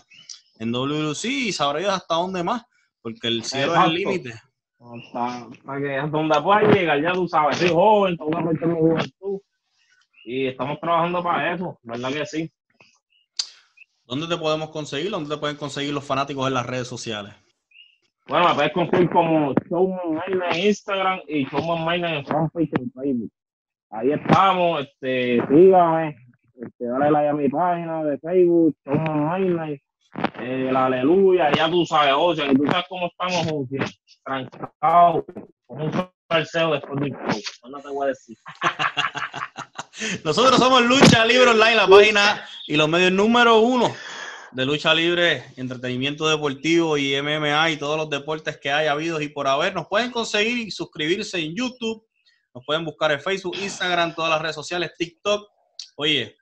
en 0.60 0.70
WC 0.70 1.28
y 1.28 1.52
sabréis 1.52 1.88
hasta 1.88 2.14
dónde 2.14 2.44
más, 2.44 2.62
porque 3.02 3.26
el 3.26 3.42
cielo 3.42 3.74
es 3.74 3.84
el 3.86 3.94
límite. 3.94 4.34
Hasta, 4.78 5.48
que 5.80 5.96
hasta 5.96 6.16
donde 6.16 6.40
pueda 6.40 6.62
llegar, 6.62 7.02
ya 7.02 7.12
tú 7.12 7.26
sabes, 7.26 7.58
soy 7.58 7.70
joven, 7.70 8.16
aprovechar 8.20 8.68
mi 8.68 8.78
juventud 8.78 9.40
y 10.24 10.46
estamos 10.46 10.78
trabajando 10.78 11.20
para 11.20 11.54
eso, 11.54 11.76
¿verdad 11.82 12.12
que 12.12 12.24
sí? 12.24 12.52
¿Dónde 14.04 14.28
te 14.28 14.36
podemos 14.36 14.70
conseguir? 14.70 15.10
¿Dónde 15.10 15.34
te 15.34 15.40
pueden 15.40 15.56
conseguir 15.56 15.92
los 15.92 16.04
fanáticos 16.04 16.46
en 16.46 16.54
las 16.54 16.66
redes 16.66 16.86
sociales? 16.86 17.34
Bueno, 18.28 18.46
me 18.50 18.54
puedes 18.56 18.72
conseguir 18.74 19.08
como 19.08 19.54
Showman 19.70 20.14
Maina 20.14 20.50
en 20.50 20.66
Instagram 20.66 21.20
y 21.28 21.46
Showman 21.46 21.82
Maina 21.82 22.18
en 22.18 22.26
Facebook. 22.26 23.30
Ahí 23.90 24.12
estamos, 24.12 24.82
este, 24.82 25.42
sígame, 25.48 26.14
este, 26.60 26.84
dale 26.84 27.10
like 27.10 27.28
a 27.28 27.32
mi 27.32 27.48
página 27.48 28.04
de 28.04 28.18
Facebook, 28.18 28.76
Showman 28.84 29.24
Maina 29.24 29.68
eh, 30.40 30.68
la 30.70 30.86
aleluya, 30.86 31.50
ya 31.52 31.70
tú 31.70 31.86
sabes, 31.86 32.12
oye, 32.14 32.54
tú 32.54 32.66
sabes 32.66 32.84
cómo 32.90 33.06
estamos, 33.06 33.46
José, 33.46 33.96
trancados, 34.22 35.24
con 35.66 35.82
un 35.82 36.10
salseo 36.28 36.72
después 36.72 37.00
del 37.00 37.12
show, 37.12 37.70
no 37.70 37.80
te 37.80 37.88
voy 37.88 38.04
a 38.04 38.08
decir. 38.08 38.36
Nosotros 40.24 40.58
somos 40.58 40.82
Lucha 40.84 41.24
Libre 41.24 41.50
Online, 41.50 41.76
la 41.76 41.88
página 41.88 42.44
y 42.66 42.76
los 42.76 42.90
medios 42.90 43.12
número 43.12 43.60
uno 43.60 43.94
de 44.52 44.64
lucha 44.64 44.94
libre, 44.94 45.44
entretenimiento 45.56 46.28
deportivo 46.28 46.96
y 46.96 47.20
MMA 47.20 47.70
y 47.70 47.76
todos 47.76 47.96
los 47.96 48.08
deportes 48.08 48.58
que 48.58 48.70
haya 48.70 48.92
habido 48.92 49.20
y 49.20 49.28
por 49.28 49.46
haber. 49.46 49.74
Nos 49.74 49.86
pueden 49.88 50.10
conseguir 50.10 50.58
y 50.58 50.70
suscribirse 50.70 51.38
en 51.38 51.54
YouTube, 51.54 52.06
nos 52.54 52.64
pueden 52.64 52.84
buscar 52.84 53.12
en 53.12 53.20
Facebook, 53.20 53.56
Instagram, 53.60 54.14
todas 54.14 54.30
las 54.30 54.40
redes 54.40 54.54
sociales, 54.54 54.92
TikTok. 54.96 55.48
Oye, 55.96 56.36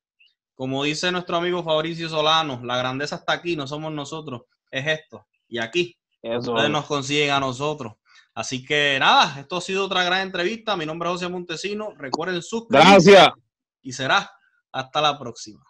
como 0.54 0.84
dice 0.84 1.10
nuestro 1.10 1.36
amigo 1.36 1.62
Fabricio 1.62 2.08
Solano, 2.08 2.60
la 2.64 2.78
grandeza 2.78 3.16
está 3.16 3.34
aquí, 3.34 3.56
no 3.56 3.66
somos 3.66 3.92
nosotros, 3.92 4.42
es 4.70 4.86
esto. 4.86 5.26
Y 5.48 5.58
aquí, 5.58 5.96
ustedes 6.22 6.70
nos 6.70 6.86
consiguen 6.86 7.30
a 7.30 7.40
nosotros. 7.40 7.94
Así 8.34 8.64
que 8.64 8.98
nada, 9.00 9.40
esto 9.40 9.56
ha 9.56 9.60
sido 9.60 9.86
otra 9.86 10.04
gran 10.04 10.20
entrevista. 10.20 10.76
Mi 10.76 10.84
nombre 10.84 11.08
es 11.08 11.14
José 11.14 11.28
Montesino. 11.28 11.94
Recuerden 11.96 12.42
suscribirse. 12.42 13.12
Gracias. 13.12 13.30
Y 13.80 13.92
será 13.92 14.30
hasta 14.72 15.00
la 15.00 15.18
próxima. 15.18 15.64